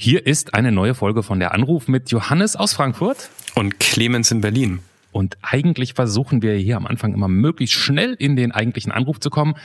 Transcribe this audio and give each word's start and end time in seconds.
Hier 0.00 0.24
ist 0.24 0.54
eine 0.54 0.70
neue 0.70 0.94
Folge 0.94 1.24
von 1.24 1.40
der 1.40 1.52
Anruf 1.52 1.88
mit 1.88 2.12
Johannes 2.12 2.54
aus 2.54 2.72
Frankfurt 2.72 3.30
und 3.56 3.80
Clemens 3.80 4.30
in 4.30 4.40
Berlin. 4.40 4.78
Und 5.10 5.36
eigentlich 5.42 5.94
versuchen 5.94 6.40
wir 6.40 6.54
hier 6.54 6.76
am 6.76 6.86
Anfang 6.86 7.14
immer 7.14 7.26
möglichst 7.26 7.74
schnell 7.74 8.14
in 8.14 8.36
den 8.36 8.52
eigentlichen 8.52 8.92
Anruf 8.92 9.18
zu 9.18 9.28
kommen. 9.28 9.56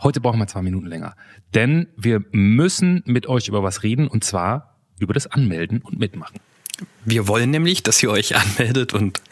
Heute 0.00 0.20
brauchen 0.20 0.40
wir 0.40 0.48
zwei 0.48 0.62
Minuten 0.62 0.86
länger, 0.86 1.14
denn 1.54 1.86
wir 1.96 2.24
müssen 2.32 3.04
mit 3.06 3.28
euch 3.28 3.46
über 3.46 3.62
was 3.62 3.84
reden 3.84 4.08
und 4.08 4.24
zwar 4.24 4.80
über 4.98 5.14
das 5.14 5.28
Anmelden 5.28 5.80
und 5.80 5.96
Mitmachen. 5.96 6.40
Wir 7.04 7.28
wollen 7.28 7.50
nämlich, 7.52 7.84
dass 7.84 8.02
ihr 8.02 8.10
euch 8.10 8.34
anmeldet 8.58 8.94
und 8.94 9.22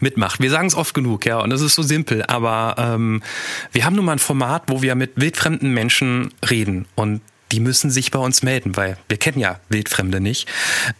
mitmacht. 0.00 0.40
Wir 0.40 0.50
sagen 0.50 0.66
es 0.66 0.74
oft 0.74 0.94
genug, 0.94 1.26
ja, 1.26 1.38
und 1.38 1.52
es 1.52 1.60
ist 1.60 1.76
so 1.76 1.82
simpel, 1.82 2.24
aber 2.26 2.74
ähm, 2.76 3.22
wir 3.70 3.84
haben 3.84 3.94
nun 3.94 4.06
mal 4.06 4.14
ein 4.14 4.18
Format, 4.18 4.64
wo 4.66 4.82
wir 4.82 4.96
mit 4.96 5.12
wildfremden 5.14 5.72
Menschen 5.72 6.34
reden 6.50 6.86
und 6.96 7.20
die 7.52 7.60
müssen 7.60 7.90
sich 7.90 8.10
bei 8.10 8.18
uns 8.18 8.42
melden, 8.42 8.76
weil 8.76 8.96
wir 9.08 9.16
kennen 9.18 9.38
ja 9.38 9.60
Wildfremde 9.68 10.20
nicht. 10.20 10.48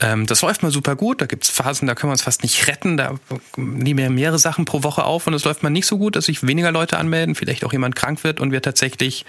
Ähm, 0.00 0.26
das 0.26 0.42
läuft 0.42 0.62
mal 0.62 0.70
super 0.70 0.96
gut, 0.96 1.20
da 1.20 1.26
gibt's 1.26 1.50
Phasen, 1.50 1.86
da 1.88 1.94
können 1.94 2.10
wir 2.10 2.12
uns 2.12 2.22
fast 2.22 2.42
nicht 2.42 2.68
retten, 2.68 2.96
da 2.96 3.14
nehmen 3.56 3.98
wir 3.98 4.10
mehrere 4.10 4.38
Sachen 4.38 4.64
pro 4.64 4.82
Woche 4.82 5.04
auf 5.04 5.26
und 5.26 5.34
es 5.34 5.44
läuft 5.44 5.62
mal 5.62 5.70
nicht 5.70 5.86
so 5.86 5.98
gut, 5.98 6.16
dass 6.16 6.26
sich 6.26 6.46
weniger 6.46 6.72
Leute 6.72 6.98
anmelden, 6.98 7.34
vielleicht 7.34 7.64
auch 7.64 7.72
jemand 7.72 7.96
krank 7.96 8.22
wird 8.24 8.40
und 8.40 8.52
wir 8.52 8.62
tatsächlich 8.62 9.24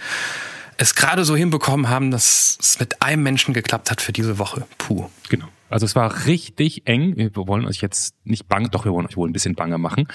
es 0.77 0.93
gerade 0.93 1.25
so 1.25 1.35
hinbekommen 1.35 1.89
haben, 1.89 2.11
dass 2.11 2.57
es 2.61 2.79
mit 2.79 3.01
einem 3.01 3.23
Menschen 3.23 3.53
geklappt 3.53 3.89
hat 3.89 4.01
für 4.01 4.13
diese 4.13 4.37
Woche. 4.37 4.67
Puh. 4.77 5.09
Genau. 5.29 5.47
Also 5.69 5.85
es 5.85 5.95
war 5.95 6.25
richtig 6.25 6.87
eng. 6.87 7.17
Wir 7.17 7.35
wollen 7.35 7.65
euch 7.65 7.81
jetzt 7.81 8.15
nicht 8.23 8.47
bange, 8.47 8.69
doch 8.69 8.85
wir 8.85 8.91
wollen 8.93 9.05
euch 9.05 9.17
wohl 9.17 9.29
ein 9.29 9.33
bisschen 9.33 9.55
bange 9.55 9.77
machen. 9.77 10.07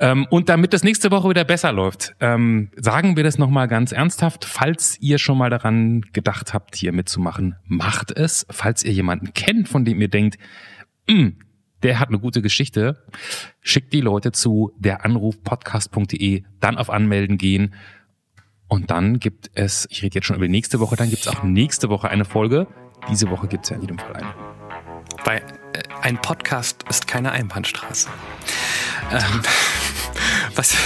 Ähm, 0.00 0.26
und 0.30 0.48
damit 0.48 0.72
das 0.72 0.82
nächste 0.82 1.10
Woche 1.10 1.30
wieder 1.30 1.44
besser 1.44 1.72
läuft, 1.72 2.14
ähm, 2.20 2.70
sagen 2.76 3.16
wir 3.16 3.24
das 3.24 3.38
nochmal 3.38 3.68
ganz 3.68 3.92
ernsthaft. 3.92 4.44
Falls 4.44 4.98
ihr 5.00 5.18
schon 5.18 5.38
mal 5.38 5.50
daran 5.50 6.02
gedacht 6.12 6.54
habt, 6.54 6.76
hier 6.76 6.92
mitzumachen, 6.92 7.56
macht 7.64 8.10
es. 8.10 8.46
Falls 8.50 8.84
ihr 8.84 8.92
jemanden 8.92 9.32
kennt, 9.34 9.68
von 9.68 9.84
dem 9.84 10.00
ihr 10.00 10.08
denkt, 10.08 10.38
hm, 11.08 11.36
der 11.82 12.00
hat 12.00 12.08
eine 12.08 12.18
gute 12.18 12.42
Geschichte, 12.42 13.04
schickt 13.60 13.92
die 13.92 14.00
Leute 14.00 14.32
zu 14.32 14.72
deranrufpodcast.de, 14.78 16.42
dann 16.60 16.76
auf 16.76 16.90
Anmelden 16.90 17.38
gehen. 17.38 17.74
Und 18.66 18.90
dann 18.90 19.18
gibt 19.18 19.50
es, 19.54 19.86
ich 19.90 20.02
rede 20.02 20.16
jetzt 20.16 20.26
schon 20.26 20.36
über 20.36 20.46
die 20.46 20.52
nächste 20.52 20.80
Woche, 20.80 20.96
dann 20.96 21.08
gibt 21.08 21.22
es 21.22 21.28
auch 21.28 21.42
nächste 21.42 21.88
Woche 21.88 22.08
eine 22.08 22.24
Folge. 22.24 22.66
Diese 23.08 23.30
Woche 23.30 23.46
gibt 23.46 23.64
es 23.64 23.70
ja 23.70 23.76
in 23.76 23.82
jedem 23.82 23.98
Fall 23.98 24.14
eine. 24.14 24.47
Weil 25.24 25.38
äh, 25.72 25.82
ein 26.02 26.18
Podcast 26.18 26.84
ist 26.88 27.06
keine 27.06 27.32
Einbahnstraße. 27.32 28.08
Ähm, 29.12 29.42
was? 30.54 30.76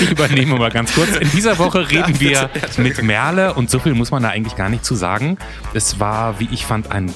Ich 0.00 0.10
übernehme 0.10 0.56
mal 0.56 0.70
ganz 0.70 0.92
kurz. 0.94 1.16
In 1.16 1.30
dieser 1.30 1.58
Woche 1.58 1.90
reden 1.90 2.18
wir 2.20 2.50
mit 2.78 3.02
Merle 3.02 3.54
und 3.54 3.70
so 3.70 3.78
viel 3.78 3.94
muss 3.94 4.10
man 4.10 4.22
da 4.22 4.30
eigentlich 4.30 4.56
gar 4.56 4.68
nicht 4.68 4.84
zu 4.84 4.94
sagen. 4.94 5.38
Es 5.72 6.00
war, 6.00 6.40
wie 6.40 6.48
ich 6.50 6.66
fand, 6.66 6.90
ein 6.90 7.14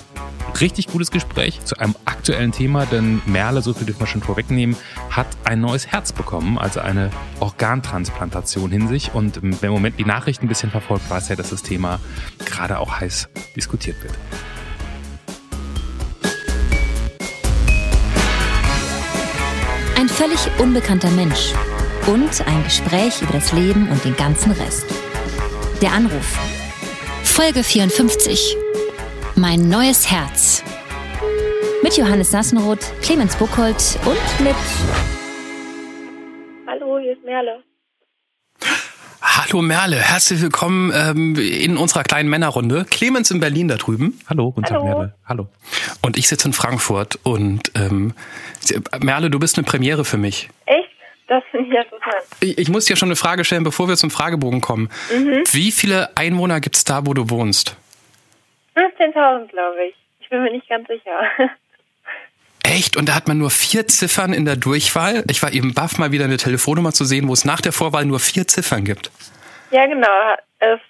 richtig 0.61 0.89
gutes 0.89 1.11
Gespräch 1.11 1.65
zu 1.65 1.77
einem 1.79 1.95
aktuellen 2.05 2.53
Thema, 2.53 2.87
denn 2.87 3.21
Merle, 3.27 3.63
so 3.63 3.75
viel 3.75 3.87
dürfen 3.87 4.01
wir 4.01 4.07
schon 4.07 4.23
vorwegnehmen, 4.23 4.77
hat 5.11 5.27
ein 5.45 5.61
neues 5.61 5.87
Herz 5.87 6.13
bekommen, 6.13 6.59
also 6.59 6.81
eine 6.81 7.11
Organtransplantation 7.41 8.71
hin 8.71 8.89
sich. 8.89 9.15
Und 9.15 9.41
wer 9.43 9.69
im 9.69 9.75
Moment 9.75 9.99
die 9.99 10.05
Nachrichten 10.05 10.47
ein 10.47 10.49
bisschen 10.49 10.71
verfolgt, 10.71 11.09
weiß 11.11 11.29
ja, 11.29 11.37
dass 11.37 11.51
das 11.51 11.63
Thema 11.63 12.01
gerade 12.45 12.79
auch 12.79 13.01
heiß 13.01 13.29
diskutiert 13.57 13.97
wird. 14.03 14.15
Ein 19.97 20.09
völlig 20.09 20.39
unbekannter 20.59 21.11
Mensch 21.11 21.53
und 22.07 22.47
ein 22.47 22.65
Gespräch 22.65 23.21
über 23.23 23.33
das 23.33 23.53
Leben 23.53 23.89
und 23.89 24.05
den 24.05 24.17
ganzen 24.17 24.53
Rest. 24.53 24.87
Der 25.83 25.93
Anruf. 25.93 26.39
Folge 27.25 27.63
54. 27.63 28.68
Mein 29.39 29.69
neues 29.69 30.11
Herz. 30.11 30.65
Mit 31.85 31.97
Johannes 31.97 32.33
Sassenroth, 32.33 32.93
Clemens 33.03 33.37
Buchholz 33.37 33.97
und 34.05 34.45
mit. 34.45 34.57
Hallo, 36.67 36.99
hier 36.99 37.13
ist 37.13 37.23
Merle. 37.25 37.63
Hallo 39.23 39.63
Merle, 39.63 39.95
herzlich 39.95 40.43
willkommen 40.43 40.93
ähm, 40.93 41.37
in 41.37 41.77
unserer 41.77 42.03
kleinen 42.03 42.29
Männerrunde. 42.29 42.85
Clemens 42.91 43.31
in 43.31 43.39
Berlin 43.39 43.69
da 43.69 43.77
drüben. 43.77 44.19
Hallo, 44.29 44.51
guten 44.51 44.67
Tag 44.67 44.79
Hallo. 44.79 44.85
Merle. 44.87 45.15
Hallo. 45.25 45.49
Und 46.03 46.17
ich 46.17 46.27
sitze 46.27 46.49
in 46.49 46.53
Frankfurt. 46.53 47.21
Und 47.23 47.71
ähm, 47.77 48.15
Merle, 49.01 49.31
du 49.31 49.39
bist 49.39 49.57
eine 49.57 49.65
Premiere 49.65 50.05
für 50.05 50.19
mich. 50.19 50.49
Echt? 50.67 50.89
Das 51.29 51.45
finde 51.53 51.69
ich 51.69 51.75
interessant. 51.77 52.25
Ich, 52.41 52.59
ich 52.59 52.69
muss 52.71 52.87
dir 52.87 52.97
schon 52.97 53.07
eine 53.07 53.17
Frage 53.17 53.45
stellen, 53.45 53.63
bevor 53.63 53.87
wir 53.87 53.97
zum 53.97 54.11
Fragebogen 54.11 54.61
kommen. 54.61 54.89
Wie 55.53 55.71
viele 55.71 56.17
Einwohner 56.17 56.61
gibt's 56.61 56.83
da, 56.83 57.07
wo 57.07 57.15
du 57.15 57.31
wohnst? 57.31 57.77
15.000, 58.79 59.49
glaube 59.49 59.85
ich. 59.89 59.95
Ich 60.21 60.29
bin 60.29 60.43
mir 60.43 60.51
nicht 60.53 60.69
ganz 60.69 60.87
sicher. 60.89 61.21
Echt? 62.63 62.97
Und 62.97 63.09
da 63.09 63.15
hat 63.15 63.29
man 63.29 63.39
nur 63.39 63.51
vier 63.51 63.87
Ziffern 63.87 64.33
in 64.33 64.45
der 64.45 64.57
Durchwahl. 64.57 65.25
Ich 65.31 65.43
war 65.43 65.53
eben 65.53 65.73
baff, 65.75 65.99
mal 65.99 66.13
wieder 66.13 66.25
eine 66.25 66.37
Telefonnummer 66.37 66.93
zu 66.93 67.05
sehen, 67.05 67.29
wo 67.29 67.33
es 67.33 67.45
nach 67.45 67.61
der 67.61 67.73
Vorwahl 67.73 68.05
nur 68.05 68.21
vier 68.21 68.47
Ziffern 68.47 68.85
gibt. 68.85 69.11
ja, 69.71 69.87
genau. 69.87 70.07
Es 70.59 70.81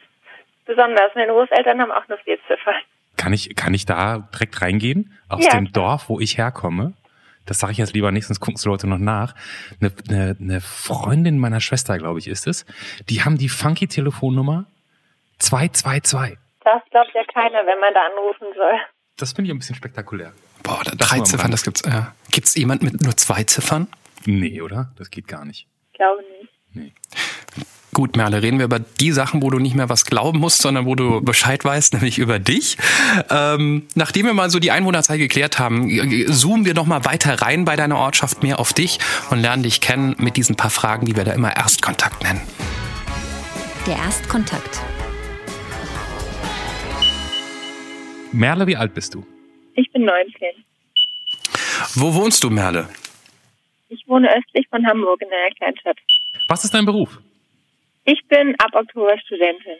besonders. 0.66 1.12
Meine 1.14 1.32
Großeltern 1.32 1.80
haben 1.80 1.92
auch 1.92 2.06
nur 2.08 2.18
vier 2.18 2.36
Ziffern. 2.46 2.74
Kann 3.16 3.32
ich, 3.32 3.54
kann 3.56 3.74
ich 3.74 3.86
da 3.86 4.28
direkt 4.34 4.60
reingehen? 4.60 5.12
Aus 5.28 5.44
Ja, 5.44 5.52
dem 5.52 5.72
Dorf, 5.72 6.08
wo 6.08 6.20
ich 6.20 6.36
herkomme? 6.38 6.94
Das 7.46 7.58
sage 7.60 7.72
ich 7.72 7.78
jetzt 7.78 7.94
lieber 7.94 8.12
nicht, 8.12 8.26
sonst 8.26 8.40
gucken 8.40 8.60
die 8.62 8.68
Leute 8.68 8.86
noch 8.86 8.98
nach. 8.98 9.34
Eine, 9.80 9.92
eine, 10.08 10.36
eine 10.38 10.60
Freundin 10.60 11.38
meiner 11.38 11.60
Schwester, 11.60 11.96
glaube 11.96 12.18
ich, 12.18 12.28
ist 12.28 12.46
es. 12.46 12.66
Die 13.08 13.22
haben 13.24 13.38
die 13.38 13.48
funky 13.48 13.86
Telefonnummer 13.88 14.66
222. 15.38 16.36
Das 16.70 16.82
glaubt 16.90 17.10
ja 17.14 17.22
keiner, 17.32 17.64
wenn 17.66 17.80
man 17.80 17.94
da 17.94 18.04
anrufen 18.04 18.48
soll. 18.54 18.78
Das 19.16 19.32
finde 19.32 19.48
ich 19.48 19.54
ein 19.54 19.58
bisschen 19.58 19.74
spektakulär. 19.74 20.32
Boah, 20.62 20.82
da, 20.84 20.92
drei 20.96 21.20
Ziffern, 21.20 21.50
das 21.50 21.62
gibt's. 21.62 21.82
Ja. 21.86 22.14
Gibt's 22.30 22.54
jemand 22.56 22.82
mit 22.82 23.00
nur 23.00 23.16
zwei 23.16 23.44
Ziffern? 23.44 23.88
Nee, 24.26 24.60
oder? 24.60 24.92
Das 24.98 25.10
geht 25.10 25.26
gar 25.28 25.46
nicht. 25.46 25.66
Ich 25.92 25.98
glaube 25.98 26.22
nicht. 26.40 26.52
Nee. 26.74 26.92
Gut, 27.94 28.16
Merle, 28.16 28.42
reden 28.42 28.58
wir 28.58 28.66
über 28.66 28.80
die 28.80 29.12
Sachen, 29.12 29.40
wo 29.40 29.48
du 29.48 29.58
nicht 29.58 29.74
mehr 29.74 29.88
was 29.88 30.04
glauben 30.04 30.40
musst, 30.40 30.60
sondern 30.60 30.84
wo 30.84 30.94
du 30.94 31.22
Bescheid 31.22 31.64
weißt, 31.64 31.92
nämlich 31.94 32.18
über 32.18 32.38
dich. 32.38 32.76
Ähm, 33.30 33.88
nachdem 33.94 34.26
wir 34.26 34.34
mal 34.34 34.50
so 34.50 34.58
die 34.58 34.70
Einwohnerzahl 34.70 35.16
geklärt 35.16 35.58
haben, 35.58 35.88
äh, 35.88 36.26
zoomen 36.26 36.66
wir 36.66 36.74
noch 36.74 36.86
mal 36.86 37.06
weiter 37.06 37.40
rein 37.40 37.64
bei 37.64 37.76
deiner 37.76 37.96
Ortschaft, 37.96 38.42
mehr 38.42 38.60
auf 38.60 38.74
dich 38.74 38.98
und 39.30 39.40
lernen 39.40 39.62
dich 39.62 39.80
kennen 39.80 40.16
mit 40.18 40.36
diesen 40.36 40.54
paar 40.54 40.70
Fragen, 40.70 41.06
die 41.06 41.16
wir 41.16 41.24
da 41.24 41.32
immer 41.32 41.56
Erstkontakt 41.56 42.22
nennen. 42.22 42.42
Der 43.86 43.96
Erstkontakt. 43.96 44.82
Merle, 48.32 48.66
wie 48.66 48.76
alt 48.76 48.94
bist 48.94 49.14
du? 49.14 49.26
Ich 49.74 49.90
bin 49.92 50.04
19. 50.04 50.32
Wo 51.94 52.14
wohnst 52.14 52.44
du, 52.44 52.50
Merle? 52.50 52.88
Ich 53.88 54.06
wohne 54.06 54.28
östlich 54.36 54.66
von 54.68 54.86
Hamburg 54.86 55.20
in 55.22 55.28
einer 55.28 55.54
Kleinstadt. 55.54 55.96
Was 56.48 56.64
ist 56.64 56.74
dein 56.74 56.84
Beruf? 56.84 57.18
Ich 58.04 58.20
bin 58.28 58.54
ab 58.58 58.70
Oktober 58.74 59.16
Studentin. 59.18 59.76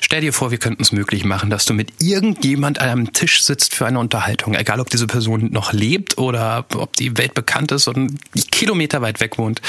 Stell 0.00 0.20
dir 0.20 0.32
vor, 0.32 0.50
wir 0.50 0.58
könnten 0.58 0.82
es 0.82 0.92
möglich 0.92 1.24
machen, 1.24 1.48
dass 1.48 1.64
du 1.64 1.72
mit 1.72 2.02
irgendjemand 2.02 2.80
an 2.80 2.88
einem 2.88 3.12
Tisch 3.12 3.42
sitzt 3.42 3.74
für 3.74 3.86
eine 3.86 3.98
Unterhaltung. 3.98 4.54
Egal, 4.54 4.78
ob 4.80 4.90
diese 4.90 5.06
Person 5.06 5.50
noch 5.52 5.72
lebt 5.72 6.18
oder 6.18 6.66
ob 6.76 6.92
die 6.96 7.16
weltbekannt 7.16 7.72
ist 7.72 7.88
und 7.88 8.18
Kilometer 8.50 9.00
weit 9.00 9.20
weg 9.20 9.38
wohnt. 9.38 9.62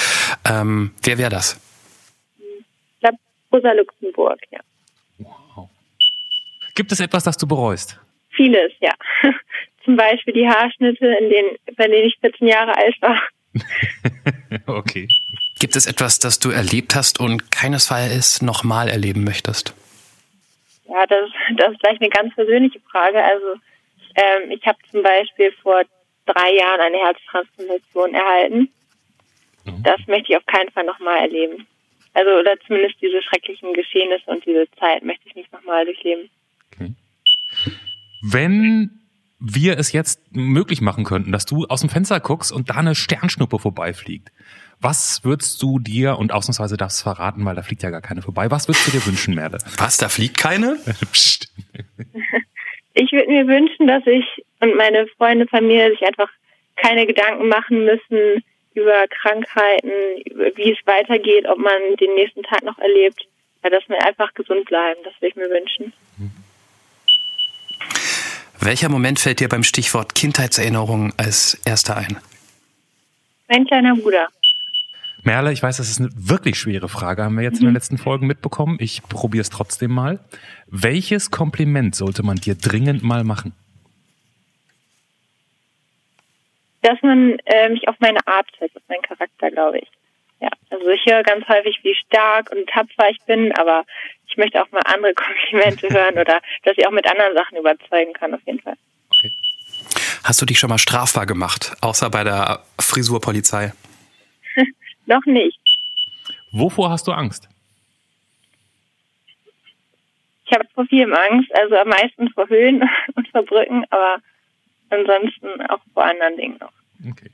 Ähm, 0.44 0.92
wer 1.04 1.18
wäre 1.18 1.30
das? 1.30 1.60
Ich 2.38 3.00
glaube, 3.00 3.18
Rosa 3.52 3.72
Luxemburg, 3.72 4.40
ja. 4.52 4.60
Gibt 6.76 6.92
es 6.92 7.00
etwas, 7.00 7.24
das 7.24 7.38
du 7.38 7.48
bereust? 7.48 8.00
Vieles, 8.36 8.72
ja. 8.80 8.94
Zum 9.86 9.96
Beispiel 9.96 10.34
die 10.34 10.48
Haarschnitte, 10.48 11.06
in 11.06 11.30
denen, 11.30 11.58
bei 11.76 11.88
denen 11.88 12.08
ich 12.08 12.18
14 12.22 12.48
Jahre 12.48 12.76
alt 12.76 12.96
war. 13.02 13.22
okay. 14.78 15.08
Gibt 15.60 15.76
es 15.76 15.86
etwas, 15.86 16.20
das 16.20 16.40
du 16.40 16.50
erlebt 16.50 16.96
hast 16.96 17.20
und 17.20 17.52
keinesfalls 17.52 18.42
nochmal 18.42 18.90
erleben 18.90 19.24
möchtest? 19.24 19.76
Ja, 20.90 21.06
das, 21.06 21.30
das 21.58 21.72
ist 21.74 21.80
gleich 21.80 22.02
eine 22.02 22.10
ganz 22.10 22.34
persönliche 22.36 22.80
Frage. 22.92 23.24
Also 23.24 23.56
ähm, 24.16 24.52
ich 24.52 24.66
habe 24.66 24.78
zum 24.92 25.04
Beispiel 25.04 25.52
vor 25.62 25.84
drei 26.26 26.56
Jahren 26.56 26.82
eine 26.82 26.98
Herztransplantation 26.98 28.14
erhalten. 28.14 28.70
Mhm. 29.66 29.84
Das 29.84 30.00
möchte 30.08 30.32
ich 30.32 30.38
auf 30.38 30.46
keinen 30.46 30.72
Fall 30.72 30.86
nochmal 30.86 31.20
erleben. 31.20 31.68
Also 32.14 32.32
oder 32.32 32.60
zumindest 32.68 33.02
diese 33.02 33.22
schrecklichen 33.22 33.74
Geschehnisse 33.74 34.30
und 34.30 34.46
diese 34.46 34.70
Zeit 34.80 35.04
möchte 35.04 35.28
ich 35.28 35.36
nicht 35.36 35.52
nochmal 35.52 35.86
durchleben. 35.86 36.30
Wenn 38.26 39.02
wir 39.38 39.78
es 39.78 39.92
jetzt 39.92 40.34
möglich 40.34 40.80
machen 40.80 41.04
könnten, 41.04 41.34
dass 41.34 41.46
du 41.46 41.66
aus 41.66 41.82
dem 41.82 41.90
Fenster 41.90 42.22
guckst 42.22 42.54
und 42.54 42.70
da 42.70 42.76
eine 42.76 42.96
Sternschnuppe 42.96 43.60
vorbeifliegt, 43.60 44.32
was 44.80 45.26
würdest 45.26 45.62
du 45.62 45.80
dir, 45.80 46.18
und 46.18 46.32
ausnahmsweise 46.32 46.78
darfst 46.78 47.02
du 47.02 47.04
verraten, 47.04 47.44
weil 47.44 47.56
da 47.56 47.62
fliegt 47.62 47.84
ja 47.84 47.90
gar 47.90 48.02
keine 48.02 48.22
vorbei, 48.22 48.50
was 48.50 48.68
würdest 48.68 48.88
du 48.88 48.92
dir 48.92 49.06
wünschen, 49.06 49.36
Merle? 49.36 49.58
Was, 49.78 49.98
da 49.98 50.08
fliegt 50.08 50.38
keine? 50.38 50.78
Psst. 51.12 51.52
Ich 52.96 53.12
würde 53.12 53.32
mir 53.32 53.48
wünschen, 53.48 53.88
dass 53.88 54.06
ich 54.06 54.24
und 54.60 54.76
meine 54.76 55.08
Freunde, 55.18 55.48
Familie 55.48 55.90
sich 55.90 56.06
einfach 56.06 56.30
keine 56.76 57.08
Gedanken 57.08 57.48
machen 57.48 57.86
müssen 57.86 58.44
über 58.76 59.08
Krankheiten, 59.08 59.90
über 60.26 60.56
wie 60.56 60.74
es 60.74 60.78
weitergeht, 60.86 61.48
ob 61.48 61.58
man 61.58 61.96
den 62.00 62.14
nächsten 62.14 62.44
Tag 62.44 62.64
noch 62.64 62.78
erlebt. 62.78 63.28
dass 63.64 63.90
wir 63.90 64.06
einfach 64.06 64.32
gesund 64.36 64.66
bleiben, 64.66 65.00
das 65.04 65.14
will 65.22 65.30
ich 65.30 65.36
mir 65.36 65.50
wünschen. 65.50 65.92
Welcher 68.66 68.88
Moment 68.88 69.20
fällt 69.20 69.42
dir 69.42 69.50
beim 69.50 69.64
Stichwort 69.64 70.16
Kindheitserinnerungen 70.16 71.12
als 71.18 71.62
erster 71.66 71.98
ein? 71.98 72.16
Mein 73.50 73.66
kleiner 73.66 73.94
Bruder. 73.94 74.30
Merle, 75.24 75.52
ich 75.52 75.62
weiß, 75.62 75.78
das 75.78 75.90
ist 75.90 76.00
eine 76.00 76.10
wirklich 76.16 76.58
schwere 76.58 76.88
Frage, 76.88 77.26
haben 77.26 77.36
wir 77.36 77.44
jetzt 77.44 77.60
in 77.60 77.66
den 77.66 77.74
letzten 77.74 77.98
Folgen 77.98 78.26
mitbekommen. 78.26 78.78
Ich 78.80 79.04
probiere 79.04 79.42
es 79.42 79.50
trotzdem 79.50 79.92
mal. 79.92 80.20
Welches 80.68 81.30
Kompliment 81.30 81.94
sollte 81.94 82.24
man 82.24 82.38
dir 82.38 82.56
dringend 82.56 83.04
mal 83.04 83.26
machen? 83.26 83.54
Dass 86.84 87.02
man 87.02 87.38
äh, 87.44 87.68
mich 87.68 87.90
auf 87.90 87.96
meine 88.00 88.26
Art 88.28 88.48
schätzt, 88.58 88.78
auf 88.78 88.84
meinen 88.88 89.02
Charakter, 89.02 89.52
glaube 89.52 89.80
ich. 89.80 89.90
Ja, 90.40 90.50
also 90.70 90.88
ich 90.88 91.06
höre 91.06 91.24
ganz 91.24 91.46
häufig, 91.50 91.80
wie 91.84 91.96
stark 91.96 92.50
und 92.50 92.70
tapfer 92.70 93.10
ich 93.10 93.20
bin, 93.26 93.54
aber 93.58 93.84
ich 94.34 94.38
möchte 94.38 94.62
auch 94.62 94.72
mal 94.72 94.82
andere 94.86 95.14
Komplimente 95.54 95.90
hören 95.90 96.16
oder 96.16 96.42
dass 96.64 96.78
ich 96.78 96.88
auch 96.88 96.92
mit 96.92 97.10
anderen 97.10 97.36
Sachen 97.36 97.58
überzeugen 97.58 98.14
kann, 98.14 98.34
auf 98.34 98.42
jeden 98.46 98.60
Fall. 98.60 98.76
Okay. 99.10 99.32
Hast 100.24 100.42
du 100.42 100.46
dich 100.46 100.60
schon 100.60 100.70
mal 100.70 100.78
strafbar 100.78 101.26
gemacht, 101.26 101.76
außer 101.82 102.10
bei 102.10 102.24
der 102.24 102.64
Frisurpolizei? 102.80 103.74
Noch 105.06 105.26
nicht. 105.26 105.60
Wovor 106.52 106.90
hast 106.90 107.08
du 107.08 107.12
Angst? 107.12 107.48
Ich 110.46 110.54
habe 110.54 110.68
vor 110.74 110.86
vielem 110.86 111.14
Angst, 111.14 111.50
also 111.58 111.76
am 111.76 111.90
meisten 111.90 112.30
vor 112.30 112.48
Höhlen 112.48 112.84
und 113.16 113.28
vor 113.30 113.44
Brücken, 113.44 113.86
aber 113.90 114.18
ansonsten 114.90 115.62
auch 115.70 115.80
vor 115.94 116.06
anderen 116.06 116.38
Dingen 116.38 116.58
noch. 116.60 116.72
Okay. 117.12 117.30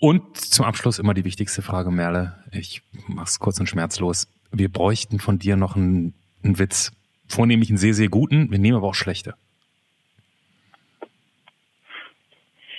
Und 0.00 0.36
zum 0.36 0.66
Abschluss 0.66 0.98
immer 0.98 1.14
die 1.14 1.24
wichtigste 1.24 1.62
Frage, 1.62 1.90
Merle. 1.90 2.44
Ich 2.52 2.82
mach's 3.08 3.38
kurz 3.38 3.58
und 3.60 3.66
schmerzlos. 3.66 4.28
Wir 4.52 4.70
bräuchten 4.70 5.18
von 5.18 5.38
dir 5.38 5.56
noch 5.56 5.76
einen, 5.76 6.14
einen 6.42 6.58
Witz. 6.58 6.92
Vornehmlich 7.28 7.70
einen 7.70 7.78
sehr, 7.78 7.94
sehr 7.94 8.08
guten. 8.08 8.50
Wir 8.50 8.58
nehmen 8.58 8.76
aber 8.76 8.88
auch 8.88 8.94
schlechte. 8.94 9.34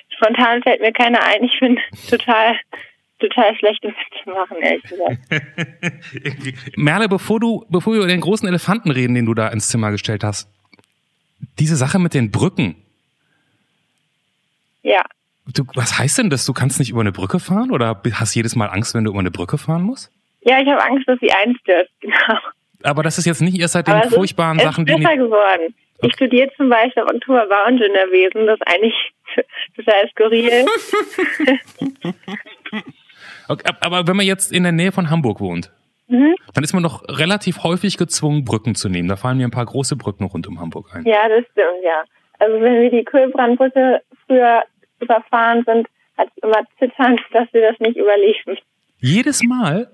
Spontan 0.10 0.64
fällt 0.64 0.82
mir 0.82 0.94
keiner 0.94 1.22
ein. 1.24 1.44
Ich 1.44 1.60
bin 1.60 1.78
total, 2.10 2.56
total 3.20 3.56
schlechte 3.58 3.90
Witze 3.90 4.30
machen, 4.30 4.58
ehrlich 4.62 4.84
gesagt. 4.84 5.18
Merle, 6.78 7.08
bevor 7.08 7.40
du, 7.40 7.66
bevor 7.70 7.94
wir 7.94 8.00
über 8.00 8.08
den 8.08 8.22
großen 8.22 8.48
Elefanten 8.48 8.90
reden, 8.90 9.14
den 9.14 9.26
du 9.26 9.34
da 9.34 9.50
ins 9.50 9.70
Zimmer 9.70 9.92
gestellt 9.92 10.24
hast, 10.24 10.50
diese 11.60 11.76
Sache 11.76 12.00
mit 12.00 12.14
den 12.14 12.32
Brücken. 12.32 12.76
Ja, 14.82 15.04
Du, 15.54 15.64
was 15.76 15.98
heißt 15.98 16.18
denn 16.18 16.30
das? 16.30 16.46
Du 16.46 16.54
kannst 16.54 16.80
nicht 16.80 16.90
über 16.90 17.02
eine 17.02 17.12
Brücke 17.12 17.40
fahren 17.40 17.72
oder 17.72 18.02
hast 18.14 18.36
jedes 18.36 18.56
Mal 18.56 18.68
Angst, 18.68 18.94
wenn 18.94 19.06
du 19.06 19.12
über 19.12 19.20
eine 19.20 19.32
Brücke 19.32 19.58
fahren 19.58 19.82
musst? 19.82 20.12
Ja, 20.48 20.60
ich 20.62 20.68
habe 20.68 20.84
Angst, 20.84 21.08
dass 21.08 21.20
sie 21.20 21.32
einstürzt, 21.32 21.92
genau. 22.02 22.40
Aber 22.84 23.04
das 23.04 23.18
ist 23.18 23.26
jetzt 23.26 23.42
nicht 23.42 23.60
erst 23.60 23.74
seit 23.74 23.88
den 23.88 24.02
furchtbaren 24.10 24.58
ist, 24.58 24.64
Sachen, 24.64 24.88
es 24.88 24.96
die 24.96 25.02
ist 25.02 25.08
besser 25.08 25.18
geworden. 25.18 25.76
Ich 26.04 26.14
studiere 26.14 26.50
zum 26.56 26.70
Beispiel 26.70 27.02
auf 27.04 27.10
Oktober 27.10 27.48
Bauingenieurwesen, 27.48 28.46
das 28.46 28.60
ist 28.60 28.68
eigentlich 28.68 28.94
total 29.76 30.10
skurril. 30.12 30.66
Okay, 33.50 33.64
ab- 33.70 33.78
aber 33.82 34.08
wenn 34.08 34.18
man 34.18 34.26
jetzt 34.26 34.52
in 34.52 34.64
der 34.64 34.72
Nähe 34.74 34.92
von 34.92 35.10
Hamburg 35.10 35.40
wohnt, 35.40 35.72
Mhm. 36.10 36.36
dann 36.54 36.64
ist 36.64 36.74
man 36.74 36.84
doch 36.84 37.04
relativ 37.10 37.64
häufig 37.64 37.98
gezwungen, 37.98 38.46
Brücken 38.46 38.76
zu 38.76 38.88
nehmen. 38.90 39.10
Da 39.10 39.16
fallen 39.18 39.38
mir 39.38 39.46
ein 39.46 39.52
paar 39.52 39.66
große 39.66 39.96
Brücken 39.98 40.24
rund 40.26 40.48
um 40.48 40.60
Hamburg 40.60 40.90
ein. 40.94 41.04
Ja, 41.06 41.28
das 41.28 41.44
stimmt, 41.52 41.84
ja. 41.84 42.04
Also 42.40 42.62
wenn 42.62 42.82
wir 42.82 42.90
die 42.92 43.04
Kühlbrandbrücke 43.04 44.02
früher 44.26 44.64
überfahren 45.02 45.64
sind, 45.66 45.88
hat 46.18 46.30
es 46.36 46.44
immer 46.44 46.62
zitternd, 46.80 47.20
dass 47.34 47.48
wir 47.54 47.62
das 47.72 47.80
nicht 47.80 47.98
überleben. 47.98 48.58
Jedes 49.00 49.44
Mal? 49.44 49.90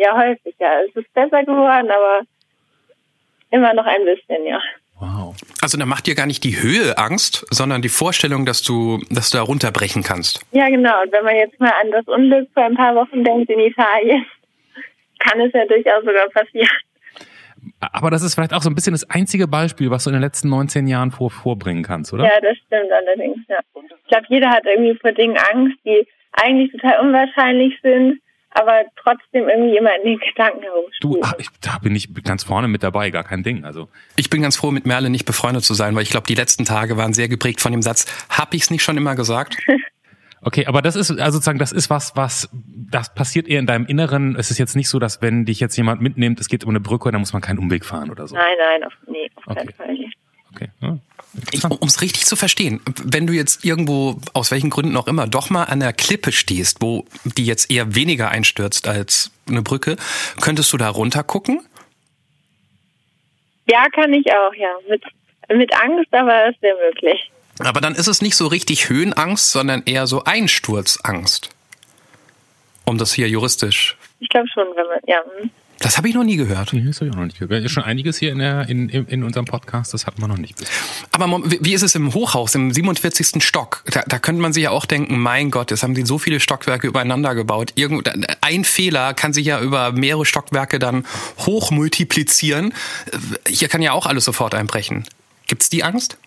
Ja, 0.00 0.16
häufig, 0.16 0.54
ja. 0.58 0.80
Es 0.88 0.96
ist 0.96 1.12
besser 1.12 1.44
geworden, 1.44 1.90
aber 1.90 2.22
immer 3.50 3.74
noch 3.74 3.84
ein 3.84 4.04
bisschen, 4.06 4.46
ja. 4.46 4.58
Wow. 4.98 5.34
Also 5.60 5.78
da 5.78 5.84
macht 5.84 6.06
dir 6.06 6.14
gar 6.14 6.26
nicht 6.26 6.42
die 6.42 6.62
Höhe 6.62 6.96
Angst, 6.96 7.46
sondern 7.50 7.82
die 7.82 7.90
Vorstellung, 7.90 8.46
dass 8.46 8.62
du, 8.62 8.98
dass 9.10 9.30
du 9.30 9.38
da 9.38 9.42
runterbrechen 9.42 10.02
kannst. 10.02 10.40
Ja, 10.52 10.68
genau. 10.68 11.02
Und 11.02 11.12
wenn 11.12 11.24
man 11.24 11.36
jetzt 11.36 11.60
mal 11.60 11.72
an 11.82 11.90
das 11.90 12.06
Unglück 12.06 12.48
vor 12.54 12.64
ein 12.64 12.76
paar 12.76 12.94
Wochen 12.94 13.24
denkt 13.24 13.50
in 13.50 13.60
Italien, 13.60 14.24
kann 15.18 15.40
es 15.40 15.52
ja 15.52 15.66
durchaus 15.66 16.04
sogar 16.04 16.28
passieren. 16.30 16.68
Aber 17.80 18.10
das 18.10 18.22
ist 18.22 18.34
vielleicht 18.34 18.54
auch 18.54 18.62
so 18.62 18.70
ein 18.70 18.74
bisschen 18.74 18.94
das 18.94 19.08
einzige 19.10 19.46
Beispiel, 19.46 19.90
was 19.90 20.04
du 20.04 20.10
in 20.10 20.14
den 20.14 20.22
letzten 20.22 20.48
19 20.48 20.86
Jahren 20.86 21.10
vor, 21.10 21.30
vorbringen 21.30 21.82
kannst, 21.82 22.12
oder? 22.14 22.24
Ja, 22.24 22.40
das 22.40 22.56
stimmt 22.56 22.90
allerdings, 22.90 23.38
ja. 23.48 23.58
Ich 23.74 24.08
glaube, 24.08 24.26
jeder 24.28 24.48
hat 24.48 24.64
irgendwie 24.64 24.98
vor 24.98 25.12
Dingen 25.12 25.36
Angst, 25.52 25.76
die 25.84 26.06
eigentlich 26.32 26.72
total 26.72 27.00
unwahrscheinlich 27.00 27.78
sind, 27.82 28.20
aber 28.52 28.82
trotzdem 28.96 29.48
irgendwie 29.48 29.76
immer 29.76 29.90
in 29.96 30.04
den 30.04 30.18
Gedanken 30.18 30.60
Du, 30.60 30.66
herumspielen. 30.66 31.24
ah, 31.24 31.34
ich, 31.38 31.48
da 31.60 31.78
bin 31.78 31.94
ich 31.94 32.12
ganz 32.24 32.44
vorne 32.44 32.68
mit 32.68 32.82
dabei, 32.82 33.10
gar 33.10 33.24
kein 33.24 33.42
Ding. 33.42 33.64
Also 33.64 33.88
Ich 34.16 34.30
bin 34.30 34.42
ganz 34.42 34.56
froh, 34.56 34.70
mit 34.70 34.86
Merle 34.86 35.10
nicht 35.10 35.24
befreundet 35.24 35.64
zu 35.64 35.74
sein, 35.74 35.94
weil 35.94 36.02
ich 36.02 36.10
glaube, 36.10 36.26
die 36.26 36.34
letzten 36.34 36.64
Tage 36.64 36.96
waren 36.96 37.12
sehr 37.12 37.28
geprägt 37.28 37.60
von 37.60 37.72
dem 37.72 37.82
Satz, 37.82 38.06
hab 38.28 38.52
ich's 38.54 38.70
nicht 38.70 38.82
schon 38.82 38.96
immer 38.96 39.14
gesagt? 39.14 39.56
Okay, 40.42 40.64
aber 40.64 40.80
das 40.80 40.96
ist 40.96 41.10
also 41.10 41.32
sozusagen, 41.32 41.58
das 41.58 41.70
ist 41.70 41.90
was, 41.90 42.16
was 42.16 42.48
das 42.74 43.12
passiert 43.14 43.46
eher 43.46 43.58
in 43.58 43.66
deinem 43.66 43.84
Inneren. 43.84 44.36
Es 44.36 44.50
ist 44.50 44.56
jetzt 44.56 44.74
nicht 44.74 44.88
so, 44.88 44.98
dass 44.98 45.20
wenn 45.20 45.44
dich 45.44 45.60
jetzt 45.60 45.76
jemand 45.76 46.00
mitnimmt, 46.00 46.40
es 46.40 46.48
geht 46.48 46.64
um 46.64 46.70
eine 46.70 46.80
Brücke, 46.80 47.10
dann 47.10 47.20
muss 47.20 47.34
man 47.34 47.42
keinen 47.42 47.58
Umweg 47.58 47.84
fahren 47.84 48.10
oder 48.10 48.26
so. 48.26 48.36
Nein, 48.36 48.56
nein, 48.58 48.84
auf, 48.84 48.92
nee, 49.06 49.30
auf 49.36 49.44
keinen 49.54 49.68
Okay. 49.68 49.74
Fall 49.76 49.92
nicht. 49.92 50.16
Okay. 50.54 50.68
Ja. 50.80 50.98
Um 51.62 51.88
es 51.88 52.00
richtig 52.00 52.26
zu 52.26 52.36
verstehen, 52.36 52.80
wenn 53.02 53.26
du 53.26 53.32
jetzt 53.32 53.64
irgendwo, 53.64 54.20
aus 54.32 54.50
welchen 54.50 54.70
Gründen 54.70 54.96
auch 54.96 55.06
immer, 55.06 55.26
doch 55.26 55.50
mal 55.50 55.64
an 55.64 55.80
der 55.80 55.92
Klippe 55.92 56.32
stehst, 56.32 56.80
wo 56.80 57.06
die 57.24 57.46
jetzt 57.46 57.70
eher 57.70 57.94
weniger 57.94 58.30
einstürzt 58.30 58.88
als 58.88 59.30
eine 59.48 59.62
Brücke, 59.62 59.96
könntest 60.40 60.72
du 60.72 60.76
da 60.76 60.88
runter 60.88 61.22
gucken? 61.22 61.60
Ja, 63.66 63.86
kann 63.94 64.12
ich 64.12 64.26
auch, 64.32 64.54
ja. 64.54 64.74
Mit, 64.88 65.02
mit 65.48 65.72
Angst, 65.74 66.12
aber 66.12 66.48
ist 66.48 66.60
sehr 66.60 66.74
möglich. 66.76 67.30
Aber 67.60 67.80
dann 67.80 67.94
ist 67.94 68.08
es 68.08 68.22
nicht 68.22 68.36
so 68.36 68.46
richtig 68.46 68.88
Höhenangst, 68.88 69.52
sondern 69.52 69.82
eher 69.84 70.06
so 70.06 70.24
Einsturzangst. 70.24 71.50
Um 72.84 72.98
das 72.98 73.12
hier 73.12 73.28
juristisch. 73.28 73.96
Ich 74.18 74.28
glaube 74.28 74.48
schon, 74.48 74.66
wenn 74.74 74.86
man, 74.86 75.00
ja. 75.06 75.22
Das 75.80 75.96
habe 75.96 76.08
ich 76.10 76.14
noch 76.14 76.24
nie 76.24 76.36
gehört. 76.36 76.74
Nee, 76.74 76.84
das 76.84 76.96
habe 76.96 77.06
ich 77.06 77.12
auch 77.12 77.16
noch 77.16 77.24
nicht 77.24 77.38
gehört. 77.38 77.64
Ist 77.64 77.72
schon 77.72 77.82
einiges 77.82 78.18
hier 78.18 78.32
in, 78.32 78.38
der, 78.38 78.68
in, 78.68 78.90
in, 78.90 79.24
unserem 79.24 79.46
Podcast, 79.46 79.94
das 79.94 80.06
hatten 80.06 80.20
wir 80.20 80.28
noch 80.28 80.36
nicht. 80.36 80.56
bisher. 80.56 80.74
Aber 81.10 81.42
wie 81.42 81.72
ist 81.72 81.82
es 81.82 81.94
im 81.94 82.12
Hochhaus, 82.12 82.54
im 82.54 82.70
47. 82.70 83.42
Stock? 83.42 83.82
Da, 83.86 84.02
da 84.06 84.18
könnte 84.18 84.42
man 84.42 84.52
sich 84.52 84.64
ja 84.64 84.70
auch 84.70 84.84
denken, 84.84 85.18
mein 85.18 85.50
Gott, 85.50 85.70
jetzt 85.70 85.82
haben 85.82 85.94
sie 85.94 86.04
so 86.04 86.18
viele 86.18 86.38
Stockwerke 86.38 86.86
übereinander 86.86 87.34
gebaut. 87.34 87.72
Irgend, 87.76 88.10
ein 88.42 88.64
Fehler 88.64 89.14
kann 89.14 89.32
sich 89.32 89.46
ja 89.46 89.58
über 89.58 89.92
mehrere 89.92 90.26
Stockwerke 90.26 90.78
dann 90.78 91.06
hoch 91.38 91.70
multiplizieren. 91.70 92.74
Hier 93.48 93.68
kann 93.68 93.80
ja 93.80 93.92
auch 93.92 94.04
alles 94.04 94.26
sofort 94.26 94.54
einbrechen. 94.54 95.04
Gibt's 95.46 95.70
die 95.70 95.82
Angst? 95.82 96.18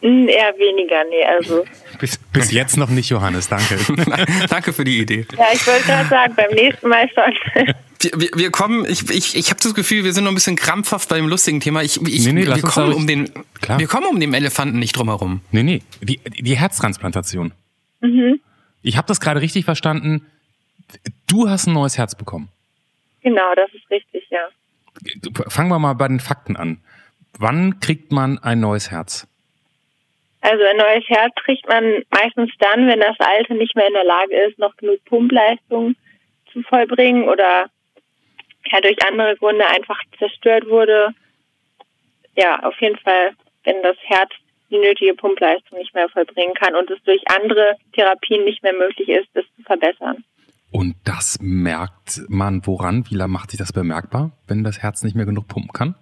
Hm, 0.00 0.28
Eher 0.28 0.54
weniger, 0.58 1.02
nee, 1.10 1.24
also. 1.24 1.64
Bis, 1.98 2.18
bis 2.32 2.52
jetzt 2.52 2.76
noch 2.76 2.88
nicht, 2.88 3.08
Johannes, 3.10 3.48
danke. 3.48 3.78
Danke 4.48 4.72
für 4.72 4.84
die 4.84 5.00
Idee. 5.00 5.26
Ja, 5.36 5.46
ich 5.52 5.66
wollte 5.66 5.84
gerade 5.86 6.08
sagen, 6.08 6.34
beim 6.36 6.50
nächsten 6.52 6.88
Mal 6.88 7.08
schon. 7.10 7.66
Wir, 8.00 8.12
wir, 8.14 8.28
wir 8.32 8.50
kommen, 8.52 8.86
ich, 8.88 9.10
ich, 9.10 9.34
ich 9.34 9.50
habe 9.50 9.58
das 9.60 9.74
Gefühl, 9.74 10.04
wir 10.04 10.12
sind 10.12 10.22
noch 10.22 10.30
ein 10.30 10.34
bisschen 10.36 10.54
krampfhaft 10.54 11.08
bei 11.08 11.16
dem 11.16 11.26
lustigen 11.26 11.58
Thema. 11.58 11.82
Ich, 11.82 12.00
ich, 12.00 12.26
Nee, 12.26 12.32
nee, 12.32 12.46
wir, 12.46 12.62
kommen 12.62 12.92
um 12.92 13.08
den, 13.08 13.28
Klar. 13.60 13.80
wir 13.80 13.88
kommen 13.88 14.06
um 14.06 14.20
den 14.20 14.34
Elefanten 14.34 14.78
nicht 14.78 14.96
drum 14.96 15.08
herum. 15.08 15.40
nee, 15.50 15.64
nee, 15.64 15.82
die, 16.00 16.18
die 16.18 16.56
Herztransplantation. 16.56 17.52
Mhm. 18.00 18.38
Ich 18.82 18.96
habe 18.96 19.08
das 19.08 19.18
gerade 19.18 19.40
richtig 19.40 19.64
verstanden. 19.64 20.24
Du 21.26 21.50
hast 21.50 21.66
ein 21.66 21.72
neues 21.72 21.98
Herz 21.98 22.14
bekommen. 22.14 22.48
Genau, 23.22 23.52
das 23.56 23.68
ist 23.74 23.90
richtig, 23.90 24.22
ja. 24.30 24.46
Fangen 25.48 25.68
wir 25.68 25.80
mal 25.80 25.94
bei 25.94 26.06
den 26.06 26.20
Fakten 26.20 26.56
an. 26.56 26.78
Wann 27.36 27.80
kriegt 27.80 28.12
man 28.12 28.38
ein 28.38 28.60
neues 28.60 28.90
Herz? 28.90 29.26
Also 30.40 30.64
ein 30.64 30.76
neues 30.76 31.04
Herz 31.08 31.34
kriegt 31.44 31.68
man 31.68 32.02
meistens 32.10 32.50
dann, 32.60 32.86
wenn 32.86 33.00
das 33.00 33.16
alte 33.18 33.54
nicht 33.54 33.74
mehr 33.74 33.88
in 33.88 33.94
der 33.94 34.04
Lage 34.04 34.36
ist, 34.46 34.58
noch 34.58 34.76
genug 34.76 35.04
Pumpleistung 35.04 35.96
zu 36.52 36.62
vollbringen 36.62 37.28
oder 37.28 37.68
ja, 38.70 38.80
durch 38.80 38.96
andere 39.06 39.36
Gründe 39.36 39.66
einfach 39.66 40.00
zerstört 40.18 40.68
wurde. 40.68 41.10
Ja, 42.36 42.60
auf 42.62 42.80
jeden 42.80 42.98
Fall, 42.98 43.32
wenn 43.64 43.82
das 43.82 43.96
Herz 44.04 44.30
die 44.70 44.78
nötige 44.78 45.14
Pumpleistung 45.14 45.78
nicht 45.78 45.94
mehr 45.94 46.08
vollbringen 46.08 46.54
kann 46.54 46.76
und 46.76 46.90
es 46.90 47.02
durch 47.04 47.22
andere 47.28 47.76
Therapien 47.92 48.44
nicht 48.44 48.62
mehr 48.62 48.74
möglich 48.74 49.08
ist, 49.08 49.28
das 49.34 49.44
zu 49.56 49.62
verbessern. 49.62 50.24
Und 50.70 50.96
das 51.04 51.38
merkt 51.40 52.20
man 52.28 52.66
woran? 52.66 53.04
Wie 53.08 53.16
macht 53.16 53.50
sich 53.50 53.58
das 53.58 53.72
bemerkbar, 53.72 54.32
wenn 54.46 54.64
das 54.64 54.82
Herz 54.82 55.02
nicht 55.02 55.16
mehr 55.16 55.24
genug 55.24 55.48
pumpen 55.48 55.72
kann? 55.72 55.94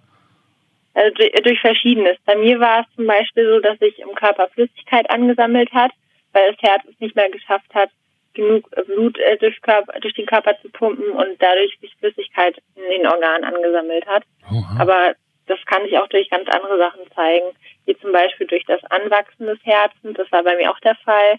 Also 0.97 1.13
durch, 1.13 1.31
durch 1.43 1.59
Verschiedenes. 1.61 2.17
Bei 2.25 2.35
mir 2.35 2.59
war 2.59 2.79
es 2.81 2.95
zum 2.95 3.05
Beispiel 3.05 3.47
so, 3.47 3.59
dass 3.59 3.77
sich 3.77 3.99
im 3.99 4.15
Körper 4.15 4.49
Flüssigkeit 4.49 5.07
angesammelt 5.11 5.71
hat, 5.71 5.91
weil 6.33 6.51
das 6.51 6.59
Herz 6.59 6.81
es 6.89 6.99
nicht 6.99 7.15
mehr 7.15 7.29
geschafft 7.29 7.71
hat, 7.75 7.91
genug 8.33 8.67
Blut 8.87 9.19
äh, 9.19 9.37
durch, 9.37 9.61
Körper, 9.61 9.99
durch 9.99 10.15
den 10.15 10.25
Körper 10.25 10.59
zu 10.59 10.69
pumpen 10.69 11.11
und 11.11 11.39
dadurch 11.39 11.77
sich 11.81 11.93
Flüssigkeit 11.99 12.57
in 12.75 12.89
den 12.89 13.05
Organen 13.05 13.43
angesammelt 13.43 14.07
hat. 14.07 14.23
Oha. 14.49 14.77
Aber 14.79 15.13
das 15.45 15.59
kann 15.67 15.83
sich 15.83 15.95
auch 15.99 16.07
durch 16.07 16.31
ganz 16.31 16.49
andere 16.49 16.79
Sachen 16.79 17.01
zeigen, 17.13 17.45
wie 17.85 17.95
zum 17.99 18.11
Beispiel 18.11 18.47
durch 18.47 18.65
das 18.65 18.83
Anwachsen 18.85 19.45
des 19.45 19.59
Herzens. 19.63 20.17
Das 20.17 20.31
war 20.31 20.43
bei 20.43 20.55
mir 20.55 20.71
auch 20.71 20.79
der 20.79 20.95
Fall. 20.95 21.37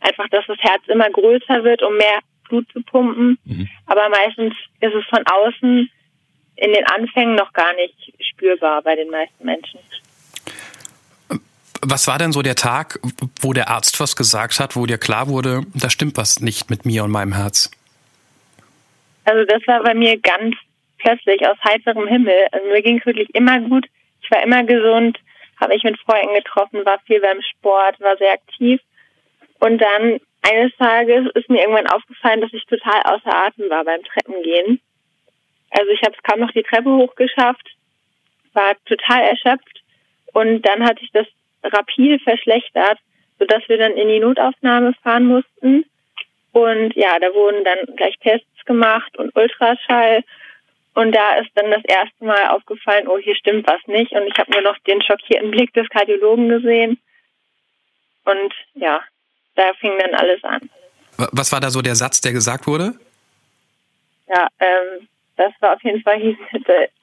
Einfach, 0.00 0.28
dass 0.28 0.44
das 0.46 0.58
Herz 0.58 0.82
immer 0.86 1.08
größer 1.08 1.64
wird, 1.64 1.82
um 1.82 1.96
mehr 1.96 2.18
Blut 2.46 2.70
zu 2.72 2.82
pumpen. 2.82 3.38
Mhm. 3.44 3.68
Aber 3.86 4.10
meistens 4.10 4.54
ist 4.80 4.94
es 4.94 5.04
von 5.06 5.24
außen 5.26 5.90
in 6.58 6.72
den 6.72 6.84
Anfängen 6.86 7.34
noch 7.34 7.52
gar 7.52 7.72
nicht 7.74 8.12
spürbar 8.20 8.82
bei 8.82 8.96
den 8.96 9.10
meisten 9.10 9.44
Menschen. 9.44 9.80
Was 11.80 12.08
war 12.08 12.18
denn 12.18 12.32
so 12.32 12.42
der 12.42 12.56
Tag, 12.56 12.98
wo 13.40 13.52
der 13.52 13.68
Arzt 13.68 14.00
was 14.00 14.16
gesagt 14.16 14.58
hat, 14.58 14.74
wo 14.74 14.84
dir 14.84 14.98
klar 14.98 15.28
wurde, 15.28 15.62
da 15.74 15.88
stimmt 15.88 16.16
was 16.16 16.40
nicht 16.40 16.70
mit 16.70 16.84
mir 16.84 17.04
und 17.04 17.10
meinem 17.10 17.34
Herz? 17.34 17.70
Also 19.24 19.44
das 19.44 19.64
war 19.66 19.82
bei 19.84 19.94
mir 19.94 20.18
ganz 20.18 20.56
plötzlich 20.98 21.46
aus 21.46 21.56
heiterem 21.62 22.08
Himmel. 22.08 22.48
Also 22.50 22.66
mir 22.66 22.82
ging 22.82 22.98
es 22.98 23.06
wirklich 23.06 23.32
immer 23.34 23.60
gut. 23.60 23.86
Ich 24.22 24.30
war 24.30 24.42
immer 24.42 24.64
gesund, 24.64 25.18
habe 25.60 25.74
mich 25.74 25.84
mit 25.84 25.98
Freunden 26.00 26.34
getroffen, 26.34 26.84
war 26.84 26.98
viel 27.06 27.20
beim 27.20 27.40
Sport, 27.42 28.00
war 28.00 28.16
sehr 28.16 28.32
aktiv. 28.32 28.80
Und 29.60 29.78
dann 29.78 30.18
eines 30.42 30.74
Tages 30.76 31.30
ist 31.34 31.48
mir 31.48 31.60
irgendwann 31.60 31.86
aufgefallen, 31.86 32.40
dass 32.40 32.52
ich 32.52 32.64
total 32.64 33.02
außer 33.02 33.32
Atem 33.32 33.70
war 33.70 33.84
beim 33.84 34.02
Treppengehen. 34.02 34.80
Also 35.70 35.90
ich 35.90 36.02
habe 36.02 36.14
es 36.16 36.22
kaum 36.22 36.40
noch 36.40 36.52
die 36.52 36.62
Treppe 36.62 36.90
hochgeschafft, 36.90 37.68
war 38.52 38.74
total 38.86 39.22
erschöpft 39.22 39.82
und 40.32 40.62
dann 40.62 40.84
hat 40.84 40.98
sich 40.98 41.10
das 41.12 41.26
rapide 41.62 42.18
verschlechtert, 42.18 42.98
sodass 43.38 43.62
wir 43.68 43.78
dann 43.78 43.96
in 43.96 44.08
die 44.08 44.20
Notaufnahme 44.20 44.94
fahren 45.02 45.26
mussten. 45.26 45.84
Und 46.52 46.94
ja, 46.96 47.18
da 47.18 47.32
wurden 47.34 47.64
dann 47.64 47.96
gleich 47.96 48.16
Tests 48.18 48.64
gemacht 48.64 49.16
und 49.18 49.34
Ultraschall. 49.36 50.24
Und 50.94 51.12
da 51.12 51.36
ist 51.36 51.50
dann 51.54 51.70
das 51.70 51.84
erste 51.84 52.24
Mal 52.24 52.48
aufgefallen, 52.48 53.06
oh, 53.06 53.18
hier 53.18 53.36
stimmt 53.36 53.66
was 53.68 53.80
nicht. 53.86 54.12
Und 54.12 54.26
ich 54.26 54.38
habe 54.38 54.50
nur 54.50 54.62
noch 54.62 54.78
den 54.78 55.00
schockierten 55.02 55.50
Blick 55.50 55.72
des 55.74 55.88
Kardiologen 55.88 56.48
gesehen. 56.48 56.98
Und 58.24 58.52
ja, 58.74 59.00
da 59.54 59.72
fing 59.74 59.92
dann 59.98 60.14
alles 60.14 60.42
an. 60.44 60.68
Was 61.16 61.52
war 61.52 61.60
da 61.60 61.70
so 61.70 61.82
der 61.82 61.94
Satz, 61.94 62.20
der 62.20 62.32
gesagt 62.32 62.66
wurde? 62.66 62.94
Ja, 64.28 64.48
ähm, 64.60 65.08
das 65.38 65.52
war 65.60 65.74
auf 65.74 65.82
jeden 65.82 66.02
Fall, 66.02 66.36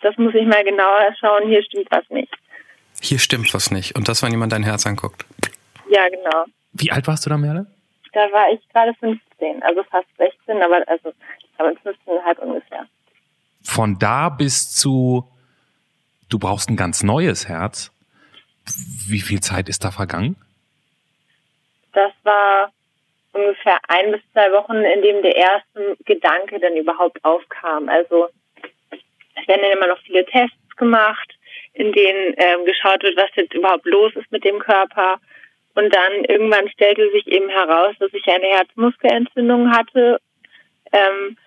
das 0.01 0.17
muss 0.17 0.35
ich 0.35 0.45
mal 0.45 0.63
genauer 0.63 1.15
schauen, 1.19 1.47
hier 1.47 1.63
stimmt 1.63 1.87
was 1.89 2.07
nicht. 2.09 2.33
Hier 3.01 3.17
stimmt 3.17 3.53
was 3.53 3.71
nicht. 3.71 3.95
Und 3.95 4.07
das, 4.07 4.21
wenn 4.21 4.31
jemand 4.31 4.51
dein 4.51 4.63
Herz 4.63 4.85
anguckt. 4.85 5.25
Ja, 5.89 6.07
genau. 6.09 6.45
Wie 6.73 6.91
alt 6.91 7.07
warst 7.07 7.25
du 7.25 7.29
da, 7.29 7.37
Merle? 7.37 7.65
Da 8.13 8.21
war 8.31 8.51
ich 8.51 8.59
gerade 8.69 8.93
15, 8.99 9.63
also 9.63 9.83
fast 9.83 10.07
16, 10.17 10.61
aber 10.61 10.83
also 10.87 11.11
glaube 11.57 11.77
15,5 11.83 12.39
ungefähr. 12.39 12.85
Von 13.63 13.97
da 13.97 14.29
bis 14.29 14.71
zu, 14.71 15.27
du 16.29 16.37
brauchst 16.37 16.69
ein 16.69 16.75
ganz 16.75 17.03
neues 17.03 17.47
Herz. 17.47 17.91
Wie 19.07 19.21
viel 19.21 19.39
Zeit 19.41 19.69
ist 19.69 19.83
da 19.83 19.91
vergangen? 19.91 20.35
Das 21.93 22.11
war 22.23 22.71
ungefähr 23.35 23.77
ein 23.87 24.11
bis 24.11 24.21
zwei 24.31 24.51
Wochen, 24.51 24.77
in 24.77 25.01
dem 25.01 25.21
der 25.21 25.35
erste 25.35 25.97
Gedanke 26.05 26.59
dann 26.59 26.77
überhaupt 26.77 27.23
aufkam. 27.23 27.89
Also 27.89 28.29
es 28.91 29.47
werden 29.47 29.61
dann 29.61 29.77
immer 29.77 29.87
noch 29.87 29.99
viele 29.99 30.25
Tests 30.25 30.75
gemacht, 30.77 31.35
in 31.73 31.91
denen 31.91 32.33
ähm, 32.37 32.65
geschaut 32.65 33.03
wird, 33.03 33.17
was 33.17 33.29
jetzt 33.35 33.53
überhaupt 33.53 33.85
los 33.85 34.15
ist 34.15 34.31
mit 34.31 34.43
dem 34.43 34.59
Körper. 34.59 35.19
Und 35.75 35.93
dann 35.93 36.23
irgendwann 36.23 36.69
stellte 36.69 37.11
sich 37.11 37.27
eben 37.27 37.49
heraus, 37.49 37.95
dass 37.99 38.13
ich 38.13 38.25
eine 38.27 38.45
Herzmuskelentzündung 38.45 39.71
hatte. 39.71 40.19
Ähm, 40.93 41.37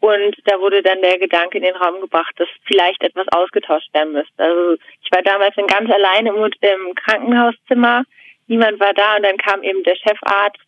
und 0.00 0.36
da 0.46 0.58
wurde 0.60 0.82
dann 0.82 1.02
der 1.02 1.18
Gedanke 1.18 1.58
in 1.58 1.64
den 1.64 1.76
Raum 1.76 2.00
gebracht, 2.00 2.34
dass 2.36 2.48
vielleicht 2.66 3.02
etwas 3.02 3.26
ausgetauscht 3.28 3.92
werden 3.92 4.12
müsste. 4.12 4.42
Also 4.42 4.74
ich 5.02 5.10
war 5.10 5.22
damals 5.22 5.54
dann 5.54 5.66
ganz 5.66 5.90
allein 5.90 6.26
im, 6.26 6.36
im 6.36 6.94
Krankenhauszimmer. 6.94 8.04
Niemand 8.46 8.80
war 8.80 8.92
da 8.94 9.16
und 9.16 9.22
dann 9.22 9.38
kam 9.38 9.62
eben 9.62 9.82
der 9.82 9.96
Chefarzt 9.96 10.60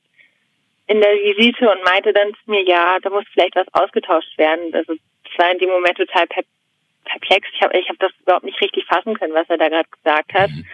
in 0.87 1.01
der 1.01 1.11
Visite 1.11 1.71
und 1.71 1.85
meinte 1.85 2.13
dann 2.13 2.33
zu 2.35 2.51
mir, 2.51 2.63
ja, 2.65 2.99
da 3.03 3.11
muss 3.11 3.25
vielleicht 3.33 3.57
was 3.57 3.67
ausgetauscht 3.73 4.37
werden. 4.39 4.73
Also 4.73 4.93
es 4.93 5.39
war 5.39 5.51
in 5.51 5.59
dem 5.59 5.71
Moment 5.71 5.97
total 5.97 6.27
perplex. 6.27 7.49
Ich 7.53 7.61
habe 7.61 7.77
ich 7.79 7.89
hab 7.89 7.99
das 7.99 8.13
überhaupt 8.23 8.45
nicht 8.45 8.61
richtig 8.61 8.85
fassen 8.87 9.15
können, 9.19 9.35
was 9.35 9.49
er 9.49 9.59
da 9.59 9.69
gerade 9.69 9.89
gesagt 9.91 10.33
hat. 10.33 10.51
Mhm. 10.51 10.65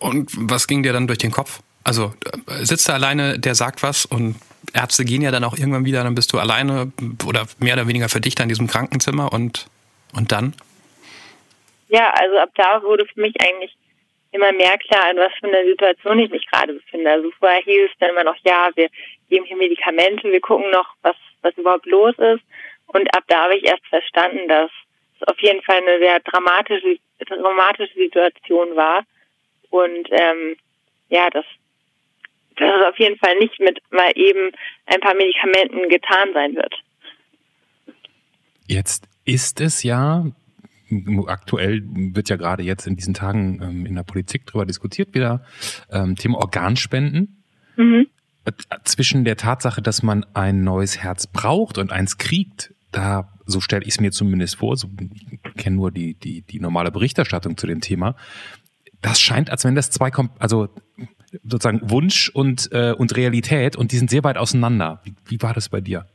Und 0.00 0.30
was 0.50 0.66
ging 0.66 0.82
dir 0.82 0.92
dann 0.92 1.06
durch 1.06 1.18
den 1.18 1.30
Kopf? 1.30 1.60
Also 1.84 2.12
sitzt 2.60 2.88
da 2.88 2.94
alleine, 2.94 3.38
der 3.38 3.54
sagt 3.54 3.82
was 3.82 4.04
und 4.04 4.36
Ärzte 4.74 5.04
gehen 5.04 5.22
ja 5.22 5.30
dann 5.30 5.44
auch 5.44 5.56
irgendwann 5.56 5.84
wieder, 5.84 6.02
dann 6.02 6.14
bist 6.14 6.32
du 6.32 6.38
alleine 6.38 6.92
oder 7.26 7.46
mehr 7.58 7.74
oder 7.74 7.86
weniger 7.86 8.08
für 8.08 8.20
dich 8.20 8.34
da 8.34 8.42
in 8.42 8.48
diesem 8.48 8.66
Krankenzimmer 8.66 9.32
und, 9.32 9.68
und 10.14 10.32
dann? 10.32 10.54
Ja, 11.88 12.10
also 12.10 12.36
ab 12.38 12.50
da 12.56 12.82
wurde 12.82 13.06
für 13.06 13.20
mich 13.20 13.34
eigentlich 13.40 13.74
immer 14.32 14.52
mehr 14.52 14.76
klar, 14.78 15.10
in 15.10 15.16
was 15.16 15.32
für 15.40 15.48
einer 15.48 15.64
Situation 15.64 16.18
ich 16.18 16.30
mich 16.30 16.46
gerade 16.46 16.74
befinde. 16.74 17.10
Also 17.10 17.30
vorher 17.38 17.62
hieß 17.62 17.90
es 17.90 17.98
dann 17.98 18.10
immer 18.10 18.24
noch, 18.24 18.36
ja, 18.44 18.70
wir 18.74 18.88
geben 19.28 19.44
hier 19.46 19.56
Medikamente, 19.56 20.30
wir 20.30 20.40
gucken 20.40 20.70
noch, 20.70 20.94
was, 21.02 21.16
was 21.42 21.56
überhaupt 21.56 21.86
los 21.86 22.14
ist. 22.18 22.42
Und 22.86 23.14
ab 23.16 23.24
da 23.26 23.44
habe 23.44 23.56
ich 23.56 23.64
erst 23.64 23.86
verstanden, 23.86 24.48
dass 24.48 24.70
es 25.20 25.28
auf 25.28 25.38
jeden 25.40 25.62
Fall 25.62 25.78
eine 25.78 25.98
sehr 25.98 26.20
dramatische, 26.20 26.98
dramatische 27.26 27.94
Situation 27.94 28.76
war. 28.76 29.04
Und 29.70 30.08
ähm, 30.10 30.56
ja, 31.08 31.28
dass, 31.30 31.44
dass 32.56 32.74
es 32.80 32.86
auf 32.86 32.98
jeden 32.98 33.18
Fall 33.18 33.36
nicht 33.36 33.58
mit 33.60 33.80
mal 33.90 34.10
eben 34.14 34.52
ein 34.86 35.00
paar 35.00 35.14
Medikamenten 35.14 35.88
getan 35.88 36.32
sein 36.32 36.54
wird. 36.54 36.74
Jetzt 38.66 39.08
ist 39.24 39.60
es 39.60 39.82
ja, 39.82 40.24
aktuell 41.26 41.82
wird 41.86 42.28
ja 42.28 42.36
gerade 42.36 42.62
jetzt 42.62 42.86
in 42.86 42.96
diesen 42.96 43.14
Tagen 43.14 43.60
ähm, 43.62 43.86
in 43.86 43.94
der 43.94 44.02
Politik 44.02 44.46
darüber 44.46 44.66
diskutiert 44.66 45.14
wieder, 45.14 45.42
ähm, 45.90 46.16
Thema 46.16 46.38
Organspenden. 46.38 47.42
Mhm. 47.76 48.06
Zwischen 48.84 49.24
der 49.24 49.36
Tatsache, 49.36 49.82
dass 49.82 50.02
man 50.02 50.24
ein 50.34 50.64
neues 50.64 50.98
Herz 50.98 51.26
braucht 51.26 51.76
und 51.76 51.92
eins 51.92 52.16
kriegt, 52.16 52.72
da, 52.92 53.28
so 53.44 53.60
stelle 53.60 53.82
ich 53.82 53.90
es 53.90 54.00
mir 54.00 54.10
zumindest 54.10 54.56
vor, 54.56 54.76
so, 54.76 54.88
ich 54.98 55.54
kenne 55.56 55.76
nur 55.76 55.90
die, 55.90 56.14
die, 56.14 56.42
die 56.42 56.58
normale 56.58 56.90
Berichterstattung 56.90 57.58
zu 57.58 57.66
dem 57.66 57.82
Thema, 57.82 58.16
das 59.02 59.20
scheint, 59.20 59.50
als 59.50 59.64
wenn 59.64 59.74
das 59.74 59.90
zwei, 59.90 60.10
also 60.38 60.68
sozusagen 61.44 61.90
Wunsch 61.90 62.30
und, 62.30 62.72
äh, 62.72 62.92
und 62.92 63.16
Realität 63.16 63.76
und 63.76 63.92
die 63.92 63.96
sind 63.96 64.10
sehr 64.10 64.24
weit 64.24 64.38
auseinander. 64.38 65.00
Wie, 65.04 65.14
wie 65.26 65.42
war 65.42 65.52
das 65.52 65.68
bei 65.68 65.80
dir? 65.80 66.06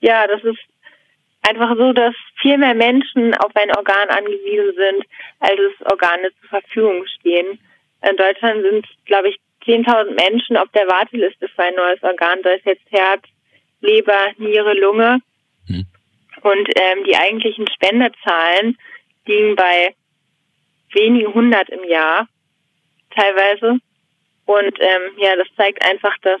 Ja, 0.00 0.26
das 0.26 0.42
ist 0.44 0.58
einfach 1.42 1.76
so, 1.76 1.92
dass 1.92 2.14
viel 2.40 2.58
mehr 2.58 2.74
Menschen 2.74 3.34
auf 3.34 3.54
ein 3.54 3.74
Organ 3.76 4.08
angewiesen 4.08 4.74
sind, 4.76 5.04
als 5.40 5.58
es 5.58 5.86
Organe 5.86 6.30
zur 6.40 6.48
Verfügung 6.48 7.04
stehen. 7.18 7.58
In 8.08 8.16
Deutschland 8.16 8.62
sind, 8.62 8.86
glaube 9.04 9.30
ich, 9.30 9.38
10.000 9.64 10.14
Menschen 10.14 10.56
auf 10.56 10.68
der 10.74 10.88
Warteliste 10.88 11.48
für 11.48 11.62
ein 11.62 11.74
neues 11.74 12.02
Organ, 12.02 12.40
sei 12.42 12.54
es 12.54 12.64
jetzt 12.64 12.90
Herz, 12.90 13.22
Leber, 13.80 14.32
Niere, 14.38 14.74
Lunge. 14.74 15.20
Hm. 15.68 15.86
Und 16.42 16.68
ähm, 16.74 17.04
die 17.04 17.16
eigentlichen 17.16 17.68
Spenderzahlen 17.68 18.76
liegen 19.26 19.54
bei 19.54 19.94
wenigen 20.92 21.32
hundert 21.32 21.68
im 21.68 21.84
Jahr 21.88 22.28
teilweise. 23.14 23.78
Und 24.46 24.80
ähm, 24.80 25.02
ja, 25.18 25.36
das 25.36 25.46
zeigt 25.56 25.84
einfach, 25.84 26.16
dass, 26.22 26.40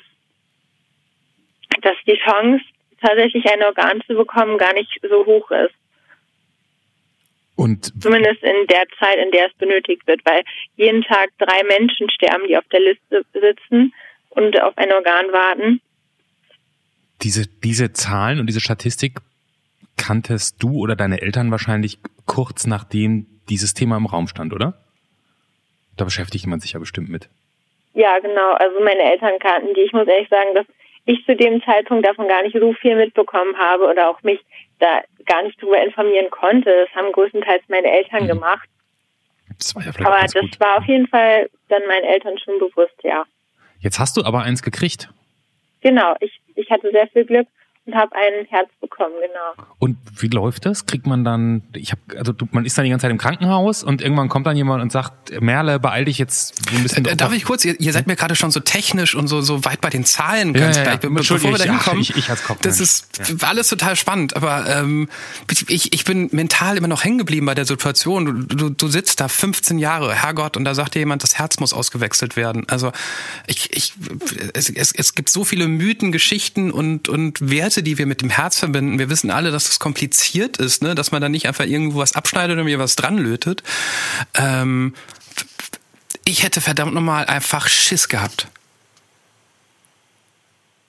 dass 1.80 1.96
die 2.06 2.18
Chance, 2.18 2.64
tatsächlich 3.02 3.44
ein 3.46 3.62
Organ 3.62 4.02
zu 4.06 4.14
bekommen, 4.14 4.58
gar 4.58 4.72
nicht 4.74 4.90
so 5.02 5.26
hoch 5.26 5.50
ist. 5.50 5.74
Und 7.54 7.92
Zumindest 8.02 8.42
in 8.42 8.66
der 8.68 8.84
Zeit, 8.98 9.18
in 9.18 9.30
der 9.30 9.46
es 9.46 9.54
benötigt 9.54 10.06
wird, 10.06 10.24
weil 10.24 10.42
jeden 10.76 11.02
Tag 11.02 11.30
drei 11.38 11.62
Menschen 11.64 12.10
sterben, 12.10 12.46
die 12.48 12.56
auf 12.56 12.64
der 12.72 12.80
Liste 12.80 13.24
sitzen 13.32 13.92
und 14.30 14.60
auf 14.60 14.76
ein 14.76 14.90
Organ 14.92 15.26
warten. 15.32 15.80
Diese, 17.22 17.46
diese 17.46 17.92
Zahlen 17.92 18.40
und 18.40 18.46
diese 18.46 18.60
Statistik 18.60 19.18
kanntest 19.96 20.62
du 20.62 20.78
oder 20.78 20.96
deine 20.96 21.20
Eltern 21.20 21.50
wahrscheinlich 21.50 21.98
kurz 22.26 22.66
nachdem 22.66 23.26
dieses 23.48 23.74
Thema 23.74 23.96
im 23.96 24.06
Raum 24.06 24.26
stand, 24.28 24.52
oder? 24.52 24.74
Da 25.96 26.04
beschäftigt 26.04 26.46
man 26.46 26.60
sich 26.60 26.72
ja 26.72 26.80
bestimmt 26.80 27.10
mit. 27.10 27.28
Ja, 27.94 28.18
genau. 28.18 28.52
Also 28.54 28.80
meine 28.80 29.02
Eltern 29.02 29.38
kannten 29.38 29.74
die. 29.74 29.82
Ich 29.82 29.92
muss 29.92 30.08
ehrlich 30.08 30.28
sagen, 30.28 30.54
dass 30.54 30.66
ich 31.04 31.24
zu 31.26 31.34
dem 31.34 31.62
Zeitpunkt 31.62 32.06
davon 32.06 32.28
gar 32.28 32.42
nicht 32.42 32.56
so 32.58 32.72
viel 32.74 32.96
mitbekommen 32.96 33.56
habe 33.58 33.88
oder 33.88 34.08
auch 34.08 34.22
mich 34.22 34.40
da 34.78 35.02
gar 35.26 35.42
nicht 35.42 35.60
drüber 35.60 35.82
informieren 35.82 36.30
konnte. 36.30 36.86
Das 36.86 36.94
haben 36.94 37.12
größtenteils 37.12 37.62
meine 37.68 37.90
Eltern 37.90 38.24
mhm. 38.24 38.28
gemacht. 38.28 38.68
Das 39.58 39.74
war 39.74 39.84
ja 39.84 39.92
vielleicht 39.92 40.10
aber 40.10 40.22
das 40.22 40.34
gut. 40.34 40.60
war 40.60 40.78
auf 40.78 40.84
jeden 40.84 41.08
Fall 41.08 41.48
dann 41.68 41.82
meinen 41.86 42.04
Eltern 42.04 42.38
schon 42.38 42.58
bewusst, 42.58 42.96
ja. 43.02 43.24
Jetzt 43.80 43.98
hast 43.98 44.16
du 44.16 44.24
aber 44.24 44.42
eins 44.42 44.62
gekriegt. 44.62 45.08
Genau, 45.80 46.14
ich, 46.20 46.40
ich 46.54 46.70
hatte 46.70 46.90
sehr 46.92 47.08
viel 47.08 47.24
Glück 47.24 47.48
und 47.84 47.96
habe 47.96 48.14
ein 48.14 48.46
Herz 48.48 48.68
bekommen, 48.80 49.14
genau. 49.20 49.66
Und 49.80 49.96
wie 50.20 50.28
läuft 50.28 50.66
das? 50.66 50.86
Kriegt 50.86 51.04
man 51.04 51.24
dann, 51.24 51.62
ich 51.74 51.90
habe, 51.90 52.00
also 52.16 52.32
du, 52.32 52.46
man 52.52 52.64
ist 52.64 52.78
dann 52.78 52.84
die 52.84 52.90
ganze 52.90 53.02
Zeit 53.02 53.10
im 53.10 53.18
Krankenhaus 53.18 53.82
und 53.82 54.00
irgendwann 54.00 54.28
kommt 54.28 54.46
dann 54.46 54.56
jemand 54.56 54.82
und 54.82 54.92
sagt, 54.92 55.40
Merle, 55.40 55.80
beeil 55.80 56.04
dich 56.04 56.18
jetzt 56.18 56.62
ein 56.72 56.84
bisschen. 56.84 57.04
Äh, 57.04 57.16
darf 57.16 57.32
ich 57.32 57.44
kurz, 57.44 57.64
ihr, 57.64 57.78
ihr, 57.80 57.92
seid 57.92 58.06
mir 58.06 58.14
gerade 58.14 58.36
schon 58.36 58.52
so 58.52 58.60
technisch 58.60 59.16
und 59.16 59.26
so, 59.26 59.40
so 59.40 59.64
weit 59.64 59.80
bei 59.80 59.90
den 59.90 60.04
Zahlen 60.04 60.52
ganz 60.52 60.76
ja, 60.76 60.84
ja, 60.84 60.90
ja. 60.92 61.08
bevor 61.08 61.42
wir 61.42 61.58
da 61.58 61.64
hinkommen. 61.64 62.00
Ich, 62.00 62.16
ich, 62.16 62.30
als 62.30 62.44
Kopf 62.44 62.60
das 62.62 62.78
ist 62.78 63.18
ja. 63.18 63.48
alles 63.48 63.68
total 63.68 63.96
spannend, 63.96 64.36
aber 64.36 64.64
ähm, 64.68 65.08
ich, 65.50 65.92
ich 65.92 66.04
bin 66.04 66.28
mental 66.30 66.76
immer 66.76 66.88
noch 66.88 67.02
hängen 67.02 67.18
geblieben 67.18 67.46
bei 67.46 67.56
der 67.56 67.64
Situation. 67.64 68.46
Du, 68.46 68.56
du, 68.56 68.70
du 68.70 68.86
sitzt 68.86 69.20
da 69.20 69.26
15 69.26 69.80
Jahre, 69.80 70.14
Herrgott, 70.14 70.56
und 70.56 70.64
da 70.64 70.74
sagt 70.74 70.94
dir 70.94 71.00
jemand, 71.00 71.24
das 71.24 71.36
Herz 71.36 71.58
muss 71.58 71.72
ausgewechselt 71.72 72.36
werden. 72.36 72.64
Also 72.68 72.92
ich, 73.48 73.76
ich, 73.76 73.94
es, 74.54 74.70
es, 74.70 74.92
es 74.92 75.14
gibt 75.16 75.30
so 75.30 75.42
viele 75.42 75.66
Mythen, 75.66 76.12
Geschichten 76.12 76.70
und, 76.70 77.08
und 77.08 77.50
Werte, 77.50 77.71
Werte, 77.72 77.82
die 77.82 77.96
wir 77.96 78.06
mit 78.06 78.20
dem 78.20 78.28
Herz 78.28 78.58
verbinden, 78.58 78.98
wir 78.98 79.08
wissen 79.08 79.30
alle, 79.30 79.50
dass 79.50 79.70
es 79.70 79.78
kompliziert 79.78 80.58
ist, 80.58 80.82
ne? 80.82 80.94
dass 80.94 81.10
man 81.10 81.22
da 81.22 81.30
nicht 81.30 81.46
einfach 81.48 81.64
irgendwo 81.64 82.00
was 82.00 82.14
abschneidet 82.14 82.58
und 82.58 82.64
mir 82.64 82.78
was 82.78 82.96
dran 82.96 83.16
lötet. 83.16 83.62
Ähm, 84.38 84.94
ich 86.26 86.42
hätte 86.42 86.60
verdammt 86.60 86.92
nochmal 86.92 87.24
einfach 87.24 87.68
Schiss 87.68 88.10
gehabt. 88.10 88.46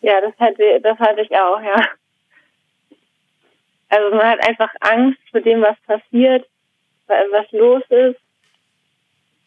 Ja, 0.02 0.20
das 0.20 0.34
hatte, 0.40 0.82
das 0.82 1.00
hatte 1.00 1.22
ich 1.22 1.32
auch, 1.32 1.62
ja. 1.62 1.88
Also 3.88 4.16
man 4.16 4.28
hat 4.28 4.46
einfach 4.46 4.72
Angst 4.82 5.20
vor 5.32 5.40
dem, 5.40 5.62
was 5.62 5.78
passiert, 5.88 6.46
was 7.08 7.52
los 7.52 7.84
ist. 7.90 8.20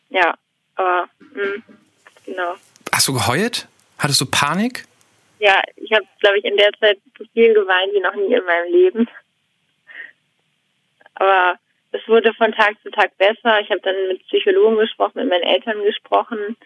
Ja, 0.09 0.35
aber 0.77 1.09
mh, 1.35 1.43
hm, 1.43 1.63
genau. 2.25 2.55
Hast 2.93 3.09
du 3.09 3.13
geheult? 3.13 3.69
Hattest 3.99 4.23
du 4.23 4.27
Panik? 4.27 4.87
Ja, 5.39 5.63
ich 5.77 5.93
habe, 5.93 6.07
glaube 6.21 6.39
ich, 6.39 6.45
in 6.45 6.57
der 6.57 6.73
Zeit 6.81 6.99
so 7.19 7.25
viel 7.33 7.53
geweint 7.53 7.93
wie 7.93 8.01
noch 8.01 8.15
nie 8.15 8.35
in 8.35 8.45
meinem 8.45 8.73
Leben. 8.73 9.09
Aber 11.15 11.59
es 11.93 12.07
wurde 12.09 12.33
von 12.35 12.53
Tag 12.53 12.75
zu 12.83 12.91
Tag 12.91 13.17
besser. 13.19 13.61
Ich 13.61 13.71
habe 13.71 13.81
dann 13.81 14.09
mit 14.09 14.27
Psychologen 14.27 14.77
gesprochen, 14.77 15.21
mit 15.21 15.29
meinen 15.29 15.43
Eltern 15.43 15.83
gesprochen. 15.83 16.57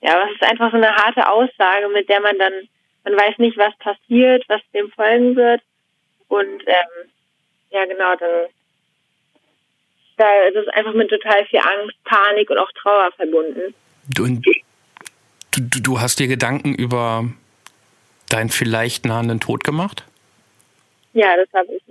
Ja, 0.00 0.14
aber 0.14 0.30
es 0.30 0.34
ist 0.34 0.42
einfach 0.42 0.70
so 0.70 0.76
eine 0.76 0.94
harte 0.94 1.30
Aussage, 1.30 1.88
mit 1.88 2.08
der 2.08 2.20
man 2.20 2.38
dann, 2.38 2.68
man 3.04 3.16
weiß 3.16 3.38
nicht, 3.38 3.56
was 3.56 3.76
passiert, 3.78 4.44
was 4.48 4.60
dem 4.72 4.90
folgen 4.92 5.36
wird. 5.36 5.62
Und 6.28 6.62
ähm, 6.66 7.10
ja, 7.70 7.84
genau, 7.86 8.14
dann 8.16 8.48
da 10.18 10.48
ist 10.48 10.68
einfach 10.74 10.94
mit 10.94 11.08
total 11.08 11.46
viel 11.46 11.60
Angst, 11.60 11.96
Panik 12.04 12.50
und 12.50 12.58
auch 12.58 12.70
Trauer 12.72 13.10
verbunden. 13.12 13.74
Du, 14.08 14.26
du, 15.60 15.80
du 15.80 16.00
hast 16.00 16.18
dir 16.18 16.28
Gedanken 16.28 16.74
über 16.74 17.24
deinen 18.28 18.50
vielleicht 18.50 19.04
nahenden 19.04 19.40
Tod 19.40 19.64
gemacht? 19.64 20.04
Ja, 21.14 21.36
das 21.36 21.48
habe 21.52 21.74
ich. 21.74 21.82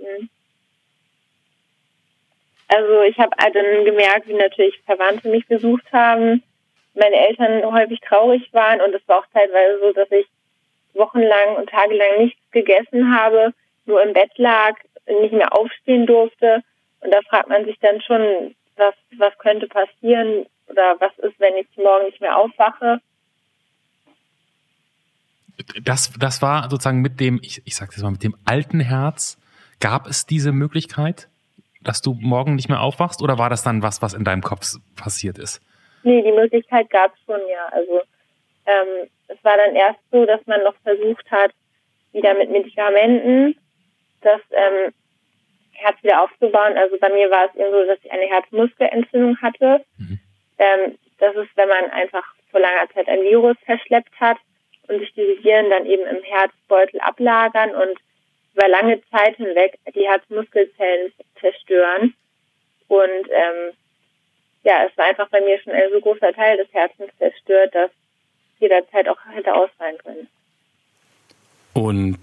Also 2.68 3.02
ich 3.02 3.18
habe 3.18 3.30
dann 3.38 3.84
gemerkt, 3.84 4.28
wie 4.28 4.34
natürlich 4.34 4.78
Verwandte 4.84 5.28
mich 5.28 5.46
besucht 5.46 5.84
haben, 5.92 6.42
meine 6.94 7.16
Eltern 7.16 7.64
häufig 7.72 8.00
traurig 8.00 8.52
waren 8.52 8.80
und 8.80 8.94
es 8.94 9.06
war 9.06 9.20
auch 9.20 9.26
teilweise 9.32 9.78
so, 9.80 9.92
dass 9.92 10.10
ich 10.10 10.26
wochenlang 10.94 11.56
und 11.56 11.70
tagelang 11.70 12.18
nichts 12.18 12.40
gegessen 12.50 13.14
habe, 13.14 13.54
nur 13.86 14.02
im 14.02 14.12
Bett 14.12 14.36
lag, 14.36 14.74
nicht 15.06 15.32
mehr 15.32 15.56
aufstehen 15.56 16.06
durfte. 16.06 16.62
Und 17.00 17.12
da 17.14 17.20
fragt 17.22 17.48
man 17.48 17.64
sich 17.64 17.78
dann 17.80 18.00
schon, 18.02 18.54
was, 18.76 18.94
was 19.16 19.36
könnte 19.38 19.66
passieren 19.68 20.46
oder 20.66 20.96
was 21.00 21.16
ist, 21.18 21.38
wenn 21.40 21.56
ich 21.56 21.66
morgen 21.76 22.06
nicht 22.06 22.20
mehr 22.20 22.36
aufwache. 22.36 23.00
Das, 25.82 26.12
das 26.18 26.40
war 26.42 26.70
sozusagen 26.70 27.00
mit 27.00 27.20
dem, 27.20 27.40
ich, 27.42 27.62
ich 27.64 27.74
sage 27.74 27.90
das 27.94 28.02
mal, 28.02 28.12
mit 28.12 28.22
dem 28.22 28.36
alten 28.44 28.80
Herz, 28.80 29.38
gab 29.80 30.06
es 30.06 30.26
diese 30.26 30.52
Möglichkeit, 30.52 31.28
dass 31.82 32.02
du 32.02 32.14
morgen 32.14 32.54
nicht 32.54 32.68
mehr 32.68 32.80
aufwachst 32.80 33.22
oder 33.22 33.38
war 33.38 33.50
das 33.50 33.62
dann 33.62 33.82
was, 33.82 34.02
was 34.02 34.14
in 34.14 34.24
deinem 34.24 34.42
Kopf 34.42 34.74
passiert 34.96 35.38
ist? 35.38 35.60
Nee, 36.02 36.22
die 36.22 36.32
Möglichkeit 36.32 36.90
gab 36.90 37.12
es 37.14 37.20
schon, 37.24 37.40
ja. 37.50 37.66
Also 37.72 38.00
ähm, 38.66 39.08
es 39.28 39.42
war 39.44 39.56
dann 39.56 39.74
erst 39.74 40.00
so, 40.10 40.24
dass 40.26 40.44
man 40.46 40.62
noch 40.62 40.74
versucht 40.82 41.30
hat, 41.30 41.52
wieder 42.12 42.34
mit 42.34 42.50
Medikamenten 42.50 43.56
das 44.20 44.40
ähm, 44.50 44.92
Herz 45.72 45.96
wieder 46.02 46.22
aufzubauen. 46.22 46.76
Also 46.76 46.96
bei 47.00 47.08
mir 47.10 47.30
war 47.30 47.46
es 47.46 47.54
eben 47.54 47.70
so, 47.70 47.84
dass 47.86 47.98
ich 48.02 48.10
eine 48.10 48.26
Herzmuskelentzündung 48.26 49.36
hatte. 49.40 49.84
Mhm. 49.96 50.18
Ähm, 50.58 50.98
das 51.18 51.34
ist, 51.36 51.56
wenn 51.56 51.68
man 51.68 51.90
einfach 51.90 52.24
vor 52.50 52.60
langer 52.60 52.88
Zeit 52.94 53.08
ein 53.08 53.22
Virus 53.22 53.56
verschleppt 53.64 54.18
hat 54.20 54.38
und 54.88 54.98
sich 55.00 55.12
diese 55.14 55.42
Viren 55.42 55.70
dann 55.70 55.86
eben 55.86 56.06
im 56.06 56.22
Herzbeutel 56.22 57.00
ablagern 57.00 57.70
und 57.74 57.98
über 58.54 58.68
lange 58.68 59.00
Zeit 59.10 59.36
hinweg 59.36 59.78
die 59.94 60.06
Herzmuskelzellen 60.06 61.12
zerstören. 61.40 62.14
Und 62.88 63.28
ähm, 63.30 63.72
ja, 64.64 64.84
es 64.84 64.96
war 64.96 65.06
einfach 65.06 65.28
bei 65.28 65.40
mir 65.40 65.60
schon 65.60 65.72
ein 65.72 65.90
so 65.92 66.00
großer 66.00 66.32
Teil 66.32 66.56
des 66.56 66.72
Herzens 66.72 67.10
zerstört, 67.18 67.74
dass 67.74 67.90
jederzeit 68.58 69.08
auch 69.08 69.18
hätte 69.30 69.54
ausfallen 69.54 69.98
können. 69.98 70.28
Und 71.74 72.18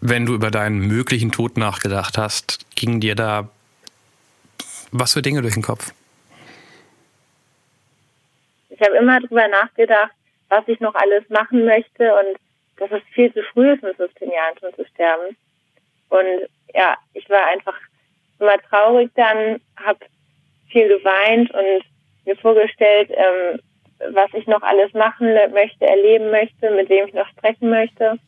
wenn 0.00 0.26
du 0.26 0.34
über 0.34 0.50
deinen 0.50 0.78
möglichen 0.86 1.32
Tod 1.32 1.56
nachgedacht 1.56 2.18
hast, 2.18 2.66
gingen 2.76 3.00
dir 3.00 3.14
da 3.14 3.48
was 4.92 5.14
für 5.14 5.22
Dinge 5.22 5.42
durch 5.42 5.54
den 5.54 5.62
Kopf? 5.62 5.92
Ich 8.68 8.80
habe 8.80 8.96
immer 8.96 9.20
darüber 9.20 9.48
nachgedacht, 9.48 10.12
was 10.52 10.68
ich 10.68 10.80
noch 10.80 10.94
alles 10.94 11.26
machen 11.30 11.64
möchte 11.64 12.12
und 12.14 12.36
dass 12.76 12.90
es 12.90 13.02
viel 13.14 13.32
zu 13.32 13.42
früh 13.54 13.72
ist, 13.72 13.82
mit 13.82 13.96
15 13.96 14.30
Jahren 14.30 14.58
schon 14.60 14.74
zu 14.74 14.84
sterben. 14.84 15.34
Und 16.10 16.48
ja, 16.74 16.96
ich 17.14 17.28
war 17.30 17.46
einfach 17.46 17.78
immer 18.38 18.58
traurig 18.68 19.10
dann, 19.14 19.62
habe 19.76 20.00
viel 20.70 20.88
geweint 20.88 21.50
und 21.54 21.82
mir 22.26 22.36
vorgestellt, 22.36 23.10
ähm, 23.12 23.60
was 24.14 24.28
ich 24.34 24.46
noch 24.46 24.60
alles 24.60 24.92
machen 24.92 25.32
möchte, 25.52 25.86
erleben 25.86 26.30
möchte, 26.30 26.70
mit 26.72 26.90
wem 26.90 27.06
ich 27.06 27.14
noch 27.14 27.28
sprechen 27.28 27.70
möchte. 27.70 28.18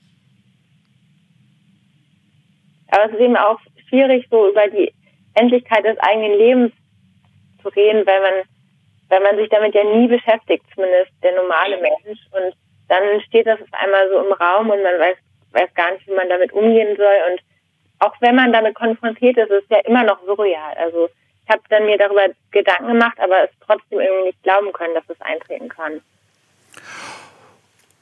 Aber 2.88 3.04
es 3.06 3.12
ist 3.12 3.20
eben 3.20 3.36
auch 3.36 3.60
schwierig, 3.88 4.26
so 4.30 4.48
über 4.48 4.66
die 4.68 4.94
Endlichkeit 5.34 5.84
des 5.84 5.98
eigenen 5.98 6.38
Lebens 6.38 6.72
zu 7.60 7.68
reden, 7.68 8.06
weil 8.06 8.20
man, 8.22 8.44
weil 9.08 9.20
man 9.20 9.36
sich 9.36 9.48
damit 9.48 9.74
ja 9.74 9.84
nie 9.84 10.08
beschäftigt, 10.08 10.64
zumindest 10.74 11.12
der 11.22 11.34
normale 11.34 11.78
Mensch. 11.78 12.20
Und 12.32 12.54
dann 12.88 13.20
steht 13.22 13.46
das 13.46 13.60
auf 13.60 13.72
einmal 13.72 14.08
so 14.08 14.18
im 14.20 14.32
Raum 14.32 14.70
und 14.70 14.82
man 14.82 14.98
weiß, 14.98 15.16
weiß 15.52 15.74
gar 15.74 15.92
nicht, 15.92 16.06
wie 16.06 16.14
man 16.14 16.28
damit 16.28 16.52
umgehen 16.52 16.96
soll. 16.96 17.16
Und 17.30 17.40
auch 18.00 18.14
wenn 18.20 18.36
man 18.36 18.52
damit 18.52 18.74
konfrontiert 18.74 19.36
ist, 19.36 19.50
ist 19.50 19.64
es 19.64 19.70
ja 19.70 19.78
immer 19.84 20.04
noch 20.04 20.22
surreal. 20.24 20.74
Also 20.76 21.08
ich 21.44 21.50
habe 21.50 21.62
dann 21.68 21.86
mir 21.86 21.98
darüber 21.98 22.26
Gedanken 22.50 22.88
gemacht, 22.88 23.18
aber 23.18 23.44
es 23.44 23.50
trotzdem 23.66 24.00
irgendwie 24.00 24.28
nicht 24.28 24.42
glauben 24.42 24.72
können, 24.72 24.94
dass 24.94 25.04
es 25.08 25.20
eintreten 25.20 25.68
kann. 25.68 26.00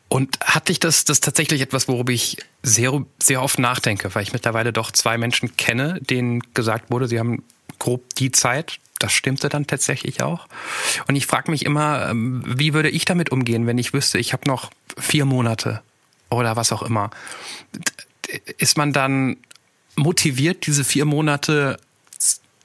Und 0.08 0.38
hat 0.44 0.68
dich 0.68 0.78
das, 0.78 1.04
das 1.04 1.20
tatsächlich 1.20 1.62
etwas, 1.62 1.88
worüber 1.88 2.12
ich 2.12 2.36
sehr, 2.62 3.02
sehr 3.18 3.42
oft 3.42 3.58
nachdenke, 3.58 4.14
weil 4.14 4.22
ich 4.22 4.32
mittlerweile 4.32 4.72
doch 4.72 4.90
zwei 4.90 5.16
Menschen 5.16 5.56
kenne, 5.56 5.98
denen 6.00 6.42
gesagt 6.52 6.90
wurde, 6.90 7.06
sie 7.06 7.18
haben 7.18 7.44
grob 7.78 8.02
die 8.18 8.30
Zeit. 8.30 8.78
Das 9.02 9.12
stimmte 9.12 9.48
dann 9.48 9.66
tatsächlich 9.66 10.22
auch. 10.22 10.46
Und 11.08 11.16
ich 11.16 11.26
frage 11.26 11.50
mich 11.50 11.64
immer, 11.64 12.08
ähm, 12.08 12.42
wie 12.46 12.74
würde 12.74 12.90
ich 12.90 13.04
damit 13.04 13.30
umgehen, 13.30 13.66
wenn 13.66 13.78
ich 13.78 13.92
wüsste, 13.92 14.18
ich 14.18 14.32
habe 14.32 14.48
noch 14.48 14.70
vier 14.98 15.24
Monate 15.24 15.82
oder 16.30 16.56
was 16.56 16.72
auch 16.72 16.82
immer. 16.82 17.10
Ist 18.58 18.76
man 18.78 18.92
dann 18.92 19.36
motiviert, 19.96 20.66
diese 20.66 20.84
vier 20.84 21.04
Monate 21.04 21.78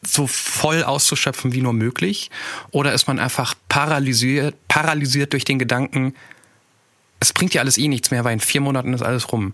so 0.05 0.27
voll 0.27 0.83
auszuschöpfen 0.83 1.53
wie 1.53 1.61
nur 1.61 1.73
möglich? 1.73 2.29
Oder 2.71 2.93
ist 2.93 3.07
man 3.07 3.19
einfach 3.19 3.55
paralysiert, 3.67 4.55
paralysiert 4.67 5.33
durch 5.33 5.43
den 5.43 5.59
Gedanken, 5.59 6.13
es 7.19 7.33
bringt 7.33 7.53
ja 7.53 7.61
alles 7.61 7.77
eh 7.77 7.87
nichts 7.87 8.11
mehr, 8.11 8.23
weil 8.23 8.33
in 8.33 8.39
vier 8.39 8.61
Monaten 8.61 8.93
ist 8.93 9.01
alles 9.01 9.31
rum. 9.31 9.53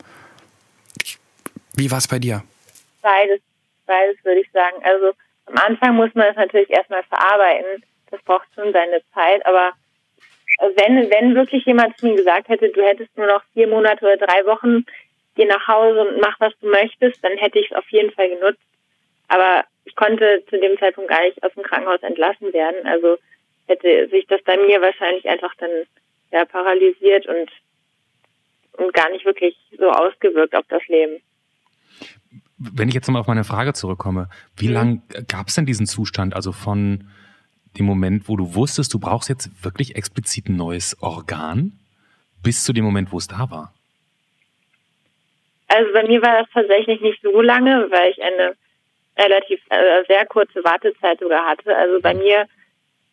Wie 1.76 1.90
war 1.90 1.98
es 1.98 2.08
bei 2.08 2.20
dir? 2.20 2.44
Beides, 3.02 3.40
beides 3.86 4.18
würde 4.24 4.42
ich 4.42 4.52
sagen. 4.52 4.76
Also 4.84 5.14
am 5.54 5.60
Anfang 5.60 5.96
muss 5.96 6.14
man 6.16 6.28
es 6.28 6.36
natürlich 6.36 6.70
erstmal 6.70 7.04
verarbeiten. 7.04 7.84
Das 8.10 8.22
braucht 8.24 8.48
schon 8.56 8.74
seine 8.74 9.02
Zeit. 9.14 9.46
Aber 9.46 9.72
wenn, 10.76 11.10
wenn 11.10 11.36
wirklich 11.36 11.66
jemand 11.66 11.98
zu 11.98 12.08
mir 12.08 12.16
gesagt 12.16 12.50
hätte, 12.50 12.70
du 12.70 12.82
hättest 12.82 13.16
nur 13.18 13.28
noch 13.28 13.44
vier 13.54 13.68
Monate 13.68 14.06
oder 14.06 14.18
drei 14.18 14.46
Wochen, 14.46 14.86
geh 15.36 15.46
nach 15.46 15.68
Hause 15.68 16.02
und 16.02 16.22
mach, 16.22 16.40
was 16.40 16.54
du 16.60 16.68
möchtest, 16.68 17.24
dann 17.24 17.38
hätte 17.38 17.60
ich 17.60 17.70
es 17.72 17.78
auf 17.78 17.88
jeden 17.90 18.12
Fall 18.12 18.30
genutzt. 18.30 18.62
Aber 19.28 19.64
ich 19.86 19.96
konnte 19.96 20.44
zu 20.50 20.60
dem 20.60 20.78
Zeitpunkt 20.80 21.10
gar 21.10 21.22
nicht 21.22 21.44
aus 21.44 21.54
dem 21.54 21.64
Krankenhaus 21.64 22.02
entlassen 22.02 22.52
werden. 22.54 22.86
Also 22.88 23.18
hätte 23.68 24.08
sich 24.10 24.26
das 24.28 24.42
bei 24.44 24.58
mir 24.58 24.82
wahrscheinlich 24.82 25.28
einfach 25.28 25.54
dann 25.56 25.72
ja, 26.32 26.46
paralysiert 26.46 27.28
und, 27.28 27.50
und 28.78 28.94
gar 28.94 29.10
nicht 29.10 29.26
wirklich 29.26 29.56
so 29.78 29.90
ausgewirkt 29.90 30.56
auf 30.56 30.66
das 30.70 30.86
Leben. 30.88 31.22
Wenn 32.72 32.88
ich 32.88 32.96
jetzt 32.96 33.08
nochmal 33.08 33.22
auf 33.22 33.28
meine 33.28 33.44
Frage 33.44 33.74
zurückkomme, 33.74 34.30
wie 34.56 34.68
mhm. 34.68 34.74
lang 34.74 35.02
gab 35.28 35.48
es 35.48 35.56
denn 35.56 35.66
diesen 35.66 35.86
Zustand, 35.86 36.36
also 36.36 36.52
von 36.52 37.10
dem 37.78 37.86
Moment, 37.86 38.30
wo 38.30 38.38
du 38.38 38.56
wusstest, 38.56 38.94
du 38.94 39.00
brauchst 39.00 39.30
jetzt 39.30 39.64
wirklich 39.64 39.96
explizit 39.96 40.48
ein 40.48 40.56
neues 40.56 41.02
Organ, 41.02 41.80
bis 42.42 42.64
zu 42.64 42.74
dem 42.74 42.86
Moment, 42.86 43.12
wo 43.12 43.18
es 43.18 43.28
da 43.28 43.50
war? 43.50 43.74
Also 45.68 45.92
bei 45.92 46.04
mir 46.04 46.22
war 46.22 46.42
das 46.42 46.50
tatsächlich 46.54 47.02
nicht 47.02 47.22
so 47.22 47.42
lange, 47.42 47.88
weil 47.90 48.12
ich 48.12 48.22
eine 48.22 48.56
relativ 49.18 49.60
äh, 49.70 50.04
sehr 50.08 50.26
kurze 50.26 50.64
Wartezeit 50.64 51.20
sogar 51.20 51.46
hatte. 51.46 51.76
Also 51.76 52.00
bei 52.00 52.14
mhm. 52.14 52.20
mir 52.22 52.48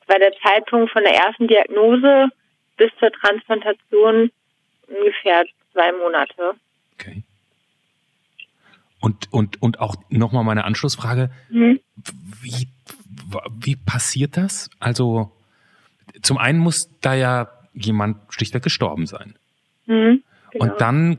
war 0.07 0.19
der 0.19 0.33
Zeitpunkt 0.43 0.91
von 0.91 1.05
der 1.05 1.15
ersten 1.15 1.49
Diagnose 1.49 2.29
bis 2.77 2.91
zur 2.99 3.13
Transplantation 3.13 4.31
ungefähr 4.89 5.45
zwei 5.73 5.93
Monate. 5.93 6.55
Okay. 6.95 7.23
Und, 9.01 9.33
und, 9.33 9.63
und 9.63 9.81
auch 9.81 9.97
nochmal 10.11 10.45
meine 10.45 10.65
Anschlussfrage. 10.65 11.31
Mhm. 11.49 11.81
Wie, 12.43 12.69
wie 13.59 13.77
passiert 13.77 14.37
das? 14.37 14.71
Also, 14.79 15.33
zum 16.23 16.39
einen 16.39 16.59
muss 16.59 16.91
da 17.01 17.15
ja 17.15 17.49
jemand 17.73 18.19
schlichtweg 18.31 18.63
gestorben 18.63 19.07
sein. 19.07 19.35
Mhm, 19.87 20.23
genau. 20.51 20.65
Und 20.65 20.81
dann 20.81 21.19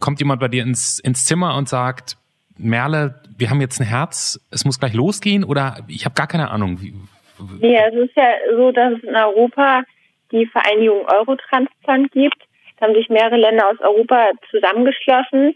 kommt 0.00 0.18
jemand 0.18 0.40
bei 0.40 0.48
dir 0.48 0.62
ins, 0.62 0.98
ins 0.98 1.24
Zimmer 1.24 1.56
und 1.56 1.68
sagt, 1.68 2.16
Merle, 2.58 3.20
wir 3.36 3.50
haben 3.50 3.60
jetzt 3.60 3.80
ein 3.80 3.86
Herz, 3.86 4.40
es 4.50 4.64
muss 4.64 4.80
gleich 4.80 4.94
losgehen 4.94 5.44
oder 5.44 5.78
ich 5.88 6.04
habe 6.04 6.14
gar 6.14 6.26
keine 6.26 6.50
Ahnung. 6.50 6.80
Wie, 6.80 6.94
nee, 7.60 7.76
es 7.76 7.94
ist 7.94 8.16
ja 8.16 8.28
so, 8.56 8.72
dass 8.72 8.94
es 8.94 9.04
in 9.04 9.14
Europa 9.14 9.82
die 10.32 10.46
Vereinigung 10.46 11.06
Eurotransplant 11.06 12.10
gibt. 12.12 12.42
Da 12.78 12.86
haben 12.86 12.94
sich 12.94 13.08
mehrere 13.08 13.36
Länder 13.36 13.68
aus 13.68 13.80
Europa 13.80 14.30
zusammengeschlossen 14.50 15.54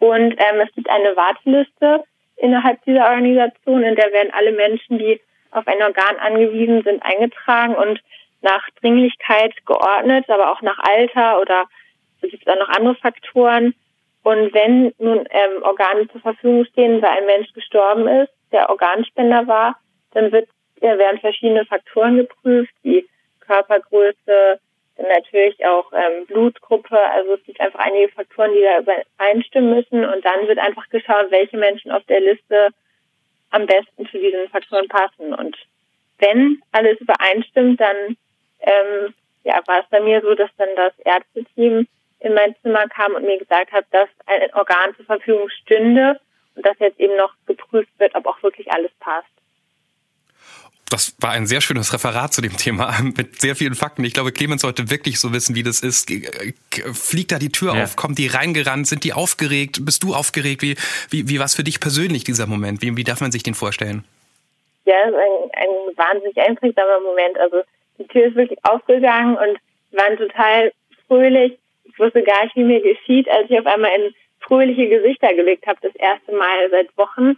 und 0.00 0.32
ähm, 0.32 0.60
es 0.60 0.74
gibt 0.74 0.90
eine 0.90 1.16
Warteliste 1.16 2.04
innerhalb 2.36 2.82
dieser 2.84 3.10
Organisation, 3.10 3.82
in 3.82 3.94
der 3.94 4.12
werden 4.12 4.32
alle 4.32 4.52
Menschen, 4.52 4.98
die 4.98 5.20
auf 5.50 5.66
ein 5.66 5.82
Organ 5.82 6.16
angewiesen 6.18 6.82
sind, 6.82 7.02
eingetragen 7.02 7.74
und 7.74 8.00
nach 8.40 8.66
Dringlichkeit 8.80 9.54
geordnet, 9.66 10.28
aber 10.28 10.50
auch 10.50 10.62
nach 10.62 10.78
Alter 10.78 11.40
oder 11.40 11.64
es 12.22 12.30
gibt 12.30 12.48
auch 12.48 12.58
noch 12.58 12.68
andere 12.70 12.94
Faktoren. 12.96 13.74
Und 14.22 14.52
wenn 14.54 14.92
nun 14.98 15.26
ähm, 15.30 15.62
Organe 15.62 16.08
zur 16.08 16.20
Verfügung 16.20 16.64
stehen, 16.66 17.00
weil 17.02 17.10
ein 17.10 17.26
Mensch 17.26 17.52
gestorben 17.52 18.06
ist, 18.06 18.32
der 18.52 18.68
Organspender 18.68 19.46
war, 19.46 19.76
dann 20.12 20.32
wird, 20.32 20.48
äh, 20.80 20.98
werden 20.98 21.20
verschiedene 21.20 21.64
Faktoren 21.64 22.16
geprüft, 22.16 22.72
wie 22.82 23.06
Körpergröße, 23.40 24.60
natürlich 25.08 25.64
auch 25.64 25.92
ähm, 25.92 26.26
Blutgruppe. 26.26 26.98
Also 26.98 27.34
es 27.34 27.44
gibt 27.44 27.60
einfach 27.60 27.80
einige 27.80 28.08
Faktoren, 28.12 28.52
die 28.52 28.62
da 28.62 28.80
übereinstimmen 28.80 29.74
müssen. 29.74 30.04
Und 30.04 30.24
dann 30.24 30.46
wird 30.48 30.58
einfach 30.58 30.88
geschaut, 30.88 31.30
welche 31.30 31.56
Menschen 31.56 31.90
auf 31.90 32.04
der 32.04 32.20
Liste 32.20 32.68
am 33.50 33.66
besten 33.66 34.06
zu 34.08 34.18
diesen 34.18 34.48
Faktoren 34.48 34.88
passen. 34.88 35.34
Und 35.34 35.56
wenn 36.18 36.62
alles 36.72 37.00
übereinstimmt, 37.00 37.80
dann 37.80 38.16
ähm, 38.60 39.14
ja, 39.44 39.60
war 39.66 39.80
es 39.80 39.88
bei 39.90 40.00
mir 40.00 40.20
so, 40.20 40.34
dass 40.34 40.50
dann 40.58 40.68
das 40.76 40.92
Ärzteteam 41.00 41.86
in 42.20 42.34
mein 42.34 42.54
Zimmer 42.62 42.86
kam 42.88 43.14
und 43.14 43.24
mir 43.24 43.38
gesagt 43.38 43.72
hat, 43.72 43.86
dass 43.90 44.08
ein 44.26 44.52
Organ 44.54 44.94
zur 44.96 45.06
Verfügung 45.06 45.48
stünde 45.48 46.20
und 46.54 46.66
dass 46.66 46.78
jetzt 46.78 47.00
eben 47.00 47.16
noch 47.16 47.32
geprüft 47.46 47.90
wird, 47.98 48.14
ob 48.14 48.26
auch 48.26 48.42
wirklich 48.42 48.70
alles 48.70 48.92
passt. 49.00 49.28
Das 50.90 51.14
war 51.20 51.30
ein 51.30 51.46
sehr 51.46 51.60
schönes 51.60 51.94
Referat 51.94 52.34
zu 52.34 52.42
dem 52.42 52.56
Thema 52.56 52.94
mit 53.16 53.40
sehr 53.40 53.56
vielen 53.56 53.74
Fakten. 53.74 54.04
Ich 54.04 54.12
glaube, 54.12 54.32
Clemens 54.32 54.62
sollte 54.62 54.90
wirklich 54.90 55.18
so 55.20 55.32
wissen, 55.32 55.54
wie 55.54 55.62
das 55.62 55.80
ist. 55.80 56.10
Fliegt 56.92 57.32
da 57.32 57.38
die 57.38 57.50
Tür 57.50 57.74
ja. 57.74 57.84
auf? 57.84 57.96
Kommt 57.96 58.18
die 58.18 58.26
reingerannt? 58.26 58.86
Sind 58.86 59.04
die 59.04 59.12
aufgeregt? 59.12 59.84
Bist 59.84 60.02
du 60.02 60.14
aufgeregt? 60.14 60.62
Wie, 60.62 60.76
wie, 61.08 61.28
wie 61.28 61.38
war 61.38 61.46
es 61.46 61.54
für 61.54 61.64
dich 61.64 61.80
persönlich, 61.80 62.24
dieser 62.24 62.46
Moment? 62.46 62.82
Wie, 62.82 62.96
wie 62.96 63.04
darf 63.04 63.20
man 63.20 63.32
sich 63.32 63.42
den 63.42 63.54
vorstellen? 63.54 64.04
Ja, 64.84 64.96
es 65.04 65.10
ist 65.10 65.16
ein, 65.16 65.62
ein 65.62 65.96
wahnsinnig 65.96 66.36
einprägsamer 66.36 67.00
Moment. 67.00 67.38
Also 67.38 67.62
die 67.98 68.06
Tür 68.08 68.26
ist 68.26 68.34
wirklich 68.34 68.58
aufgegangen 68.64 69.36
und 69.36 69.58
wir 69.90 70.00
waren 70.00 70.16
total 70.16 70.72
fröhlich. 71.06 71.58
Ich 71.84 71.98
wusste 71.98 72.22
gar 72.22 72.44
nicht, 72.44 72.56
wie 72.56 72.64
mir 72.64 72.80
geschieht, 72.80 73.28
als 73.28 73.48
ich 73.48 73.58
auf 73.58 73.66
einmal 73.66 73.92
in 73.92 74.14
fröhliche 74.40 74.88
Gesichter 74.88 75.34
gelegt 75.34 75.66
habe, 75.66 75.78
das 75.82 75.94
erste 75.94 76.32
Mal 76.32 76.70
seit 76.70 76.96
Wochen. 76.96 77.36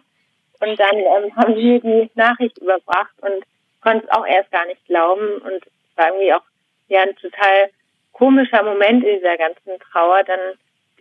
Und 0.62 0.78
dann 0.78 0.96
ähm, 0.96 1.36
haben 1.36 1.54
mir 1.54 1.80
die 1.80 2.10
Nachricht 2.14 2.56
überbracht 2.58 3.14
und 3.20 3.44
konnte 3.80 4.06
es 4.06 4.12
auch 4.12 4.26
erst 4.26 4.50
gar 4.52 4.66
nicht 4.66 4.84
glauben. 4.86 5.38
Und 5.42 5.66
es 5.66 5.96
war 5.96 6.08
irgendwie 6.08 6.32
auch 6.32 6.42
ja, 6.88 7.02
ein 7.02 7.16
total 7.16 7.70
komischer 8.12 8.62
Moment 8.62 9.04
in 9.04 9.16
dieser 9.16 9.36
ganzen 9.36 9.78
Trauer. 9.90 10.22
Dann 10.24 10.40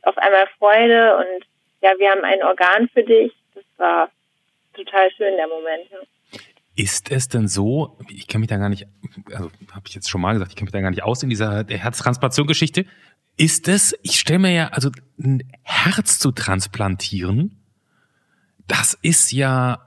auf 0.04 0.18
einmal 0.18 0.48
Freude 0.58 1.16
und 1.18 1.46
ja, 1.82 1.92
wir 1.98 2.10
haben 2.10 2.24
ein 2.24 2.44
Organ 2.44 2.90
für 2.94 3.04
dich. 3.04 3.34
Das 3.54 3.64
war 3.78 4.10
total 4.74 5.12
schön, 5.12 5.36
der 5.36 5.48
Moment. 5.48 5.90
Ja. 5.92 6.00
Ist 6.76 7.12
es 7.12 7.28
denn 7.28 7.48
so, 7.48 7.98
ich 8.10 8.28
kenne 8.28 8.40
mich 8.40 8.50
da 8.50 8.58
gar 8.58 8.70
nicht, 8.70 8.88
also 9.34 9.52
habe 9.72 9.84
ich 9.88 9.94
jetzt 9.94 10.10
schon 10.10 10.22
mal 10.22 10.34
gesagt, 10.34 10.52
ich 10.52 10.56
kenne 10.56 10.66
mich 10.66 10.72
da 10.72 10.82
gar 10.82 10.90
nicht 10.90 11.04
aus 11.04 11.22
in 11.22 11.30
dieser 11.30 11.66
Herztransplantation-Geschichte. 11.68 12.86
Ist 13.38 13.68
es, 13.68 13.98
ich 14.04 14.20
stelle 14.20 14.40
mir 14.40 14.52
ja, 14.52 14.68
also 14.70 14.90
ein 15.20 15.44
Herz 15.64 16.18
zu 16.18 16.32
transplantieren, 16.32 17.61
das 18.72 18.98
ist 19.02 19.34
ja, 19.34 19.80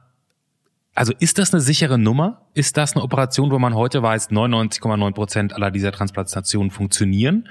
also 0.94 1.14
ist 1.18 1.38
das 1.38 1.54
eine 1.54 1.62
sichere 1.62 1.98
Nummer? 1.98 2.42
Ist 2.52 2.76
das 2.76 2.94
eine 2.94 3.02
Operation, 3.02 3.50
wo 3.50 3.58
man 3.58 3.74
heute 3.74 4.02
weiß, 4.02 4.30
99,9 4.30 5.14
Prozent 5.14 5.54
aller 5.54 5.70
dieser 5.70 5.90
Transplantationen 5.90 6.70
funktionieren? 6.70 7.48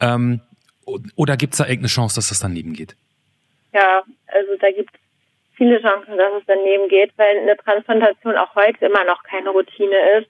Ähm, 0.00 0.40
oder 1.14 1.36
gibt 1.36 1.54
es 1.54 1.58
da 1.58 1.64
irgendeine 1.64 1.88
Chance, 1.88 2.16
dass 2.16 2.30
das 2.30 2.40
daneben 2.40 2.72
geht? 2.72 2.96
Ja, 3.72 4.02
also 4.26 4.56
da 4.60 4.70
gibt 4.72 4.90
es 4.92 5.00
viele 5.56 5.80
Chancen, 5.80 6.16
dass 6.16 6.32
es 6.40 6.44
daneben 6.48 6.88
geht, 6.88 7.12
weil 7.16 7.38
eine 7.38 7.56
Transplantation 7.56 8.36
auch 8.36 8.54
heute 8.56 8.86
immer 8.86 9.04
noch 9.04 9.22
keine 9.22 9.50
Routine 9.50 9.96
ist. 10.18 10.28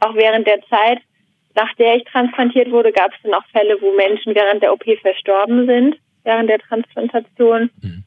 Auch 0.00 0.14
während 0.14 0.46
der 0.46 0.60
Zeit, 0.68 0.98
nach 1.54 1.74
der 1.76 1.96
ich 1.96 2.04
transplantiert 2.04 2.70
wurde, 2.70 2.92
gab 2.92 3.12
es 3.12 3.18
dann 3.22 3.32
auch 3.32 3.46
Fälle, 3.50 3.80
wo 3.80 3.94
Menschen 3.96 4.34
während 4.34 4.62
der 4.62 4.74
OP 4.74 4.84
verstorben 5.00 5.66
sind, 5.66 5.96
während 6.24 6.50
der 6.50 6.58
Transplantation. 6.58 7.70
Mhm. 7.80 8.04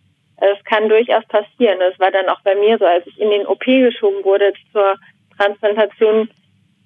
Es 0.51 0.63
kann 0.65 0.89
durchaus 0.89 1.25
passieren. 1.27 1.79
Das 1.79 1.97
war 1.99 2.11
dann 2.11 2.27
auch 2.27 2.41
bei 2.41 2.53
mir 2.55 2.77
so, 2.77 2.85
als 2.85 3.07
ich 3.07 3.17
in 3.19 3.29
den 3.29 3.47
OP 3.47 3.63
geschoben 3.63 4.23
wurde 4.25 4.51
zur 4.73 4.95
Transplantation, 5.37 6.29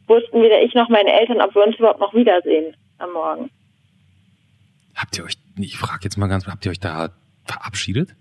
wussten 0.06 0.42
weder 0.42 0.62
ich 0.62 0.74
noch 0.76 0.90
meine 0.90 1.12
Eltern, 1.12 1.42
ob 1.42 1.56
wir 1.56 1.64
uns 1.64 1.76
überhaupt 1.78 2.00
noch 2.00 2.14
wiedersehen 2.14 2.76
am 3.00 3.12
Morgen. 3.14 3.50
Habt 4.96 5.18
ihr 5.18 5.26
euch, 5.26 5.38
ich 5.58 5.78
frage 5.78 6.02
jetzt 6.04 6.18
mal 6.18 6.28
ganz, 6.28 6.46
habt 6.46 6.66
ihr 6.66 6.72
euch 6.72 6.80
da 6.80 7.10
verabschiedet? 7.46 8.16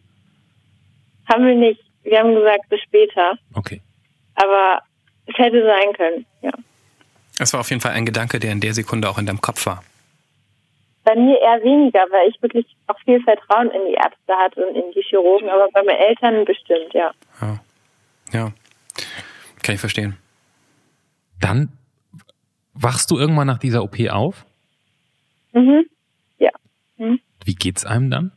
Haben 1.29 1.47
wir 1.47 1.55
nicht. 1.55 1.81
Wir 2.03 2.19
haben 2.19 2.35
gesagt, 2.35 2.69
bis 2.71 2.81
später. 2.81 3.39
Okay. 3.55 3.83
Aber 4.37 4.81
es 5.27 5.37
hätte 5.37 5.65
sein 5.65 5.93
können, 5.95 6.27
ja. 6.41 6.53
Es 7.39 7.53
war 7.53 7.61
auf 7.61 7.69
jeden 7.69 7.83
Fall 7.83 7.93
ein 7.93 8.07
Gedanke, 8.07 8.39
der 8.39 8.53
in 8.53 8.61
der 8.61 8.73
Sekunde 8.73 9.09
auch 9.11 9.19
in 9.19 9.27
deinem 9.27 9.41
Kopf 9.41 9.67
war. 9.67 9.83
Bei 11.07 11.15
mir 11.15 11.41
eher 11.41 11.63
weniger, 11.63 12.05
weil 12.11 12.29
ich 12.29 12.43
wirklich 12.43 12.67
auch 12.89 12.99
viel 13.05 13.23
Vertrauen 13.23 13.71
in 13.71 13.87
die 13.87 13.95
Ärzte 13.95 14.37
hatte 14.37 14.67
und 14.67 14.75
in 14.75 14.91
die 14.93 15.03
Chirurgen, 15.03 15.49
aber 15.49 15.69
bei 15.73 15.83
meinen 15.83 15.99
Eltern 15.99 16.45
bestimmt, 16.45 16.93
ja. 16.93 17.13
Ja. 17.41 17.61
Ja. 18.33 18.53
Kann 19.63 19.77
ich 19.77 19.81
verstehen. 19.81 20.19
Dann 21.41 21.71
wachst 22.75 23.11
du 23.11 23.19
irgendwann 23.19 23.47
nach 23.47 23.59
dieser 23.59 23.83
OP 23.85 23.97
auf? 24.11 24.45
Mhm. 25.53 25.87
Ja. 26.39 26.51
Mhm. 26.97 27.21
Wie 27.45 27.55
geht's 27.55 27.87
einem 27.87 28.11
dann? 28.11 28.33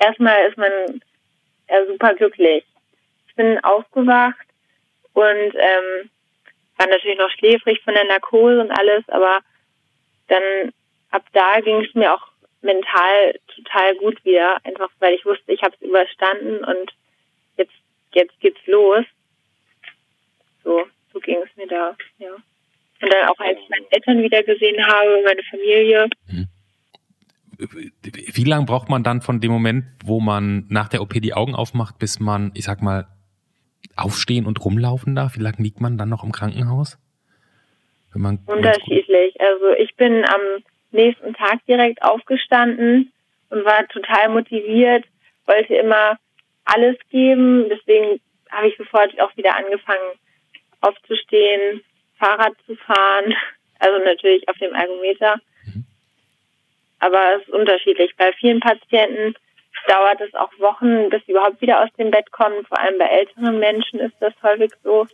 erstmal 0.00 0.48
ist 0.48 0.56
man 0.56 1.00
ja, 1.68 1.86
super 1.86 2.14
glücklich. 2.14 2.64
Ich 3.28 3.34
bin 3.36 3.62
aufgewacht 3.62 4.46
und 5.12 5.54
ähm, 5.54 6.10
war 6.76 6.88
natürlich 6.88 7.18
noch 7.18 7.30
schläfrig 7.30 7.80
von 7.84 7.94
der 7.94 8.04
Narkose 8.04 8.60
und 8.60 8.70
alles, 8.70 9.08
aber 9.08 9.40
dann 10.30 10.72
ab 11.10 11.24
da 11.32 11.60
ging 11.60 11.84
es 11.84 11.94
mir 11.94 12.14
auch 12.14 12.28
mental 12.62 13.38
total 13.54 13.94
gut 13.96 14.24
wieder, 14.24 14.58
einfach 14.64 14.90
weil 14.98 15.14
ich 15.14 15.24
wusste, 15.24 15.52
ich 15.52 15.62
habe 15.62 15.74
es 15.78 15.86
überstanden 15.86 16.64
und 16.64 16.92
jetzt 17.56 17.74
jetzt 18.12 18.38
geht's 18.40 18.66
los. 18.66 19.04
So, 20.64 20.86
so 21.12 21.20
ging 21.20 21.38
es 21.42 21.56
mir 21.56 21.66
da, 21.66 21.96
ja. 22.18 22.32
Und 23.02 23.12
dann 23.12 23.28
auch 23.28 23.38
als 23.38 23.58
ich 23.58 23.68
meine 23.70 23.86
Eltern 23.90 24.22
wieder 24.22 24.42
gesehen 24.42 24.86
habe, 24.86 25.22
meine 25.24 25.42
Familie. 25.44 26.08
Mhm 26.26 26.48
wie 27.60 28.44
lange 28.44 28.66
braucht 28.66 28.88
man 28.88 29.02
dann 29.02 29.20
von 29.20 29.40
dem 29.40 29.52
Moment, 29.52 29.84
wo 30.04 30.20
man 30.20 30.66
nach 30.68 30.88
der 30.88 31.02
OP 31.02 31.12
die 31.14 31.34
Augen 31.34 31.54
aufmacht, 31.54 31.98
bis 31.98 32.20
man, 32.20 32.52
ich 32.54 32.64
sag 32.64 32.82
mal, 32.82 33.06
aufstehen 33.96 34.46
und 34.46 34.64
rumlaufen 34.64 35.14
darf? 35.14 35.36
Wie 35.36 35.42
lange 35.42 35.58
liegt 35.58 35.80
man 35.80 35.98
dann 35.98 36.08
noch 36.08 36.24
im 36.24 36.32
Krankenhaus? 36.32 36.98
Wenn 38.12 38.22
man 38.22 38.38
Unterschiedlich. 38.46 39.40
Also 39.40 39.70
ich 39.78 39.94
bin 39.96 40.24
am 40.24 40.40
nächsten 40.90 41.34
Tag 41.34 41.64
direkt 41.66 42.02
aufgestanden 42.02 43.12
und 43.50 43.64
war 43.64 43.86
total 43.88 44.30
motiviert, 44.30 45.04
wollte 45.46 45.74
immer 45.74 46.18
alles 46.64 46.96
geben. 47.10 47.68
Deswegen 47.68 48.20
habe 48.50 48.68
ich 48.68 48.76
sofort 48.76 49.18
auch 49.20 49.36
wieder 49.36 49.56
angefangen 49.56 50.18
aufzustehen, 50.80 51.82
Fahrrad 52.18 52.54
zu 52.66 52.74
fahren, 52.76 53.34
also 53.78 54.04
natürlich 54.04 54.48
auf 54.48 54.56
dem 54.58 54.74
Ergometer 54.74 55.40
aber 57.00 57.36
es 57.36 57.42
ist 57.42 57.50
unterschiedlich. 57.50 58.14
Bei 58.16 58.32
vielen 58.34 58.60
Patienten 58.60 59.34
dauert 59.88 60.20
es 60.20 60.32
auch 60.34 60.52
Wochen, 60.58 61.08
bis 61.08 61.24
sie 61.26 61.32
überhaupt 61.32 61.60
wieder 61.60 61.82
aus 61.82 61.88
dem 61.98 62.10
Bett 62.10 62.30
kommen. 62.30 62.64
Vor 62.66 62.78
allem 62.78 62.98
bei 62.98 63.06
älteren 63.06 63.58
Menschen 63.58 63.98
ist 63.98 64.14
das 64.20 64.34
häufig 64.42 64.70
so. 64.84 65.06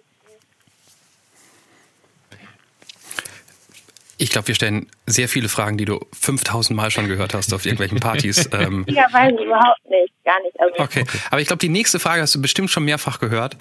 Ich 4.18 4.30
glaube, 4.30 4.48
wir 4.48 4.54
stellen 4.54 4.88
sehr 5.06 5.28
viele 5.28 5.48
Fragen, 5.48 5.76
die 5.76 5.84
du 5.84 6.00
5000 6.18 6.76
Mal 6.76 6.90
schon 6.90 7.06
gehört 7.06 7.34
hast 7.34 7.52
auf 7.52 7.66
irgendwelchen 7.66 8.00
Partys. 8.00 8.48
ähm. 8.52 8.84
Ja, 8.88 9.06
weiß 9.12 9.32
ich 9.38 9.44
überhaupt 9.44 9.90
nicht, 9.90 10.12
gar 10.24 10.40
nicht. 10.42 10.58
Also 10.58 10.74
okay, 10.78 11.04
aber 11.30 11.40
ich 11.40 11.46
glaube, 11.46 11.60
die 11.60 11.68
nächste 11.68 11.98
Frage 11.98 12.22
hast 12.22 12.34
du 12.34 12.40
bestimmt 12.40 12.70
schon 12.70 12.84
mehrfach 12.84 13.20
gehört. 13.20 13.56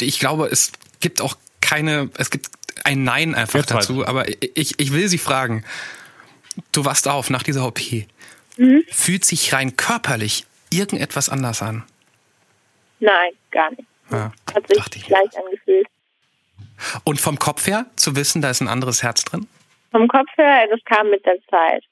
Ich 0.00 0.20
glaube, 0.20 0.46
es 0.46 0.72
gibt 1.00 1.20
auch 1.20 1.36
keine, 1.60 2.10
es 2.16 2.30
gibt 2.30 2.48
ein 2.84 3.02
Nein 3.02 3.34
einfach 3.34 3.58
Jetzt 3.58 3.70
dazu, 3.70 4.06
aber 4.06 4.28
ich, 4.28 4.78
ich 4.78 4.92
will 4.92 5.08
sie 5.08 5.18
fragen. 5.18 5.64
Du 6.72 6.84
wachst 6.84 7.08
auf 7.08 7.30
nach 7.30 7.42
dieser 7.42 7.66
OP. 7.66 7.80
Mhm. 8.56 8.84
Fühlt 8.90 9.24
sich 9.24 9.52
rein 9.52 9.76
körperlich 9.76 10.46
irgendetwas 10.70 11.28
anders 11.28 11.62
an? 11.62 11.84
Nein, 13.00 13.32
gar 13.50 13.70
nicht. 13.70 13.84
Ja, 14.10 14.32
Hat 14.54 14.92
sich 14.92 15.06
gleich 15.06 15.28
angefühlt. 15.36 15.86
Und 17.04 17.20
vom 17.20 17.38
Kopf 17.38 17.66
her 17.66 17.86
zu 17.96 18.16
wissen, 18.16 18.42
da 18.42 18.50
ist 18.50 18.60
ein 18.60 18.68
anderes 18.68 19.02
Herz 19.02 19.24
drin? 19.24 19.46
Vom 19.90 20.08
Kopf 20.08 20.28
her, 20.36 20.66
das 20.70 20.84
kam 20.84 21.10
mit 21.10 21.24
der 21.24 21.38
Zeit. 21.50 21.84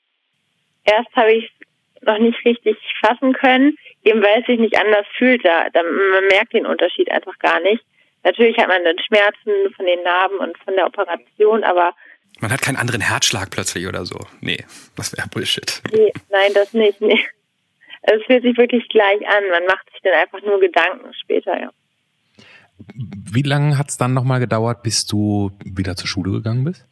Erst 0.84 1.14
habe 1.16 1.32
ich 1.32 1.44
es 1.44 2.06
noch 2.06 2.18
nicht 2.18 2.44
richtig 2.44 2.76
fassen 3.04 3.32
können, 3.32 3.76
eben 4.04 4.22
weil 4.22 4.40
es 4.40 4.46
sich 4.46 4.58
nicht 4.58 4.78
anders 4.78 5.06
fühlt. 5.16 5.44
Da, 5.44 5.68
da, 5.70 5.82
man 5.82 6.26
merkt 6.30 6.52
den 6.52 6.66
Unterschied 6.66 7.10
einfach 7.10 7.38
gar 7.38 7.60
nicht. 7.60 7.82
Natürlich 8.22 8.58
hat 8.58 8.68
man 8.68 8.84
dann 8.84 8.98
Schmerzen 8.98 9.74
von 9.74 9.86
den 9.86 10.02
Narben 10.02 10.38
und 10.38 10.58
von 10.58 10.74
der 10.74 10.86
Operation, 10.86 11.64
aber 11.64 11.94
man 12.40 12.52
hat 12.52 12.60
keinen 12.60 12.76
anderen 12.76 13.00
Herzschlag 13.00 13.50
plötzlich 13.50 13.86
oder 13.86 14.04
so. 14.04 14.18
Nee, 14.40 14.62
das 14.94 15.16
wäre 15.16 15.28
Bullshit. 15.28 15.82
Nee, 15.92 16.12
nein, 16.28 16.52
das 16.54 16.74
nicht. 16.74 17.00
Nee. 17.00 17.18
Es 18.02 18.22
fühlt 18.26 18.42
sich 18.42 18.56
wirklich 18.56 18.88
gleich 18.88 19.26
an. 19.26 19.48
Man 19.50 19.64
macht 19.66 19.90
sich 19.90 20.00
dann 20.02 20.12
einfach 20.12 20.40
nur 20.42 20.60
Gedanken 20.60 21.12
später, 21.14 21.58
ja. 21.58 21.70
Wie 22.94 23.42
lange 23.42 23.78
hat 23.78 23.88
es 23.88 23.96
dann 23.96 24.12
nochmal 24.12 24.38
gedauert, 24.38 24.82
bis 24.82 25.06
du 25.06 25.50
wieder 25.64 25.96
zur 25.96 26.08
Schule 26.08 26.30
gegangen 26.30 26.64
bist? 26.64 26.84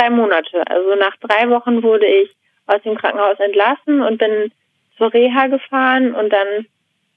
Drei 0.00 0.10
Monate. 0.10 0.66
Also 0.66 0.94
nach 0.94 1.14
drei 1.16 1.50
Wochen 1.50 1.82
wurde 1.82 2.06
ich 2.06 2.30
aus 2.66 2.82
dem 2.82 2.96
Krankenhaus 2.96 3.38
entlassen 3.38 4.00
und 4.00 4.16
bin 4.16 4.50
zur 4.96 5.12
Reha 5.12 5.48
gefahren 5.48 6.14
und 6.14 6.30
dann 6.30 6.66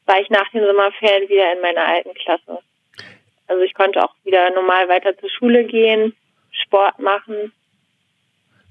war 0.06 0.19
ich 0.19 0.30
nach 0.30 0.50
den 0.52 0.65
Sommerferien 0.65 1.30
wieder 1.30 1.54
in 1.54 1.62
meiner 1.62 1.88
alten 1.88 2.13
Klasse. 2.15 2.60
Also 3.48 3.62
ich 3.63 3.74
konnte 3.74 4.04
auch 4.04 4.13
wieder 4.26 4.50
normal 4.52 4.89
weiter 4.89 5.17
zur 5.17 5.30
Schule 5.30 5.63
gehen, 5.63 6.13
Sport 6.52 7.00
machen. 7.00 7.54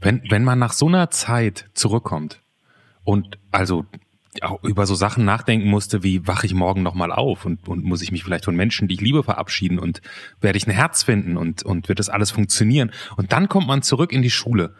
Wenn, 0.00 0.22
wenn 0.28 0.44
man 0.44 0.58
nach 0.58 0.72
so 0.72 0.88
einer 0.88 1.08
Zeit 1.10 1.66
zurückkommt 1.72 2.40
und 3.04 3.38
also 3.50 3.84
auch 4.40 4.62
über 4.64 4.86
so 4.86 4.94
Sachen 4.94 5.24
nachdenken 5.24 5.68
musste, 5.68 6.02
wie 6.02 6.26
wache 6.26 6.46
ich 6.46 6.54
morgen 6.54 6.82
nochmal 6.82 7.12
auf 7.12 7.44
und, 7.44 7.68
und 7.68 7.84
muss 7.84 8.02
ich 8.02 8.12
mich 8.12 8.24
vielleicht 8.24 8.46
von 8.46 8.56
Menschen, 8.56 8.88
die 8.88 8.94
ich 8.94 9.00
liebe, 9.00 9.22
verabschieden 9.22 9.78
und 9.78 10.00
werde 10.40 10.56
ich 10.56 10.66
ein 10.66 10.72
Herz 10.72 11.02
finden 11.02 11.36
und, 11.36 11.62
und 11.64 11.88
wird 11.88 11.98
das 11.98 12.08
alles 12.08 12.30
funktionieren? 12.30 12.92
Und 13.16 13.32
dann 13.32 13.48
kommt 13.48 13.66
man 13.66 13.82
zurück 13.82 14.10
in 14.12 14.22
die 14.22 14.30
Schule. 14.30 14.74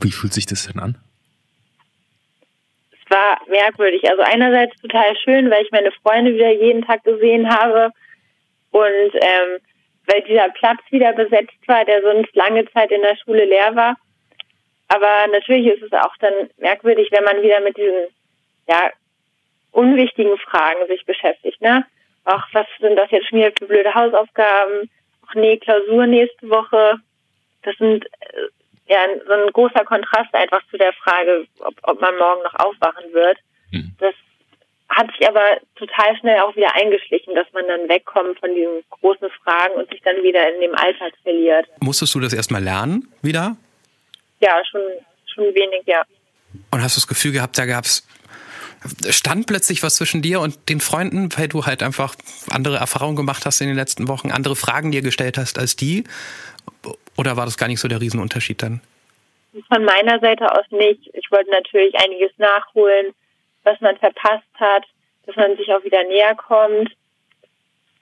Wie 0.00 0.10
fühlt 0.10 0.32
sich 0.32 0.46
das 0.46 0.66
denn 0.66 0.80
an? 0.80 0.98
Es 2.90 3.10
war 3.10 3.38
merkwürdig. 3.48 4.02
Also 4.10 4.22
einerseits 4.22 4.74
total 4.80 5.16
schön, 5.22 5.50
weil 5.50 5.62
ich 5.62 5.70
meine 5.70 5.92
Freunde 6.02 6.34
wieder 6.34 6.50
jeden 6.50 6.82
Tag 6.82 7.04
gesehen 7.04 7.48
habe 7.48 7.92
und 8.70 9.14
ähm, 9.14 9.60
weil 10.06 10.22
dieser 10.22 10.48
Platz 10.50 10.78
wieder 10.90 11.12
besetzt 11.12 11.56
war, 11.66 11.84
der 11.84 12.02
sonst 12.02 12.34
lange 12.34 12.64
Zeit 12.72 12.90
in 12.90 13.02
der 13.02 13.16
Schule 13.16 13.44
leer 13.44 13.74
war. 13.76 13.96
Aber 14.88 15.26
natürlich 15.30 15.66
ist 15.66 15.82
es 15.82 15.92
auch 15.92 16.16
dann 16.18 16.32
merkwürdig, 16.56 17.08
wenn 17.10 17.24
man 17.24 17.42
wieder 17.42 17.60
mit 17.60 17.76
diesen 17.76 18.06
ja, 18.68 18.90
unwichtigen 19.72 20.36
Fragen 20.38 20.86
sich 20.88 21.04
beschäftigt. 21.04 21.60
Ne? 21.60 21.84
Ach, 22.24 22.46
was 22.52 22.66
sind 22.80 22.96
das 22.96 23.10
jetzt 23.10 23.28
schon 23.28 23.38
wieder 23.38 23.52
für 23.58 23.66
blöde 23.66 23.94
Hausaufgaben? 23.94 24.90
Ach 25.26 25.34
nee, 25.34 25.58
Klausur 25.58 26.06
nächste 26.06 26.48
Woche. 26.48 26.96
Das 27.62 27.76
sind 27.76 28.06
äh, 28.06 28.48
ja 28.88 28.98
so 29.26 29.32
ein 29.32 29.52
großer 29.52 29.84
Kontrast 29.84 30.34
einfach 30.34 30.62
zu 30.70 30.78
der 30.78 30.92
Frage, 30.94 31.46
ob, 31.60 31.74
ob 31.82 32.00
man 32.00 32.16
morgen 32.16 32.42
noch 32.42 32.54
aufwachen 32.54 33.12
wird. 33.12 33.38
Mhm. 33.72 33.92
Das 34.00 34.14
hat 34.88 35.10
sich 35.12 35.28
aber 35.28 35.58
total 35.76 36.16
schnell 36.18 36.40
auch 36.40 36.56
wieder 36.56 36.74
eingeschlichen, 36.74 37.34
dass 37.34 37.46
man 37.52 37.66
dann 37.68 37.88
wegkommt 37.88 38.38
von 38.40 38.54
diesen 38.54 38.82
großen 38.88 39.28
Fragen 39.42 39.74
und 39.74 39.90
sich 39.90 40.00
dann 40.02 40.22
wieder 40.22 40.52
in 40.54 40.60
dem 40.62 40.74
Alltag 40.74 41.12
verliert. 41.22 41.66
Musstest 41.80 42.14
du 42.14 42.20
das 42.20 42.32
erstmal 42.32 42.62
lernen 42.62 43.12
wieder? 43.20 43.56
Ja, 44.40 44.62
schon, 44.70 44.80
schon 45.32 45.44
wenig, 45.54 45.82
ja. 45.86 46.02
Und 46.70 46.82
hast 46.82 46.96
du 46.96 47.00
das 47.00 47.06
Gefühl 47.06 47.32
gehabt, 47.32 47.58
da 47.58 47.66
gab 47.66 47.84
es 47.84 48.06
stand 49.10 49.48
plötzlich 49.48 49.82
was 49.82 49.96
zwischen 49.96 50.22
dir 50.22 50.40
und 50.40 50.68
den 50.68 50.80
Freunden, 50.80 51.30
weil 51.36 51.48
du 51.48 51.66
halt 51.66 51.82
einfach 51.82 52.14
andere 52.48 52.76
Erfahrungen 52.76 53.16
gemacht 53.16 53.44
hast 53.44 53.60
in 53.60 53.66
den 53.66 53.76
letzten 53.76 54.06
Wochen, 54.06 54.30
andere 54.30 54.54
Fragen 54.54 54.92
dir 54.92 55.02
gestellt 55.02 55.36
hast 55.36 55.58
als 55.58 55.74
die? 55.74 56.04
Oder 57.16 57.36
war 57.36 57.44
das 57.44 57.58
gar 57.58 57.66
nicht 57.66 57.80
so 57.80 57.88
der 57.88 58.00
Riesenunterschied 58.00 58.62
dann? 58.62 58.80
Von 59.66 59.84
meiner 59.84 60.20
Seite 60.20 60.52
aus 60.52 60.64
nicht. 60.70 61.10
Ich 61.14 61.28
wollte 61.32 61.50
natürlich 61.50 61.98
einiges 61.98 62.30
nachholen 62.38 63.12
was 63.68 63.80
man 63.80 63.98
verpasst 63.98 64.44
hat, 64.54 64.84
dass 65.26 65.36
man 65.36 65.56
sich 65.56 65.68
auch 65.72 65.84
wieder 65.84 66.02
näher 66.04 66.34
kommt. 66.34 66.90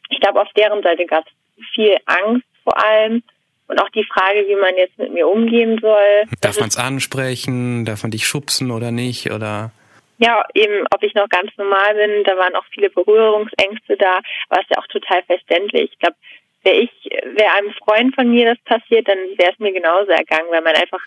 Ich 0.09 0.21
glaube, 0.21 0.41
auf 0.41 0.53
deren 0.57 0.83
Seite 0.83 1.07
gab 1.07 1.25
es 1.27 1.65
viel 1.75 1.97
Angst 2.07 2.47
vor 2.63 2.83
allem 2.83 3.23
und 3.69 3.81
auch 3.81 3.91
die 3.91 4.05
Frage, 4.05 4.47
wie 4.47 4.57
man 4.57 4.77
jetzt 4.77 4.99
mit 4.99 5.13
mir 5.13 5.29
umgehen 5.29 5.79
soll. 5.81 6.25
Darf 6.41 6.59
man 6.61 6.69
es 6.69 6.77
ansprechen? 6.77 7.85
Darf 7.85 8.03
man 8.03 8.11
dich 8.11 8.27
schubsen 8.27 8.71
oder 8.71 8.91
nicht? 8.91 9.31
Oder? 9.31 9.73
Ja, 10.19 10.45
eben, 10.55 10.87
ob 10.95 11.03
ich 11.03 11.15
noch 11.15 11.29
ganz 11.29 11.51
normal 11.57 11.95
bin. 11.95 12.25
Da 12.25 12.37
waren 12.39 12.55
auch 12.55 12.65
viele 12.73 12.91
Berührungsängste 12.91 13.97
da, 13.97 14.21
aber 14.49 14.61
es 14.63 14.69
ja 14.71 14.79
auch 14.79 14.87
total 14.87 15.23
verständlich. 15.25 15.91
Ich 15.93 15.99
glaube, 15.99 16.17
wäre 16.63 16.77
ich, 16.77 16.91
wäre 17.37 17.53
einem 17.53 17.73
Freund 17.75 18.15
von 18.15 18.31
mir 18.31 18.47
das 18.55 18.59
passiert, 18.65 19.09
dann 19.09 19.19
wäre 19.37 19.53
es 19.53 19.59
mir 19.59 19.73
genauso 19.73 20.11
ergangen, 20.11 20.51
weil 20.51 20.63
man 20.63 20.75
einfach 20.75 21.03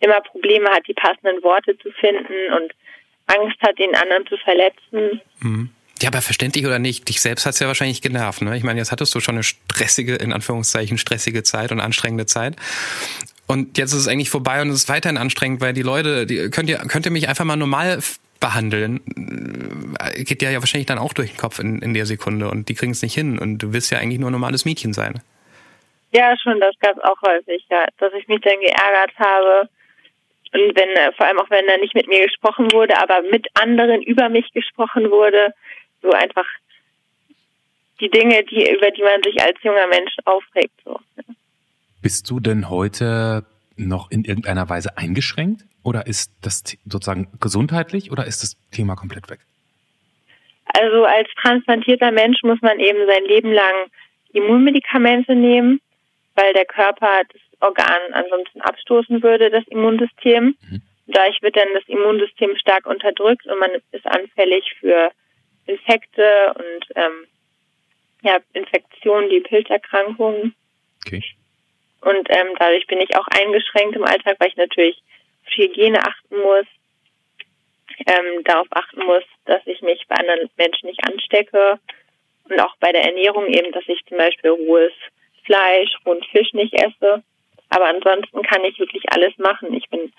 immer 0.00 0.20
Probleme 0.20 0.68
hat, 0.70 0.86
die 0.86 0.94
passenden 0.94 1.42
Worte 1.42 1.78
zu 1.78 1.90
finden 1.92 2.52
und 2.56 2.72
Angst 3.26 3.60
hat, 3.62 3.78
den 3.78 3.94
anderen 3.94 4.26
zu 4.26 4.36
verletzen. 4.38 5.20
Mhm. 5.40 5.70
Ja, 6.02 6.08
aber 6.08 6.20
verständlich 6.20 6.66
oder 6.66 6.80
nicht, 6.80 7.08
dich 7.08 7.20
selbst 7.20 7.46
hat 7.46 7.54
es 7.54 7.60
ja 7.60 7.68
wahrscheinlich 7.68 8.02
genervt. 8.02 8.42
Ne? 8.42 8.56
Ich 8.56 8.64
meine, 8.64 8.80
jetzt 8.80 8.90
hattest 8.90 9.14
du 9.14 9.20
schon 9.20 9.36
eine 9.36 9.44
stressige, 9.44 10.16
in 10.16 10.32
Anführungszeichen, 10.32 10.98
stressige 10.98 11.44
Zeit 11.44 11.70
und 11.70 11.78
anstrengende 11.78 12.26
Zeit. 12.26 12.56
Und 13.46 13.78
jetzt 13.78 13.92
ist 13.92 14.00
es 14.00 14.08
eigentlich 14.08 14.28
vorbei 14.28 14.60
und 14.62 14.70
es 14.70 14.76
ist 14.78 14.88
weiterhin 14.88 15.16
anstrengend, 15.16 15.60
weil 15.60 15.72
die 15.74 15.82
Leute, 15.82 16.26
die 16.26 16.50
könnt 16.50 16.68
ihr, 16.68 16.78
könnt 16.78 17.06
ihr 17.06 17.12
mich 17.12 17.28
einfach 17.28 17.44
mal 17.44 17.54
normal 17.54 18.00
behandeln, 18.40 19.00
äh, 20.00 20.24
geht 20.24 20.40
dir 20.40 20.50
ja 20.50 20.58
wahrscheinlich 20.58 20.86
dann 20.86 20.98
auch 20.98 21.12
durch 21.12 21.30
den 21.30 21.36
Kopf 21.36 21.60
in, 21.60 21.80
in 21.80 21.94
der 21.94 22.06
Sekunde 22.06 22.50
und 22.50 22.68
die 22.68 22.74
kriegen 22.74 22.90
es 22.90 23.02
nicht 23.02 23.14
hin 23.14 23.38
und 23.38 23.58
du 23.58 23.72
willst 23.72 23.92
ja 23.92 23.98
eigentlich 23.98 24.18
nur 24.18 24.30
ein 24.30 24.32
normales 24.32 24.64
Mädchen 24.64 24.92
sein. 24.92 25.22
Ja, 26.10 26.34
schon, 26.36 26.58
das 26.58 26.74
gab 26.80 26.96
es 26.96 27.04
auch 27.04 27.22
häufig, 27.22 27.64
ja, 27.70 27.86
dass 27.98 28.12
ich 28.14 28.26
mich 28.26 28.40
dann 28.40 28.58
geärgert 28.58 29.12
habe, 29.18 29.68
und 30.52 30.76
wenn, 30.76 30.90
äh, 30.90 31.12
vor 31.12 31.26
allem 31.26 31.38
auch 31.38 31.48
wenn 31.50 31.66
da 31.66 31.76
nicht 31.78 31.94
mit 31.94 32.08
mir 32.08 32.26
gesprochen 32.26 32.70
wurde, 32.72 32.98
aber 33.00 33.22
mit 33.22 33.46
anderen 33.54 34.02
über 34.02 34.28
mich 34.28 34.52
gesprochen 34.52 35.10
wurde, 35.10 35.54
so 36.02 36.10
einfach 36.10 36.46
die 38.00 38.10
Dinge, 38.10 38.44
die, 38.44 38.68
über 38.70 38.90
die 38.90 39.02
man 39.02 39.22
sich 39.22 39.40
als 39.40 39.56
junger 39.62 39.86
Mensch 39.86 40.12
aufregt. 40.24 40.74
So. 40.84 41.00
Bist 42.02 42.28
du 42.30 42.40
denn 42.40 42.68
heute 42.68 43.46
noch 43.76 44.10
in 44.10 44.24
irgendeiner 44.24 44.68
Weise 44.68 44.98
eingeschränkt? 44.98 45.64
Oder 45.84 46.06
ist 46.06 46.32
das 46.42 46.62
sozusagen 46.84 47.28
gesundheitlich 47.40 48.10
oder 48.12 48.26
ist 48.26 48.42
das 48.42 48.56
Thema 48.70 48.96
komplett 48.96 49.30
weg? 49.30 49.40
Also 50.74 51.04
als 51.04 51.28
transplantierter 51.40 52.12
Mensch 52.12 52.42
muss 52.42 52.60
man 52.62 52.78
eben 52.78 53.06
sein 53.06 53.24
Leben 53.24 53.52
lang 53.52 53.74
Immunmedikamente 54.32 55.34
nehmen, 55.34 55.80
weil 56.34 56.52
der 56.54 56.64
Körper 56.64 57.22
das 57.32 57.40
Organ 57.60 58.12
ansonsten 58.12 58.60
abstoßen 58.60 59.22
würde, 59.22 59.50
das 59.50 59.66
Immunsystem. 59.68 60.56
Mhm. 60.68 60.82
Dadurch 61.06 61.42
wird 61.42 61.56
dann 61.56 61.68
das 61.74 61.84
Immunsystem 61.88 62.56
stark 62.56 62.86
unterdrückt 62.86 63.46
und 63.46 63.58
man 63.58 63.70
ist 63.90 64.06
anfällig 64.06 64.64
für 64.80 65.10
Infekte 65.66 66.54
und 66.54 66.86
ähm, 66.96 67.26
ja, 68.22 68.38
Infektionen, 68.52 69.30
die 69.30 69.40
Pilzerkrankungen. 69.40 70.54
Okay. 71.04 71.22
Und 72.00 72.28
ähm, 72.30 72.48
dadurch 72.58 72.86
bin 72.86 73.00
ich 73.00 73.14
auch 73.16 73.26
eingeschränkt 73.28 73.96
im 73.96 74.04
Alltag, 74.04 74.36
weil 74.38 74.48
ich 74.48 74.56
natürlich 74.56 75.02
auf 75.46 75.52
Hygiene 75.56 75.98
achten 76.00 76.38
muss, 76.40 76.66
ähm, 78.06 78.44
darauf 78.44 78.66
achten 78.70 79.04
muss, 79.04 79.24
dass 79.44 79.64
ich 79.66 79.82
mich 79.82 80.04
bei 80.08 80.16
anderen 80.16 80.48
Menschen 80.56 80.88
nicht 80.88 81.04
anstecke 81.06 81.78
und 82.48 82.60
auch 82.60 82.76
bei 82.80 82.92
der 82.92 83.04
Ernährung 83.04 83.46
eben, 83.46 83.72
dass 83.72 83.84
ich 83.86 84.04
zum 84.06 84.18
Beispiel 84.18 84.50
rohes 84.50 84.92
Fleisch, 85.44 85.90
rohen 86.06 86.22
Fisch 86.24 86.52
nicht 86.52 86.74
esse. 86.74 87.22
Aber 87.68 87.86
ansonsten 87.86 88.42
kann 88.42 88.64
ich 88.64 88.78
wirklich 88.78 89.04
alles 89.12 89.36
machen. 89.38 89.72
Ich 89.74 89.88
bin, 89.88 90.12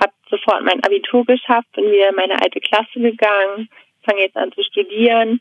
habe 0.00 0.12
sofort 0.28 0.62
mein 0.62 0.82
Abitur 0.84 1.24
geschafft, 1.24 1.70
bin 1.72 1.90
wieder 1.90 2.10
in 2.10 2.16
meine 2.16 2.40
alte 2.40 2.60
Klasse 2.60 3.00
gegangen, 3.00 3.68
fange 4.08 4.22
jetzt 4.22 4.36
an 4.36 4.52
zu 4.52 4.62
studieren, 4.62 5.40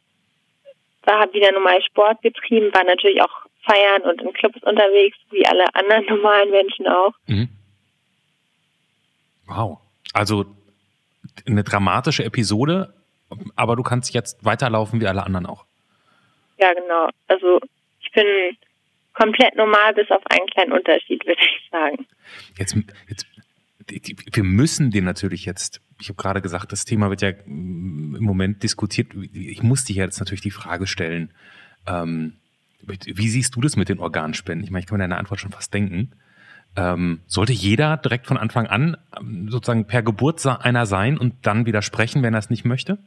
da 1.04 1.20
habe 1.20 1.34
wieder 1.34 1.52
normal 1.52 1.82
Sport 1.84 2.22
getrieben, 2.22 2.74
war 2.74 2.84
natürlich 2.84 3.22
auch 3.22 3.48
feiern 3.64 4.02
und 4.04 4.22
in 4.22 4.34
Clubs 4.34 4.62
unterwegs, 4.64 5.18
wie 5.32 5.46
alle 5.46 5.64
anderen 5.74 6.06
normalen 6.10 6.52
Menschen 6.52 6.88
auch. 6.88 7.14
Mhm. 7.28 7.50
Wow. 9.48 9.80
Also 10.14 10.46
eine 11.46 11.64
dramatische 11.64 12.24
Episode, 12.24 12.94
aber 13.56 13.76
du 13.76 13.84
kannst 13.84 14.14
jetzt 14.14 14.44
weiterlaufen 14.44 15.00
wie 15.00 15.08
alle 15.08 15.24
anderen 15.24 15.46
auch. 15.46 15.66
Ja, 16.58 16.74
genau. 16.74 17.10
Also 17.28 17.60
ich 18.02 18.12
bin 18.12 18.26
komplett 19.14 19.56
normal, 19.56 19.94
bis 19.94 20.10
auf 20.12 20.24
einen 20.30 20.48
kleinen 20.48 20.74
Unterschied, 20.74 21.26
würde 21.26 21.42
ich 21.42 21.70
sagen. 21.72 22.06
Jetzt, 22.58 22.76
jetzt, 23.10 23.27
wir 23.88 24.44
müssen 24.44 24.92
den 24.92 25.06
natürlich 25.06 25.46
jetzt, 25.46 25.82
ich 26.00 26.10
habe 26.10 26.18
gerade 26.18 26.42
gesagt, 26.42 26.72
das 26.72 26.86
Thema 26.86 27.10
wird 27.10 27.22
ja 27.22 27.30
im 27.30 28.18
Moment 28.20 28.64
diskutiert. 28.64 29.14
Ich 29.34 29.64
muss 29.64 29.86
dich 29.86 29.96
jetzt 29.96 30.20
natürlich 30.20 30.42
die 30.42 30.52
Frage 30.52 30.88
stellen, 30.88 31.32
ähm, 31.88 32.34
wie 32.82 33.30
siehst 33.30 33.56
du 33.56 33.62
das 33.62 33.76
mit 33.76 33.90
den 33.90 34.00
Organspenden? 34.00 34.64
Ich 34.64 34.72
meine, 34.72 34.82
ich 34.82 34.88
kann 34.88 34.98
mir 34.98 35.04
deine 35.04 35.18
Antwort 35.18 35.40
schon 35.40 35.52
fast 35.52 35.74
denken. 35.74 36.12
Ähm, 36.76 37.22
sollte 37.26 37.54
jeder 37.54 37.98
direkt 37.98 38.28
von 38.28 38.38
Anfang 38.38 38.68
an 38.68 38.98
ähm, 39.20 39.50
sozusagen 39.50 39.88
per 39.88 40.04
Geburt 40.04 40.46
einer 40.46 40.86
sein 40.86 41.18
und 41.18 41.34
dann 41.46 41.66
widersprechen, 41.66 42.22
wenn 42.24 42.36
er 42.36 42.40
es 42.40 42.50
nicht 42.50 42.66
möchte? 42.66 43.00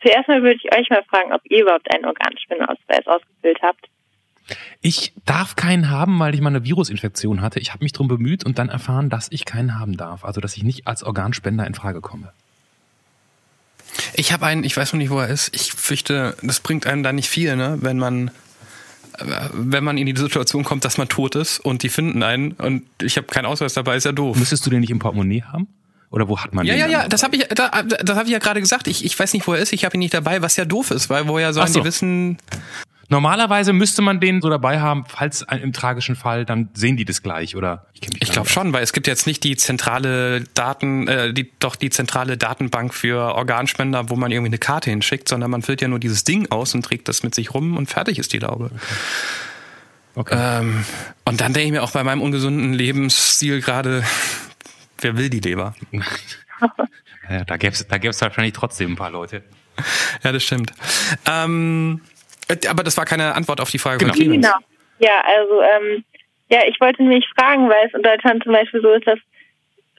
Zuerst 0.00 0.28
mal 0.28 0.42
würde 0.42 0.58
ich 0.62 0.78
euch 0.78 0.88
mal 0.90 1.02
fragen, 1.04 1.32
ob 1.32 1.40
ihr 1.50 1.62
überhaupt 1.62 1.92
einen 1.92 2.04
Organspendeausweis 2.04 3.06
ausgefüllt 3.06 3.58
habt. 3.62 3.88
Ich 4.80 5.12
darf 5.24 5.56
keinen 5.56 5.90
haben, 5.90 6.18
weil 6.18 6.34
ich 6.34 6.40
mal 6.40 6.50
eine 6.50 6.64
Virusinfektion 6.64 7.40
hatte. 7.40 7.60
Ich 7.60 7.72
habe 7.72 7.82
mich 7.82 7.92
darum 7.92 8.08
bemüht 8.08 8.44
und 8.44 8.58
dann 8.58 8.68
erfahren, 8.68 9.08
dass 9.08 9.28
ich 9.30 9.44
keinen 9.44 9.78
haben 9.78 9.96
darf. 9.96 10.24
Also, 10.24 10.40
dass 10.40 10.56
ich 10.56 10.62
nicht 10.62 10.86
als 10.86 11.02
Organspender 11.02 11.66
in 11.66 11.74
Frage 11.74 12.00
komme. 12.00 12.32
Ich 14.14 14.32
habe 14.32 14.46
einen, 14.46 14.64
ich 14.64 14.76
weiß 14.76 14.92
noch 14.92 14.98
nicht, 14.98 15.10
wo 15.10 15.18
er 15.20 15.28
ist. 15.28 15.54
Ich 15.54 15.72
fürchte, 15.72 16.36
das 16.42 16.60
bringt 16.60 16.86
einem 16.86 17.02
da 17.02 17.12
nicht 17.12 17.28
viel, 17.28 17.56
ne? 17.56 17.78
wenn 17.80 17.98
man 17.98 18.30
wenn 19.52 19.84
man 19.84 19.96
in 19.96 20.06
die 20.06 20.16
Situation 20.16 20.64
kommt, 20.64 20.84
dass 20.84 20.98
man 20.98 21.08
tot 21.08 21.36
ist 21.36 21.60
und 21.60 21.82
die 21.82 21.88
finden 21.88 22.22
einen 22.22 22.52
und 22.52 22.84
ich 23.00 23.16
habe 23.16 23.26
keinen 23.28 23.46
Ausweis 23.46 23.74
dabei, 23.74 23.96
ist 23.96 24.04
ja 24.04 24.12
doof. 24.12 24.36
Müsstest 24.36 24.66
du 24.66 24.70
den 24.70 24.80
nicht 24.80 24.90
im 24.90 24.98
Portemonnaie 24.98 25.42
haben? 25.42 25.68
Oder 26.10 26.28
wo 26.28 26.38
hat 26.38 26.54
man 26.54 26.66
ja, 26.66 26.74
den? 26.74 26.80
Ja, 26.80 26.86
ja, 26.86 27.02
ja, 27.02 27.08
das 27.08 27.22
habe 27.22 27.36
ich, 27.36 27.46
da, 27.48 27.82
das 27.82 28.16
habe 28.16 28.26
ich 28.26 28.32
ja 28.32 28.38
gerade 28.38 28.60
gesagt. 28.60 28.86
Ich, 28.86 29.04
ich 29.04 29.18
weiß 29.18 29.32
nicht, 29.32 29.46
wo 29.46 29.54
er 29.54 29.60
ist. 29.60 29.72
Ich 29.72 29.84
habe 29.84 29.96
ihn 29.96 30.00
nicht 30.00 30.14
dabei, 30.14 30.42
was 30.42 30.56
ja 30.56 30.64
doof 30.64 30.90
ist, 30.90 31.10
weil 31.10 31.28
woher 31.28 31.52
sollen 31.52 31.68
so. 31.68 31.80
die 31.80 31.84
wissen? 31.84 32.38
Normalerweise 33.08 33.72
müsste 33.72 34.02
man 34.02 34.20
den 34.20 34.40
so 34.40 34.48
dabei 34.48 34.80
haben, 34.80 35.04
falls 35.06 35.42
im 35.42 35.72
tragischen 35.72 36.16
Fall, 36.16 36.44
dann 36.44 36.70
sehen 36.74 36.96
die 36.96 37.04
das 37.04 37.22
gleich, 37.22 37.54
oder? 37.54 37.86
Ich, 37.92 38.08
ich 38.20 38.30
glaube 38.30 38.48
schon, 38.48 38.72
weil 38.72 38.82
es 38.82 38.92
gibt 38.92 39.06
jetzt 39.06 39.26
nicht 39.26 39.44
die 39.44 39.56
zentrale 39.56 40.42
Daten, 40.54 41.06
äh, 41.08 41.32
die, 41.32 41.50
doch 41.58 41.76
die 41.76 41.90
zentrale 41.90 42.36
Datenbank 42.36 42.94
für 42.94 43.34
Organspender, 43.34 44.08
wo 44.08 44.16
man 44.16 44.30
irgendwie 44.30 44.50
eine 44.50 44.58
Karte 44.58 44.90
hinschickt, 44.90 45.28
sondern 45.28 45.50
man 45.50 45.62
füllt 45.62 45.82
ja 45.82 45.88
nur 45.88 45.98
dieses 45.98 46.24
Ding 46.24 46.50
aus 46.50 46.74
und 46.74 46.84
trägt 46.84 47.08
das 47.08 47.22
mit 47.22 47.34
sich 47.34 47.52
rum 47.52 47.76
und 47.76 47.88
fertig 47.88 48.18
ist 48.18 48.32
die 48.32 48.38
Laube. 48.38 48.70
Okay. 48.72 48.84
Okay. 50.16 50.36
Ähm, 50.38 50.84
und 51.24 51.40
dann 51.40 51.52
denke 51.52 51.66
ich 51.66 51.72
mir 51.72 51.82
auch 51.82 51.90
bei 51.90 52.04
meinem 52.04 52.22
ungesunden 52.22 52.72
Lebensstil 52.72 53.60
gerade, 53.60 54.04
wer 55.00 55.16
will 55.16 55.28
die 55.28 55.40
Leber? 55.40 55.74
ja, 57.28 57.44
da 57.44 57.56
gäbe 57.56 57.72
es 57.72 57.86
da 57.86 57.98
gäb's 57.98 58.20
wahrscheinlich 58.20 58.52
trotzdem 58.52 58.92
ein 58.92 58.96
paar 58.96 59.10
Leute. 59.10 59.42
Ja, 60.22 60.30
das 60.30 60.44
stimmt. 60.44 60.72
Ähm, 61.26 62.00
aber 62.68 62.82
das 62.82 62.96
war 62.96 63.04
keine 63.04 63.34
Antwort 63.34 63.60
auf 63.60 63.70
die 63.70 63.78
Frage 63.78 63.98
genau. 63.98 64.14
von 64.14 64.30
Genau. 64.30 64.56
Ja, 64.98 65.22
also 65.24 65.62
ähm, 65.62 66.04
ja, 66.50 66.60
ich 66.66 66.80
wollte 66.80 67.02
mich 67.02 67.26
fragen, 67.36 67.68
weil 67.68 67.86
es 67.86 67.94
in 67.94 68.02
Deutschland 68.02 68.42
zum 68.42 68.52
Beispiel 68.52 68.80
so 68.80 68.92
ist, 68.92 69.06
dass 69.06 69.18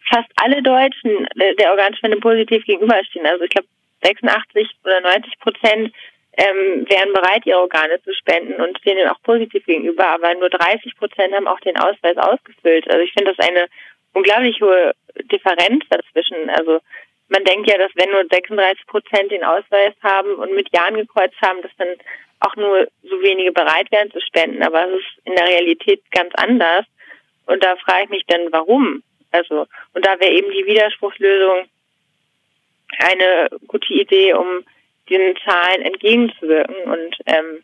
fast 0.10 0.30
alle 0.36 0.62
Deutschen 0.62 1.28
der 1.36 1.72
Organspende 1.72 2.18
positiv 2.18 2.64
gegenüberstehen. 2.66 3.26
Also 3.26 3.44
ich 3.44 3.50
glaube 3.50 3.68
86 4.04 4.70
oder 4.84 5.02
90 5.02 5.40
Prozent 5.40 5.94
ähm, 6.38 6.86
wären 6.90 7.14
bereit, 7.14 7.46
ihre 7.46 7.60
Organe 7.60 8.02
zu 8.04 8.14
spenden 8.14 8.62
und 8.62 8.78
stehen 8.80 8.98
denen 8.98 9.10
auch 9.10 9.22
positiv 9.24 9.66
gegenüber, 9.66 10.08
aber 10.08 10.34
nur 10.36 10.50
30 10.50 10.96
Prozent 10.98 11.34
haben 11.34 11.48
auch 11.48 11.60
den 11.62 11.78
Ausweis 11.78 12.18
ausgefüllt. 12.18 12.90
Also 12.90 13.02
ich 13.02 13.14
finde 13.14 13.34
das 13.34 13.48
eine 13.48 13.68
unglaublich 14.14 14.60
hohe 14.62 14.94
Differenz 15.32 15.84
dazwischen. 15.90 16.50
Also 16.50 16.80
man 17.30 17.44
denkt 17.44 17.70
ja, 17.70 17.78
dass 17.78 17.92
wenn 17.96 18.12
nur 18.12 18.26
36 18.30 18.86
Prozent 18.88 19.32
den 19.32 19.44
Ausweis 19.44 19.94
haben 20.04 20.36
und 20.36 20.54
mit 20.54 20.74
Jahren 20.76 20.96
gekreuzt 20.96 21.42
haben, 21.42 21.62
dass 21.62 21.72
dann 21.78 21.88
auch 22.46 22.56
nur 22.56 22.88
so 23.04 23.22
wenige 23.22 23.52
bereit 23.52 23.92
wären 23.92 24.12
zu 24.12 24.20
spenden. 24.22 24.64
Aber 24.64 24.88
es 24.88 25.00
ist 25.00 25.26
in 25.26 25.36
der 25.36 25.48
Realität 25.48 26.02
ganz 26.12 26.34
anders. 26.36 26.86
Und 27.46 27.64
da 27.64 27.76
frage 27.78 28.06
ich 28.06 28.10
mich 28.10 28.24
dann, 28.28 28.52
warum? 28.52 29.04
Also, 29.32 29.68
und 29.94 30.06
da 30.06 30.20
wäre 30.20 30.32
eben 30.32 30.52
die 30.52 30.66
Widerspruchslösung 30.66 31.66
eine 33.00 33.50
gute 33.68 33.94
Idee, 33.94 34.34
um 34.34 34.64
den 35.10 35.36
Zahlen 35.44 35.82
entgegenzuwirken 35.82 36.76
und 36.86 37.16
ähm, 37.26 37.64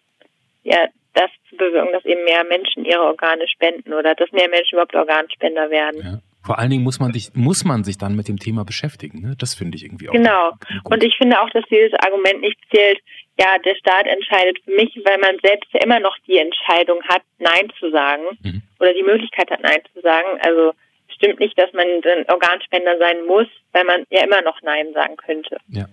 ja, 0.63 0.87
das 1.13 1.29
zu 1.49 1.57
bewirken, 1.57 1.91
dass 1.93 2.05
eben 2.05 2.23
mehr 2.23 2.43
Menschen 2.43 2.85
ihre 2.85 3.01
Organe 3.01 3.47
spenden 3.47 3.93
oder 3.93 4.15
dass 4.15 4.31
mehr 4.31 4.49
Menschen 4.49 4.73
überhaupt 4.73 4.95
Organspender 4.95 5.69
werden. 5.69 6.01
Ja. 6.03 6.19
Vor 6.43 6.57
allen 6.57 6.71
Dingen 6.71 6.83
muss 6.83 6.99
man, 6.99 7.13
sich, 7.13 7.29
muss 7.35 7.65
man 7.65 7.83
sich 7.83 7.97
dann 7.97 8.15
mit 8.15 8.27
dem 8.27 8.37
Thema 8.37 8.65
beschäftigen. 8.65 9.21
Ne? 9.21 9.35
Das 9.37 9.53
finde 9.53 9.77
ich 9.77 9.83
irgendwie 9.83 10.09
auch. 10.09 10.13
Genau. 10.13 10.53
Und 10.85 11.03
ich 11.03 11.15
finde 11.15 11.39
auch, 11.39 11.49
dass 11.51 11.63
dieses 11.69 11.93
Argument 11.99 12.41
nicht 12.41 12.59
zählt, 12.73 12.99
ja, 13.39 13.57
der 13.57 13.75
Staat 13.75 14.05
entscheidet 14.07 14.59
für 14.63 14.71
mich, 14.71 14.99
weil 15.03 15.17
man 15.17 15.37
selbst 15.41 15.71
ja 15.73 15.81
immer 15.83 15.99
noch 15.99 16.17
die 16.27 16.37
Entscheidung 16.37 17.01
hat, 17.03 17.23
Nein 17.39 17.71
zu 17.79 17.89
sagen 17.91 18.23
mhm. 18.43 18.61
oder 18.79 18.93
die 18.93 19.03
Möglichkeit 19.03 19.49
hat, 19.49 19.61
Nein 19.61 19.81
zu 19.93 20.01
sagen. 20.01 20.39
Also 20.41 20.73
stimmt 21.07 21.39
nicht, 21.39 21.57
dass 21.57 21.71
man 21.73 21.87
ein 21.87 22.29
Organspender 22.29 22.97
sein 22.97 23.25
muss, 23.25 23.47
weil 23.71 23.85
man 23.85 24.05
ja 24.09 24.23
immer 24.23 24.41
noch 24.41 24.61
Nein 24.61 24.93
sagen 24.93 25.17
könnte. 25.17 25.57
Ja 25.69 25.85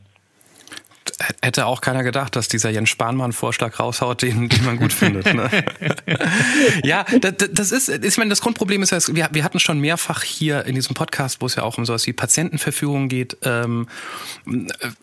hätte 1.43 1.67
auch 1.67 1.81
keiner 1.81 2.05
gedacht, 2.05 2.37
dass 2.37 2.49
dieser 2.49 2.71
Jens 2.71 2.91
Spahnmann 2.91 3.33
Vorschlag 3.33 3.81
raushaut, 3.81 4.23
den, 4.23 4.49
den 4.49 4.65
man 4.65 4.79
gut 4.79 4.93
findet. 4.93 5.33
Ne? 5.35 5.51
ja, 6.85 7.05
das, 7.21 7.35
das 7.51 7.73
ist, 7.73 7.89
ich 8.05 8.17
meine, 8.19 8.31
das 8.31 8.41
Grundproblem 8.41 8.83
ist 8.83 8.91
ja, 8.91 8.99
wir, 9.15 9.29
wir 9.33 9.45
hatten 9.45 9.59
schon 9.59 9.81
mehrfach 9.81 10.23
hier 10.23 10.65
in 10.67 10.75
diesem 10.75 10.95
Podcast, 10.95 11.43
wo 11.43 11.47
es 11.47 11.57
ja 11.57 11.65
auch 11.65 11.77
um 11.77 11.85
sowas 11.85 12.07
wie 12.07 12.13
Patientenverfügung 12.13 13.09
geht. 13.09 13.37
Ähm, 13.45 13.89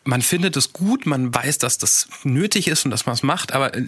man 0.04 0.22
findet 0.22 0.56
es 0.56 0.72
gut, 0.72 1.06
man 1.06 1.34
weiß, 1.34 1.58
dass 1.58 1.78
das 1.78 2.08
nötig 2.24 2.68
ist 2.68 2.86
und 2.86 2.92
dass 2.92 3.06
man 3.06 3.14
es 3.14 3.24
macht, 3.24 3.54
aber 3.54 3.76
äh, 3.76 3.84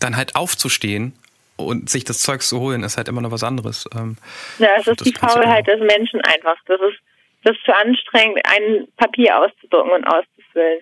dann 0.00 0.16
halt 0.16 0.34
aufzustehen 0.34 1.12
und 1.56 1.88
sich 1.88 2.04
das 2.04 2.20
Zeug 2.20 2.42
zu 2.42 2.60
holen, 2.60 2.82
ist 2.82 2.96
halt 2.96 3.08
immer 3.08 3.20
noch 3.20 3.30
was 3.30 3.44
anderes. 3.44 3.88
Ähm, 3.94 4.16
ja, 4.58 4.70
es 4.78 4.86
ist 4.86 5.04
die 5.04 5.14
Faulheit 5.14 5.66
des 5.66 5.80
Menschen 5.80 6.20
einfach. 6.22 6.56
Das 6.66 6.80
ist, 6.80 6.98
das 7.44 7.56
ist 7.56 7.64
zu 7.64 7.74
anstrengend, 7.74 8.40
ein 8.44 8.88
Papier 8.96 9.38
auszudrucken 9.38 9.92
und 9.92 10.04
auszufüllen. 10.04 10.80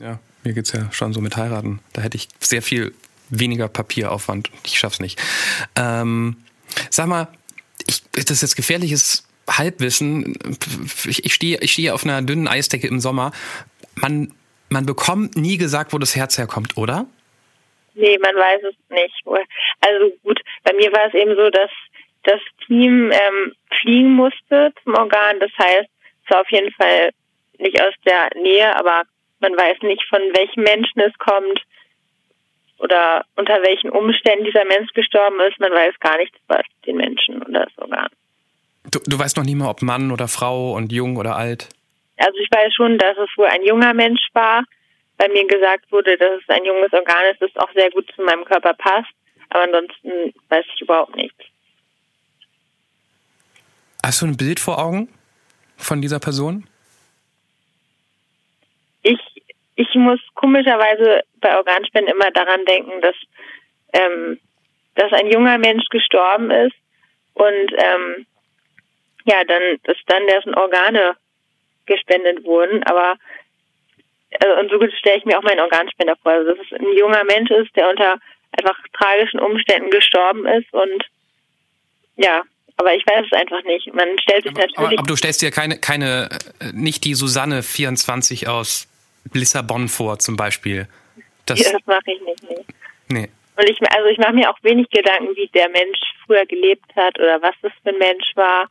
Ja, 0.00 0.18
mir 0.44 0.54
geht 0.54 0.66
es 0.66 0.72
ja 0.72 0.90
schon 0.92 1.12
so 1.12 1.20
mit 1.20 1.36
heiraten. 1.36 1.80
Da 1.92 2.02
hätte 2.02 2.16
ich 2.16 2.28
sehr 2.38 2.62
viel 2.62 2.94
weniger 3.28 3.68
Papieraufwand. 3.68 4.50
Ich 4.64 4.78
schaff's 4.78 5.00
nicht. 5.00 5.20
Ähm, 5.76 6.36
sag 6.90 7.06
mal, 7.06 7.28
ich, 7.86 8.02
das 8.12 8.30
ist 8.30 8.42
jetzt 8.42 8.56
gefährliches 8.56 9.26
Halbwissen. 9.48 10.38
Ich, 11.06 11.24
ich 11.24 11.34
stehe 11.34 11.58
ich 11.60 11.72
stehe 11.72 11.94
auf 11.94 12.04
einer 12.04 12.22
dünnen 12.22 12.48
Eisdecke 12.48 12.86
im 12.86 13.00
Sommer. 13.00 13.32
Man, 13.94 14.32
man 14.68 14.86
bekommt 14.86 15.36
nie 15.36 15.56
gesagt, 15.56 15.92
wo 15.92 15.98
das 15.98 16.16
Herz 16.16 16.38
herkommt, 16.38 16.76
oder? 16.76 17.06
Nee, 17.94 18.18
man 18.18 18.34
weiß 18.34 18.62
es 18.62 18.74
nicht. 18.88 19.22
Also 19.80 20.12
gut, 20.22 20.40
bei 20.62 20.72
mir 20.74 20.92
war 20.92 21.06
es 21.08 21.14
eben 21.14 21.34
so, 21.36 21.50
dass 21.50 21.70
das 22.22 22.40
Team 22.66 23.10
ähm, 23.12 23.54
fliegen 23.80 24.14
musste 24.14 24.72
zum 24.82 24.94
Organ. 24.94 25.40
Das 25.40 25.50
heißt, 25.58 25.88
es 26.24 26.30
war 26.30 26.40
auf 26.40 26.50
jeden 26.50 26.72
Fall 26.72 27.10
nicht 27.58 27.80
aus 27.82 27.94
der 28.04 28.30
Nähe, 28.40 28.74
aber 28.76 29.02
man 29.40 29.56
weiß 29.56 29.82
nicht, 29.82 30.04
von 30.08 30.20
welchem 30.34 30.62
Menschen 30.62 31.00
es 31.00 31.16
kommt 31.18 31.60
oder 32.78 33.24
unter 33.36 33.62
welchen 33.62 33.90
Umständen 33.90 34.44
dieser 34.44 34.64
Mensch 34.64 34.92
gestorben 34.92 35.40
ist. 35.40 35.58
Man 35.58 35.72
weiß 35.72 35.98
gar 36.00 36.16
nichts 36.18 36.38
über 36.44 36.62
den 36.86 36.96
Menschen 36.96 37.42
oder 37.42 37.64
das 37.64 37.78
Organ. 37.78 38.08
Du, 38.90 38.98
du 39.04 39.18
weißt 39.18 39.36
noch 39.36 39.44
nie 39.44 39.54
mal, 39.54 39.68
ob 39.68 39.82
Mann 39.82 40.10
oder 40.10 40.28
Frau 40.28 40.72
und 40.72 40.92
jung 40.92 41.16
oder 41.16 41.36
alt? 41.36 41.68
Also 42.16 42.38
ich 42.38 42.50
weiß 42.50 42.74
schon, 42.74 42.98
dass 42.98 43.16
es 43.16 43.28
wohl 43.36 43.46
ein 43.46 43.64
junger 43.64 43.94
Mensch 43.94 44.26
war, 44.32 44.64
weil 45.18 45.28
mir 45.30 45.46
gesagt 45.46 45.90
wurde, 45.90 46.16
dass 46.16 46.40
es 46.40 46.48
ein 46.48 46.64
junges 46.64 46.92
Organ 46.92 47.24
ist, 47.30 47.42
das 47.42 47.56
auch 47.56 47.72
sehr 47.74 47.90
gut 47.90 48.10
zu 48.14 48.22
meinem 48.22 48.44
Körper 48.44 48.74
passt. 48.74 49.10
Aber 49.50 49.64
ansonsten 49.64 50.32
weiß 50.48 50.64
ich 50.74 50.80
überhaupt 50.80 51.16
nichts. 51.16 51.38
Hast 54.04 54.22
du 54.22 54.26
ein 54.26 54.36
Bild 54.36 54.60
vor 54.60 54.78
Augen 54.78 55.08
von 55.76 56.00
dieser 56.00 56.20
Person? 56.20 56.66
ich, 59.02 59.18
ich 59.80 59.94
muss 59.94 60.20
komischerweise 60.34 61.22
bei 61.40 61.56
Organspenden 61.56 62.14
immer 62.14 62.30
daran 62.32 62.64
denken, 62.66 63.00
dass, 63.00 63.14
ähm, 63.94 64.38
dass 64.94 65.12
ein 65.12 65.30
junger 65.30 65.56
Mensch 65.56 65.86
gestorben 65.88 66.50
ist 66.50 66.76
und 67.34 67.72
ähm, 67.72 68.26
ja, 69.24 69.42
dann, 69.44 69.62
dass 69.84 69.96
dann 70.06 70.26
dessen 70.26 70.54
Organe 70.54 71.16
gespendet 71.86 72.44
wurden, 72.44 72.82
aber 72.84 73.16
also, 74.38 74.60
und 74.60 74.70
so 74.70 74.96
stelle 74.98 75.18
ich 75.18 75.24
mir 75.24 75.38
auch 75.38 75.42
meinen 75.42 75.60
Organspender 75.60 76.14
vor, 76.22 76.32
also 76.32 76.54
dass 76.54 76.66
es 76.66 76.78
ein 76.78 76.96
junger 76.96 77.24
Mensch 77.24 77.50
ist, 77.50 77.74
der 77.74 77.88
unter 77.88 78.16
einfach 78.52 78.78
tragischen 78.92 79.40
Umständen 79.40 79.90
gestorben 79.90 80.46
ist 80.46 80.70
und 80.72 81.04
ja, 82.16 82.42
aber 82.76 82.94
ich 82.94 83.04
weiß 83.06 83.26
es 83.30 83.38
einfach 83.38 83.62
nicht. 83.64 83.92
Man 83.94 84.18
stellt 84.18 84.42
sich 84.42 84.52
aber, 84.52 84.60
natürlich. 84.60 84.78
Aber, 84.78 84.98
aber, 84.98 85.06
du 85.06 85.16
stellst 85.16 85.40
dir 85.40 85.50
keine, 85.50 85.78
keine, 85.78 86.28
nicht 86.72 87.04
die 87.04 87.14
Susanne 87.14 87.62
24 87.62 88.48
aus 88.48 88.89
Lissabon 89.32 89.88
vor, 89.88 90.18
zum 90.18 90.36
Beispiel. 90.36 90.88
Das, 91.46 91.58
ja, 91.58 91.72
das 91.72 91.86
mache 91.86 92.12
ich 92.12 92.20
nicht. 92.22 92.42
Nee. 92.48 92.64
nee. 93.08 93.28
Und 93.56 93.68
ich, 93.68 93.78
also 93.92 94.08
ich 94.08 94.18
mache 94.18 94.32
mir 94.32 94.50
auch 94.50 94.58
wenig 94.62 94.88
Gedanken, 94.90 95.36
wie 95.36 95.48
der 95.48 95.68
Mensch 95.68 95.98
früher 96.24 96.46
gelebt 96.46 96.94
hat 96.96 97.18
oder 97.18 97.42
was 97.42 97.54
das 97.62 97.72
für 97.82 97.90
ein 97.90 97.98
Mensch 97.98 98.32
war. 98.34 98.68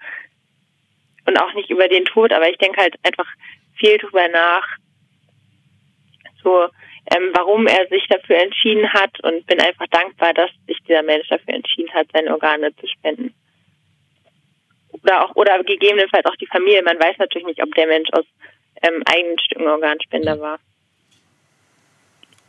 Und 1.26 1.38
auch 1.39 1.53
nicht 1.53 1.69
über 1.69 1.88
den 1.88 2.05
Tod, 2.05 2.34
aber 2.34 2.49
ich 2.49 2.57
denke 2.57 2.82
halt 2.82 2.95
einfach 3.03 3.28
viel 3.76 3.97
drüber 3.97 4.28
nach, 4.30 4.67
so, 6.43 6.69
ähm, 7.11 7.32
warum 7.34 7.67
er 7.67 7.88
sich 7.88 8.07
dafür 8.07 8.38
entschieden 8.38 8.91
hat 8.93 9.19
und 9.23 9.45
bin 9.45 9.59
einfach 9.59 9.88
dankbar, 9.88 10.34
dass 10.34 10.49
sich 10.67 10.78
dieser 10.88 11.03
Mensch 11.03 11.28
dafür 11.28 11.53
entschieden 11.53 11.93
hat, 11.93 12.07
seine 12.13 12.32
Organe 12.32 12.76
zu 12.78 12.88
spenden. 12.88 13.34
Oder 14.91 15.26
auch, 15.26 15.36
oder 15.36 15.63
gegebenenfalls 15.63 16.26
auch 16.26 16.36
die 16.36 16.47
Familie. 16.47 16.82
Man 16.82 16.99
weiß 16.99 17.17
natürlich 17.17 17.47
nicht, 17.47 17.63
ob 17.63 17.73
der 17.76 17.88
Mensch 17.88 18.09
aus 18.11 18.26
ähm, 18.82 19.03
Organspender 19.67 20.39
war. 20.39 20.59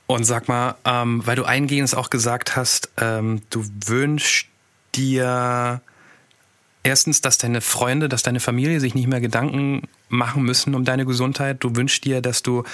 Und 0.07 0.25
sag 0.25 0.49
mal, 0.49 0.75
ähm, 0.85 1.25
weil 1.25 1.37
du 1.37 1.45
eingehend 1.45 1.95
auch 1.97 2.11
gesagt 2.11 2.57
hast, 2.57 2.91
ähm, 3.01 3.43
du 3.51 3.65
wünschst 3.87 4.49
dir 4.97 5.81
erstens, 6.83 7.21
dass 7.21 7.39
deine 7.39 7.61
Freunde, 7.61 8.09
dass 8.09 8.23
deine 8.23 8.41
Familie 8.41 8.81
sich 8.81 8.95
nicht 8.95 9.07
mehr 9.07 9.21
Gedanken 9.21 9.83
machen 10.09 10.43
müssen 10.43 10.75
um 10.75 10.85
deine 10.85 11.07
Gesundheit. 11.07 11.59
Du 11.61 11.77
wünschst 11.77 12.05
dir, 12.05 12.21
dass 12.21 12.43
du 12.43 12.65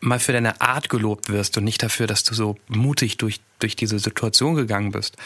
mal 0.00 0.20
für 0.20 0.32
deine 0.32 0.60
Art 0.60 0.90
gelobt 0.90 1.30
wirst 1.30 1.56
und 1.58 1.64
nicht 1.64 1.82
dafür, 1.82 2.06
dass 2.06 2.24
du 2.24 2.34
so 2.34 2.56
mutig 2.68 3.16
durch, 3.16 3.40
durch 3.58 3.74
diese 3.74 3.98
Situation 3.98 4.54
gegangen 4.54 4.92
bist. 4.92 5.16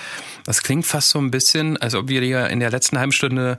Das 0.44 0.62
klingt 0.62 0.86
fast 0.86 1.10
so 1.10 1.18
ein 1.18 1.30
bisschen, 1.30 1.76
als 1.76 1.94
ob 1.94 2.08
wir 2.08 2.20
dir 2.20 2.48
in 2.48 2.60
der 2.60 2.70
letzten 2.70 2.98
halben 2.98 3.12
Stunde 3.12 3.58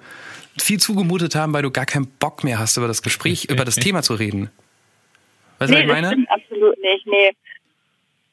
viel 0.62 0.80
zugemutet 0.80 1.36
haben, 1.36 1.53
weil 1.53 1.64
du 1.64 1.72
gar 1.72 1.86
keinen 1.86 2.07
Bock 2.20 2.43
mehr 2.43 2.60
hast, 2.60 2.78
über 2.78 2.88
das 2.88 3.01
Gespräch, 3.01 3.45
über 3.49 3.66
das 3.66 3.76
Thema 3.76 4.01
zu 4.01 4.14
reden. 4.14 4.49
Weißt 5.60 5.72
du, 5.72 5.78
nee, 5.78 5.88
was 5.88 5.97
ich 5.97 6.01
meine? 6.01 6.01
Das 6.01 6.12
stimmt 6.12 6.32
absolut 6.32 6.80
nicht. 6.80 7.07
Nee, 7.07 7.32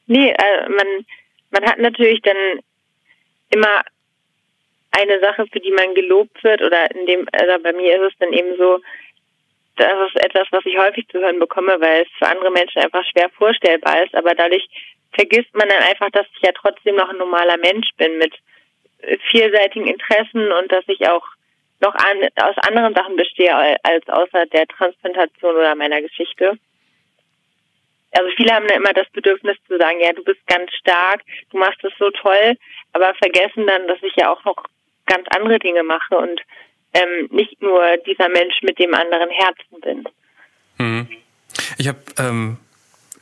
nee 0.07 0.29
äh, 0.29 0.69
man, 0.69 1.05
man 1.51 1.65
hat 1.69 1.79
natürlich 1.79 2.21
dann 2.21 2.37
immer 3.49 3.83
eine 4.91 5.19
Sache, 5.19 5.45
für 5.51 5.59
die 5.59 5.71
man 5.71 5.93
gelobt 5.93 6.43
wird, 6.43 6.61
oder 6.61 6.89
in 6.95 7.05
dem, 7.05 7.27
also 7.31 7.61
bei 7.61 7.73
mir 7.73 7.95
ist 7.95 8.13
es 8.13 8.19
dann 8.19 8.33
eben 8.33 8.57
so, 8.57 8.79
das 9.75 9.91
ist 10.07 10.23
etwas, 10.25 10.47
was 10.51 10.65
ich 10.65 10.77
häufig 10.77 11.07
zu 11.09 11.19
hören 11.19 11.39
bekomme, 11.39 11.79
weil 11.79 12.01
es 12.01 12.07
für 12.17 12.27
andere 12.27 12.51
Menschen 12.51 12.81
einfach 12.81 13.05
schwer 13.05 13.29
vorstellbar 13.29 14.03
ist. 14.03 14.15
Aber 14.15 14.33
dadurch 14.33 14.67
vergisst 15.13 15.53
man 15.53 15.69
dann 15.69 15.83
einfach, 15.83 16.09
dass 16.11 16.25
ich 16.35 16.41
ja 16.41 16.51
trotzdem 16.51 16.95
noch 16.95 17.09
ein 17.09 17.17
normaler 17.17 17.57
Mensch 17.57 17.87
bin 17.97 18.17
mit 18.17 18.33
vielseitigen 19.29 19.87
Interessen 19.87 20.51
und 20.51 20.71
dass 20.71 20.83
ich 20.87 21.07
auch 21.07 21.23
noch 21.79 21.95
an, 21.95 22.27
aus 22.35 22.55
anderen 22.67 22.93
Sachen 22.93 23.15
bestehe 23.15 23.53
als 23.83 24.07
außer 24.07 24.45
der 24.47 24.67
Transplantation 24.67 25.55
oder 25.55 25.75
meiner 25.75 26.01
Geschichte. 26.01 26.57
Also 28.11 28.29
viele 28.35 28.53
haben 28.53 28.67
dann 28.67 28.77
immer 28.77 28.93
das 28.93 29.09
Bedürfnis 29.11 29.57
zu 29.67 29.77
sagen, 29.77 29.99
ja, 29.99 30.13
du 30.13 30.23
bist 30.23 30.39
ganz 30.47 30.71
stark, 30.73 31.21
du 31.51 31.57
machst 31.57 31.83
es 31.83 31.93
so 31.99 32.09
toll, 32.11 32.57
aber 32.93 33.13
vergessen 33.15 33.67
dann, 33.67 33.87
dass 33.87 34.01
ich 34.01 34.15
ja 34.15 34.31
auch 34.31 34.43
noch 34.45 34.63
ganz 35.05 35.27
andere 35.35 35.59
Dinge 35.59 35.83
mache 35.83 36.17
und 36.17 36.41
ähm, 36.93 37.27
nicht 37.31 37.61
nur 37.61 37.97
dieser 38.05 38.29
Mensch 38.29 38.61
mit 38.61 38.79
dem 38.79 38.93
anderen 38.93 39.29
Herzen 39.29 39.81
bin. 39.81 40.09
Mhm. 40.77 41.07
Ich 41.77 41.87
habe 41.87 41.99
ähm, 42.17 42.57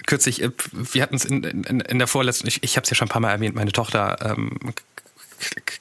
kürzlich, 0.06 0.42
äh, 0.42 0.52
wir 0.72 1.02
hatten 1.02 1.16
es 1.16 1.26
in, 1.26 1.44
in, 1.44 1.82
in, 1.82 1.98
der 2.00 2.08
vorletzten, 2.08 2.48
ich, 2.48 2.64
ich 2.64 2.78
habe 2.78 2.84
es 2.84 2.90
ja 2.90 2.96
schon 2.96 3.08
ein 3.08 3.12
paar 3.12 3.22
Mal 3.22 3.32
erwähnt, 3.32 3.56
meine 3.56 3.72
Tochter 3.72 4.18
ähm, 4.24 4.74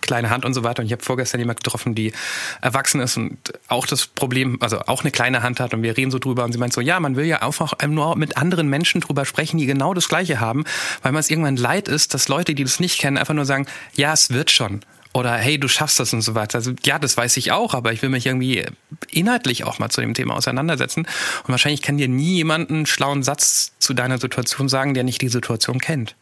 kleine 0.00 0.30
Hand 0.30 0.44
und 0.44 0.54
so 0.54 0.64
weiter. 0.64 0.80
Und 0.80 0.86
ich 0.86 0.92
habe 0.92 1.02
vorgestern 1.02 1.40
jemand 1.40 1.62
getroffen, 1.62 1.94
die 1.94 2.12
erwachsen 2.60 3.00
ist 3.00 3.16
und 3.16 3.38
auch 3.68 3.86
das 3.86 4.06
Problem, 4.06 4.58
also 4.60 4.80
auch 4.80 5.02
eine 5.02 5.10
kleine 5.10 5.42
Hand 5.42 5.60
hat. 5.60 5.74
Und 5.74 5.82
wir 5.82 5.96
reden 5.96 6.10
so 6.10 6.18
drüber 6.18 6.44
und 6.44 6.52
sie 6.52 6.58
meint 6.58 6.72
so, 6.72 6.80
ja, 6.80 7.00
man 7.00 7.16
will 7.16 7.26
ja 7.26 7.42
einfach 7.42 7.74
nur 7.86 8.16
mit 8.16 8.36
anderen 8.36 8.68
Menschen 8.68 9.00
drüber 9.00 9.24
sprechen, 9.24 9.58
die 9.58 9.66
genau 9.66 9.94
das 9.94 10.08
Gleiche 10.08 10.40
haben, 10.40 10.64
weil 11.02 11.12
man 11.12 11.20
es 11.20 11.30
irgendwann 11.30 11.56
leid 11.56 11.88
ist, 11.88 12.14
dass 12.14 12.28
Leute, 12.28 12.54
die 12.54 12.64
das 12.64 12.80
nicht 12.80 12.98
kennen, 12.98 13.18
einfach 13.18 13.34
nur 13.34 13.44
sagen, 13.44 13.66
ja, 13.94 14.12
es 14.12 14.30
wird 14.30 14.50
schon 14.50 14.80
oder 15.14 15.36
hey, 15.36 15.58
du 15.58 15.68
schaffst 15.68 16.00
das 16.00 16.12
und 16.12 16.22
so 16.22 16.34
weiter. 16.34 16.58
Also 16.58 16.72
ja, 16.84 16.98
das 16.98 17.16
weiß 17.16 17.36
ich 17.36 17.52
auch, 17.52 17.72
aber 17.72 17.92
ich 17.92 18.02
will 18.02 18.10
mich 18.10 18.26
irgendwie 18.26 18.66
inhaltlich 19.10 19.64
auch 19.64 19.78
mal 19.78 19.88
zu 19.88 20.00
dem 20.00 20.12
Thema 20.12 20.34
auseinandersetzen. 20.34 21.02
Und 21.44 21.48
wahrscheinlich 21.48 21.82
kann 21.82 21.96
dir 21.96 22.08
nie 22.08 22.34
jemand 22.34 22.68
einen 22.68 22.84
schlauen 22.84 23.22
Satz 23.22 23.72
zu 23.78 23.94
deiner 23.94 24.18
Situation 24.18 24.68
sagen, 24.68 24.92
der 24.92 25.04
nicht 25.04 25.22
die 25.22 25.28
Situation 25.28 25.78
kennt. 25.78 26.16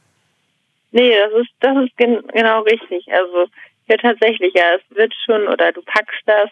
Nee, 0.93 1.17
das 1.17 1.33
ist, 1.43 1.51
das 1.61 1.77
ist 1.85 1.97
gen 1.97 2.23
genau 2.33 2.63
richtig. 2.63 3.13
Also 3.13 3.47
ja, 3.89 3.97
tatsächlich, 3.97 4.55
ja, 4.55 4.75
es 4.77 4.97
wird 4.97 5.13
schon 5.27 5.49
oder 5.49 5.73
du 5.73 5.83
packst 5.83 6.23
das. 6.27 6.51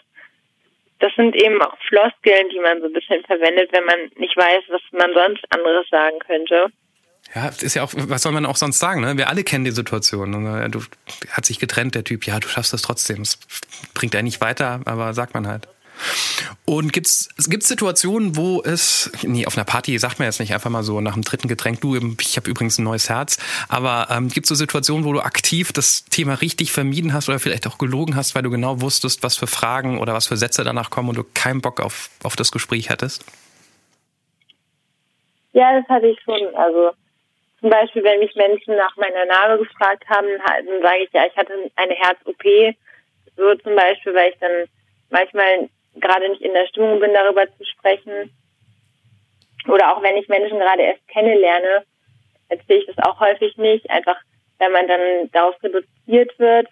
Das 0.99 1.13
sind 1.15 1.35
eben 1.35 1.63
auch 1.63 1.77
Floskeln, 1.89 2.51
die 2.51 2.61
man 2.61 2.81
so 2.81 2.87
ein 2.87 2.93
bisschen 2.93 3.23
verwendet, 3.25 3.73
wenn 3.73 3.85
man 3.85 4.11
nicht 4.17 4.37
weiß, 4.37 4.65
was 4.69 4.83
man 4.93 5.13
sonst 5.15 5.45
anderes 5.51 5.89
sagen 5.89 6.19
könnte. 6.19 6.67
Ja, 7.35 7.49
ist 7.49 7.75
ja 7.75 7.85
auch, 7.85 7.93
was 7.95 8.23
soll 8.23 8.33
man 8.33 8.45
auch 8.45 8.57
sonst 8.57 8.81
sagen, 8.81 9.01
ne? 9.01 9.17
Wir 9.17 9.29
alle 9.29 9.45
kennen 9.45 9.65
die 9.65 9.71
Situation. 9.71 10.33
Du 10.71 10.81
hat 11.31 11.47
sich 11.47 11.59
getrennt, 11.59 11.95
der 11.95 12.05
Typ, 12.05 12.27
ja, 12.27 12.41
du 12.41 12.49
schaffst 12.49 12.73
das 12.73 12.83
trotzdem. 12.83 13.23
Es 13.23 13.39
bringt 13.95 14.15
er 14.15 14.23
nicht 14.23 14.41
weiter, 14.41 14.81
aber 14.85 15.15
sagt 15.15 15.35
man 15.35 15.47
halt. 15.47 15.69
Und 16.65 16.93
gibt's 16.93 17.29
gibt's 17.49 17.69
Situationen, 17.69 18.37
wo 18.37 18.63
es 18.63 19.11
nee, 19.23 19.47
auf 19.47 19.57
einer 19.57 19.65
Party 19.65 19.99
sagt 19.99 20.19
man 20.19 20.27
jetzt 20.27 20.41
nicht 20.41 20.55
einfach 20.55 20.71
mal 20.71 20.83
so 20.83 21.01
nach 21.01 21.15
dem 21.15 21.23
dritten 21.23 21.49
Getränk, 21.49 21.81
du, 21.81 21.97
ich 22.21 22.37
habe 22.37 22.51
übrigens 22.51 22.79
ein 22.79 22.85
neues 22.85 23.09
Herz, 23.09 23.39
aber 23.69 24.09
ähm, 24.11 24.29
gibt's 24.29 24.49
so 24.49 24.55
Situationen, 24.55 25.05
wo 25.05 25.13
du 25.13 25.21
aktiv 25.21 25.73
das 25.73 26.05
Thema 26.05 26.35
richtig 26.35 26.73
vermieden 26.73 27.13
hast 27.13 27.29
oder 27.29 27.39
vielleicht 27.39 27.67
auch 27.67 27.79
gelogen 27.79 28.17
hast, 28.17 28.35
weil 28.35 28.43
du 28.43 28.51
genau 28.51 28.81
wusstest, 28.81 29.23
was 29.23 29.37
für 29.37 29.47
Fragen 29.47 29.99
oder 29.99 30.15
was 30.15 30.29
für 30.29 30.37
Sätze 30.37 30.65
danach 30.65 30.91
kommen 30.91 31.11
und 31.11 31.19
du 31.19 31.25
keinen 31.35 31.61
Bock 31.61 31.81
auf 31.81 32.11
auf 32.23 32.37
das 32.37 32.53
Gespräch 32.53 32.91
hattest? 32.91 33.25
Ja, 35.53 35.79
das 35.79 35.89
hatte 35.89 36.07
ich 36.07 36.21
schon, 36.23 36.55
also 36.55 36.93
zum 37.61 37.71
Beispiel, 37.71 38.03
wenn 38.03 38.21
mich 38.21 38.35
Menschen 38.35 38.77
nach 38.77 38.97
meiner 38.97 39.27
Narbe 39.27 39.65
gefragt 39.65 40.09
haben, 40.09 40.27
dann 40.47 40.83
sage 40.83 41.05
ich 41.05 41.13
ja, 41.13 41.27
ich 41.27 41.37
hatte 41.37 41.53
eine 41.77 41.95
Herz-OP. 41.95 42.75
So 43.37 43.55
zum 43.57 43.77
Beispiel, 43.77 44.15
weil 44.15 44.33
ich 44.33 44.39
dann 44.39 44.67
manchmal 45.11 45.69
gerade 45.97 46.29
nicht 46.29 46.43
in 46.43 46.53
der 46.53 46.67
Stimmung 46.67 47.01
bin, 47.01 47.13
darüber 47.13 47.47
zu 47.57 47.65
sprechen. 47.65 48.31
Oder 49.69 49.95
auch 49.95 50.03
wenn 50.03 50.17
ich 50.17 50.29
Menschen 50.29 50.59
gerade 50.59 50.83
erst 50.83 51.07
kennenlerne, 51.09 51.85
erzähle 52.49 52.81
ich 52.81 52.87
das 52.87 53.05
auch 53.05 53.21
häufig 53.21 53.57
nicht, 53.57 53.89
einfach 53.91 54.17
weil 54.59 54.71
man 54.71 54.87
dann 54.87 55.31
darauf 55.33 55.61
reduziert 55.63 56.39
wird 56.39 56.69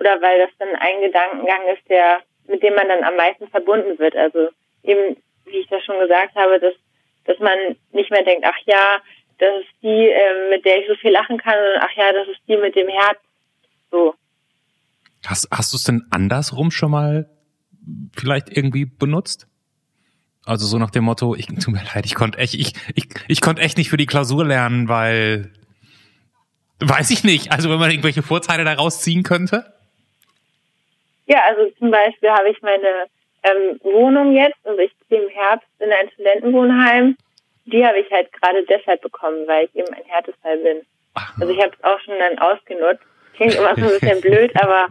oder 0.00 0.20
weil 0.22 0.38
das 0.38 0.50
dann 0.58 0.74
ein 0.76 1.00
Gedankengang 1.00 1.62
ist, 1.74 1.88
der, 1.88 2.20
mit 2.46 2.62
dem 2.62 2.74
man 2.74 2.88
dann 2.88 3.04
am 3.04 3.16
meisten 3.16 3.48
verbunden 3.48 3.98
wird. 3.98 4.16
Also 4.16 4.48
eben, 4.82 5.16
wie 5.44 5.58
ich 5.58 5.68
das 5.68 5.84
schon 5.84 5.98
gesagt 5.98 6.34
habe, 6.36 6.60
dass, 6.60 6.74
dass 7.24 7.38
man 7.40 7.76
nicht 7.92 8.10
mehr 8.10 8.22
denkt, 8.22 8.46
ach 8.46 8.58
ja, 8.66 9.00
das 9.38 9.60
ist 9.60 9.82
die, 9.82 10.10
äh, 10.10 10.50
mit 10.50 10.64
der 10.64 10.78
ich 10.78 10.86
so 10.88 10.94
viel 10.94 11.10
lachen 11.10 11.38
kann. 11.38 11.58
Und 11.58 11.80
ach 11.80 11.92
ja, 11.96 12.12
das 12.12 12.28
ist 12.28 12.40
die 12.46 12.56
mit 12.56 12.76
dem 12.76 12.88
Herz. 12.88 13.18
So. 13.90 14.14
Hast, 15.26 15.48
hast 15.50 15.72
du 15.72 15.76
es 15.76 15.84
denn 15.84 16.06
andersrum 16.10 16.70
schon 16.70 16.92
mal 16.92 17.28
vielleicht 18.14 18.54
irgendwie 18.54 18.84
benutzt? 18.84 19.46
Also 20.44 20.66
so 20.66 20.78
nach 20.78 20.90
dem 20.90 21.04
Motto, 21.04 21.34
ich 21.34 21.46
tut 21.46 21.68
mir 21.68 21.82
leid, 21.94 22.04
ich 22.04 22.14
konnte 22.14 22.38
echt, 22.38 22.54
ich, 22.54 22.74
ich, 22.94 23.08
ich 23.28 23.40
konnte 23.40 23.62
echt 23.62 23.78
nicht 23.78 23.88
für 23.88 23.96
die 23.96 24.06
Klausur 24.06 24.44
lernen, 24.44 24.88
weil 24.88 25.52
weiß 26.80 27.10
ich 27.10 27.24
nicht. 27.24 27.50
Also 27.50 27.70
wenn 27.70 27.78
man 27.78 27.90
irgendwelche 27.90 28.22
Vorteile 28.22 28.64
daraus 28.64 29.00
ziehen 29.00 29.22
könnte? 29.22 29.72
Ja, 31.26 31.40
also 31.48 31.70
zum 31.78 31.90
Beispiel 31.90 32.30
habe 32.30 32.50
ich 32.50 32.60
meine 32.60 33.06
ähm, 33.42 33.80
Wohnung 33.82 34.34
jetzt, 34.34 34.58
also 34.64 34.78
ich 34.80 34.92
ziehe 35.08 35.22
im 35.22 35.30
Herbst 35.30 35.68
in 35.78 35.90
ein 35.90 36.10
Studentenwohnheim 36.12 37.16
die 37.66 37.84
habe 37.84 37.98
ich 37.98 38.10
halt 38.10 38.30
gerade 38.32 38.64
deshalb 38.64 39.00
bekommen, 39.00 39.46
weil 39.46 39.66
ich 39.66 39.74
eben 39.74 39.92
ein 39.94 40.04
Härtefall 40.04 40.58
bin. 40.58 40.82
Also 41.40 41.52
ich 41.52 41.60
habe 41.60 41.72
es 41.76 41.84
auch 41.84 42.00
schon 42.00 42.18
dann 42.18 42.38
ausgenutzt. 42.38 43.02
Klingt 43.34 43.54
immer 43.54 43.74
so 43.74 43.82
ein 43.82 44.00
bisschen 44.00 44.20
blöd, 44.20 44.52
aber 44.60 44.88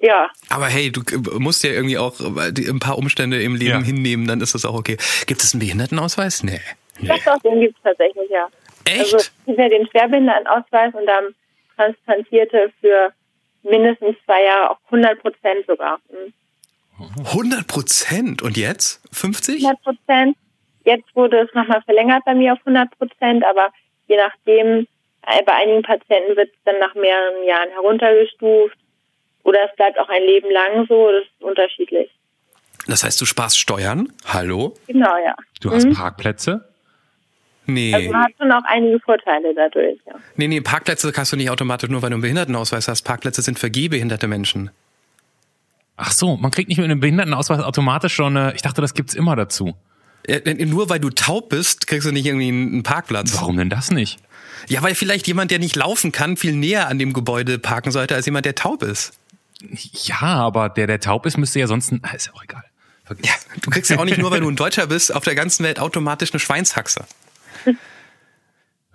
ja. 0.00 0.30
Aber 0.48 0.66
hey, 0.66 0.90
du 0.90 1.02
musst 1.38 1.62
ja 1.62 1.70
irgendwie 1.70 1.98
auch 1.98 2.18
ein 2.20 2.80
paar 2.80 2.96
Umstände 2.96 3.42
im 3.42 3.54
Leben 3.54 3.80
ja. 3.80 3.82
hinnehmen, 3.82 4.26
dann 4.26 4.40
ist 4.40 4.54
das 4.54 4.64
auch 4.64 4.74
okay. 4.74 4.96
Gibt 5.26 5.42
es 5.42 5.52
einen 5.52 5.60
Behindertenausweis? 5.60 6.42
Nee. 6.42 6.60
nee. 6.98 7.08
Das 7.08 7.22
doch, 7.24 7.38
den 7.42 7.60
gibt 7.60 7.76
es 7.76 7.82
tatsächlich, 7.82 8.30
ja. 8.30 8.48
Echt? 8.86 9.00
Also 9.00 9.16
es 9.18 9.32
gibt 9.44 9.58
ja 9.58 9.68
den 9.68 9.86
Schwerbehindertenausweis 9.88 10.94
und 10.94 11.06
dann 11.06 11.34
Transplantierte 11.76 12.72
für 12.80 13.12
mindestens 13.62 14.16
zwei 14.24 14.44
Jahre 14.44 14.70
auch 14.70 14.78
100 14.86 15.20
Prozent 15.20 15.66
sogar. 15.66 16.00
100 17.26 17.66
Prozent? 17.66 18.42
Und 18.42 18.56
jetzt? 18.56 19.02
50? 19.12 19.64
100 19.64 19.82
Prozent. 19.82 20.36
Jetzt 20.84 21.14
wurde 21.14 21.40
es 21.40 21.54
nochmal 21.54 21.82
verlängert 21.82 22.24
bei 22.24 22.34
mir 22.34 22.54
auf 22.54 22.58
100 22.60 22.98
Prozent, 22.98 23.44
aber 23.44 23.70
je 24.08 24.16
nachdem, 24.16 24.86
äh, 25.26 25.42
bei 25.44 25.52
einigen 25.52 25.82
Patienten 25.82 26.36
wird 26.36 26.48
es 26.48 26.58
dann 26.64 26.78
nach 26.78 26.94
mehreren 26.94 27.44
Jahren 27.44 27.68
heruntergestuft 27.70 28.76
oder 29.50 29.58
es 29.68 29.76
bleibt 29.76 29.98
auch 29.98 30.08
ein 30.08 30.22
Leben 30.22 30.50
lang 30.50 30.86
so, 30.88 31.10
das 31.10 31.24
ist 31.24 31.42
unterschiedlich. 31.42 32.08
Das 32.86 33.04
heißt, 33.04 33.20
du 33.20 33.26
sparst 33.26 33.58
Steuern? 33.58 34.12
Hallo? 34.24 34.74
Genau, 34.86 35.16
ja. 35.24 35.34
Du 35.60 35.70
hast 35.70 35.84
mhm. 35.84 35.94
Parkplätze? 35.94 36.66
Nee. 37.66 37.94
Also 37.94 38.10
man 38.10 38.24
hat 38.24 38.32
schon 38.38 38.50
auch 38.50 38.62
einige 38.64 38.98
Vorteile 39.00 39.54
dadurch, 39.54 39.98
ja. 40.06 40.14
Nee, 40.36 40.48
nee, 40.48 40.60
Parkplätze 40.60 41.12
kannst 41.12 41.32
du 41.32 41.36
nicht 41.36 41.50
automatisch 41.50 41.90
nur, 41.90 42.00
weil 42.00 42.10
du 42.10 42.14
einen 42.14 42.22
Behindertenausweis 42.22 42.88
hast. 42.88 43.02
Parkplätze 43.02 43.42
sind 43.42 43.58
für 43.58 43.70
gehbehinderte 43.70 44.28
Menschen. 44.28 44.70
Ach 45.96 46.12
so, 46.12 46.36
man 46.36 46.50
kriegt 46.50 46.68
nicht 46.68 46.78
mit 46.78 46.86
einem 46.86 47.00
Behindertenausweis 47.00 47.60
automatisch 47.60 48.14
schon 48.14 48.36
eine, 48.36 48.54
ich 48.54 48.62
dachte, 48.62 48.80
das 48.80 48.94
gibt's 48.94 49.14
immer 49.14 49.36
dazu. 49.36 49.74
Nur 50.56 50.88
weil 50.88 51.00
du 51.00 51.10
taub 51.10 51.50
bist, 51.50 51.86
kriegst 51.86 52.06
du 52.06 52.12
nicht 52.12 52.26
irgendwie 52.26 52.48
einen 52.48 52.82
Parkplatz. 52.82 53.36
Warum 53.38 53.56
denn 53.58 53.68
das 53.68 53.90
nicht? 53.90 54.18
Ja, 54.68 54.82
weil 54.82 54.94
vielleicht 54.94 55.26
jemand, 55.26 55.50
der 55.50 55.58
nicht 55.58 55.76
laufen 55.76 56.12
kann, 56.12 56.36
viel 56.36 56.54
näher 56.54 56.88
an 56.88 56.98
dem 56.98 57.12
Gebäude 57.12 57.58
parken 57.58 57.90
sollte, 57.90 58.14
als 58.14 58.26
jemand, 58.26 58.46
der 58.46 58.54
taub 58.54 58.82
ist. 58.82 59.19
Ja, 59.62 60.20
aber 60.20 60.68
der, 60.68 60.86
der 60.86 61.00
taub 61.00 61.26
ist, 61.26 61.36
müsste 61.36 61.60
ja 61.60 61.66
sonst, 61.66 61.92
ah, 62.02 62.14
ist 62.14 62.26
ja 62.26 62.34
auch 62.34 62.42
egal. 62.42 62.64
Ja, 63.22 63.32
du 63.60 63.70
kriegst 63.70 63.90
ja 63.90 63.98
auch 63.98 64.04
nicht 64.04 64.18
nur, 64.18 64.30
weil 64.30 64.40
du 64.40 64.48
ein 64.48 64.56
Deutscher 64.56 64.86
bist, 64.86 65.14
auf 65.14 65.24
der 65.24 65.34
ganzen 65.34 65.64
Welt 65.64 65.80
automatisch 65.80 66.32
eine 66.32 66.38
Schweinshaxe. 66.38 67.04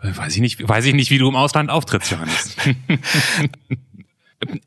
Weiß 0.02 0.36
ich 0.36 0.42
nicht, 0.42 0.68
weiß 0.68 0.86
ich 0.86 0.94
nicht, 0.94 1.10
wie 1.10 1.18
du 1.18 1.28
im 1.28 1.36
Ausland 1.36 1.70
auftrittst, 1.70 2.12
Johannes. 2.12 2.56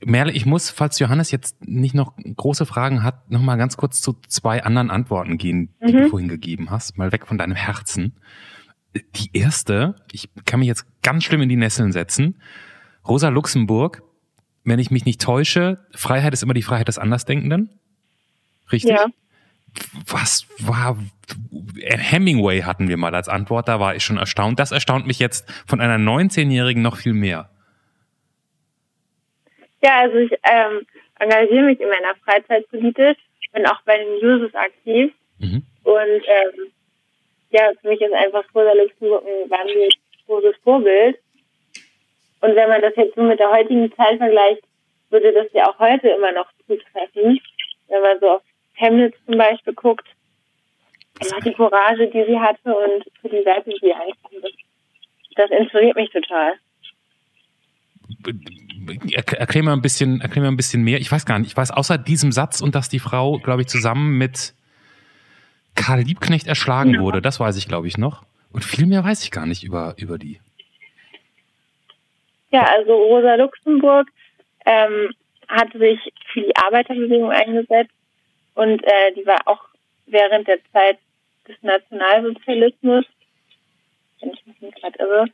Merle, 0.04 0.32
ich 0.32 0.46
muss, 0.46 0.70
falls 0.70 0.98
Johannes 0.98 1.30
jetzt 1.30 1.64
nicht 1.64 1.94
noch 1.94 2.14
große 2.16 2.66
Fragen 2.66 3.02
hat, 3.02 3.30
noch 3.30 3.40
mal 3.40 3.56
ganz 3.56 3.76
kurz 3.76 4.00
zu 4.00 4.16
zwei 4.26 4.64
anderen 4.64 4.90
Antworten 4.90 5.38
gehen, 5.38 5.74
die 5.86 5.92
mhm. 5.92 6.02
du 6.02 6.08
vorhin 6.08 6.28
gegeben 6.28 6.70
hast, 6.70 6.98
mal 6.98 7.12
weg 7.12 7.26
von 7.26 7.38
deinem 7.38 7.54
Herzen. 7.54 8.16
Die 9.14 9.30
erste, 9.32 9.96
ich 10.10 10.30
kann 10.44 10.60
mich 10.60 10.68
jetzt 10.68 10.86
ganz 11.02 11.24
schlimm 11.24 11.42
in 11.42 11.48
die 11.48 11.56
Nesseln 11.56 11.92
setzen. 11.92 12.40
Rosa 13.06 13.28
Luxemburg, 13.28 14.02
wenn 14.68 14.78
ich 14.78 14.90
mich 14.90 15.04
nicht 15.04 15.20
täusche, 15.20 15.78
Freiheit 15.94 16.32
ist 16.32 16.42
immer 16.42 16.54
die 16.54 16.62
Freiheit 16.62 16.88
des 16.88 16.98
Andersdenkenden. 16.98 17.70
Richtig? 18.70 18.90
Ja. 18.90 19.06
was 20.06 20.46
war 20.58 20.98
Hemingway 21.80 22.62
hatten 22.62 22.88
wir 22.88 22.96
mal 22.96 23.14
als 23.14 23.28
Antwort, 23.28 23.68
da 23.68 23.80
war 23.80 23.94
ich 23.94 24.02
schon 24.04 24.18
erstaunt. 24.18 24.58
Das 24.58 24.72
erstaunt 24.72 25.06
mich 25.06 25.18
jetzt 25.18 25.50
von 25.66 25.80
einer 25.80 25.96
19-Jährigen 25.96 26.82
noch 26.82 26.96
viel 26.96 27.12
mehr. 27.12 27.50
Ja, 29.82 30.00
also 30.00 30.16
ich 30.16 30.32
ähm, 30.32 30.86
engagiere 31.18 31.66
mich 31.66 31.80
in 31.80 31.88
meiner 31.88 32.14
Freizeit 32.24 32.68
politisch, 32.68 33.16
bin 33.52 33.66
auch 33.66 33.80
bei 33.84 33.96
den 33.96 34.16
Users 34.16 34.54
aktiv 34.54 35.12
mhm. 35.38 35.62
und 35.84 36.22
ähm, 36.26 36.72
ja, 37.50 37.70
für 37.80 37.88
mich 37.88 38.00
ist 38.00 38.12
einfach 38.12 38.44
Rosa 38.54 38.72
Luxemburg 38.72 39.24
ein 39.24 39.50
wahnsinnig 39.50 39.98
großes 40.26 40.56
Vorbild. 40.62 41.18
Und 42.40 42.54
wenn 42.54 42.68
man 42.68 42.80
das 42.80 42.94
jetzt 42.96 43.16
nur 43.16 43.26
mit 43.26 43.40
der 43.40 43.50
heutigen 43.50 43.92
Zeit 43.94 44.18
vergleicht, 44.18 44.62
würde 45.10 45.32
das 45.32 45.46
ja 45.52 45.68
auch 45.68 45.78
heute 45.78 46.08
immer 46.08 46.32
noch 46.32 46.48
zutreffen. 46.66 47.40
Wenn 47.88 48.02
man 48.02 48.20
so 48.20 48.30
auf 48.30 48.42
Chemnitz 48.74 49.16
zum 49.26 49.38
Beispiel 49.38 49.74
guckt, 49.74 50.06
einfach 51.20 51.40
die 51.40 51.52
Courage, 51.52 52.08
die 52.08 52.24
sie 52.24 52.38
hatte 52.38 52.74
und 52.74 53.04
für 53.20 53.28
die 53.28 53.42
Seite, 53.42 53.70
die 53.70 53.78
sie 53.80 53.92
einkam, 53.92 54.42
das, 54.42 54.52
das 55.36 55.50
inspiriert 55.50 55.96
mich 55.96 56.10
total. 56.10 56.54
Erklär 59.36 59.64
mal 59.64 59.72
ein 59.72 59.82
bisschen, 59.82 60.20
erklär 60.20 60.44
mal 60.44 60.50
ein 60.50 60.56
bisschen 60.56 60.82
mehr. 60.82 60.98
Ich 60.98 61.10
weiß 61.10 61.26
gar 61.26 61.38
nicht. 61.38 61.48
Ich 61.48 61.56
weiß 61.56 61.70
außer 61.70 61.98
diesem 61.98 62.32
Satz 62.32 62.60
und 62.60 62.74
dass 62.74 62.88
die 62.88 62.98
Frau, 62.98 63.38
glaube 63.38 63.62
ich, 63.62 63.68
zusammen 63.68 64.16
mit 64.16 64.54
Karl 65.74 66.00
Liebknecht 66.00 66.46
erschlagen 66.46 66.94
ja. 66.94 67.00
wurde. 67.00 67.22
Das 67.22 67.40
weiß 67.40 67.56
ich, 67.56 67.68
glaube 67.68 67.86
ich, 67.86 67.98
noch. 67.98 68.24
Und 68.50 68.64
viel 68.64 68.86
mehr 68.86 69.04
weiß 69.04 69.22
ich 69.24 69.30
gar 69.30 69.46
nicht 69.46 69.62
über, 69.62 69.94
über 69.98 70.18
die. 70.18 70.40
Ja, 72.50 72.62
also 72.64 72.94
Rosa 72.94 73.34
Luxemburg 73.34 74.08
ähm, 74.64 75.10
hat 75.48 75.72
sich 75.72 75.98
für 76.32 76.40
die 76.40 76.56
Arbeiterbewegung 76.56 77.30
eingesetzt 77.30 77.94
und 78.54 78.82
äh, 78.84 79.12
die 79.14 79.26
war 79.26 79.38
auch 79.46 79.64
während 80.06 80.48
der 80.48 80.58
Zeit 80.72 80.98
des 81.46 81.56
Nationalsozialismus, 81.62 83.04
wenn 84.20 84.30
ich 84.30 84.46
mich 84.46 84.60
nicht 84.60 84.80
gerade 84.80 84.98
irre, 84.98 85.26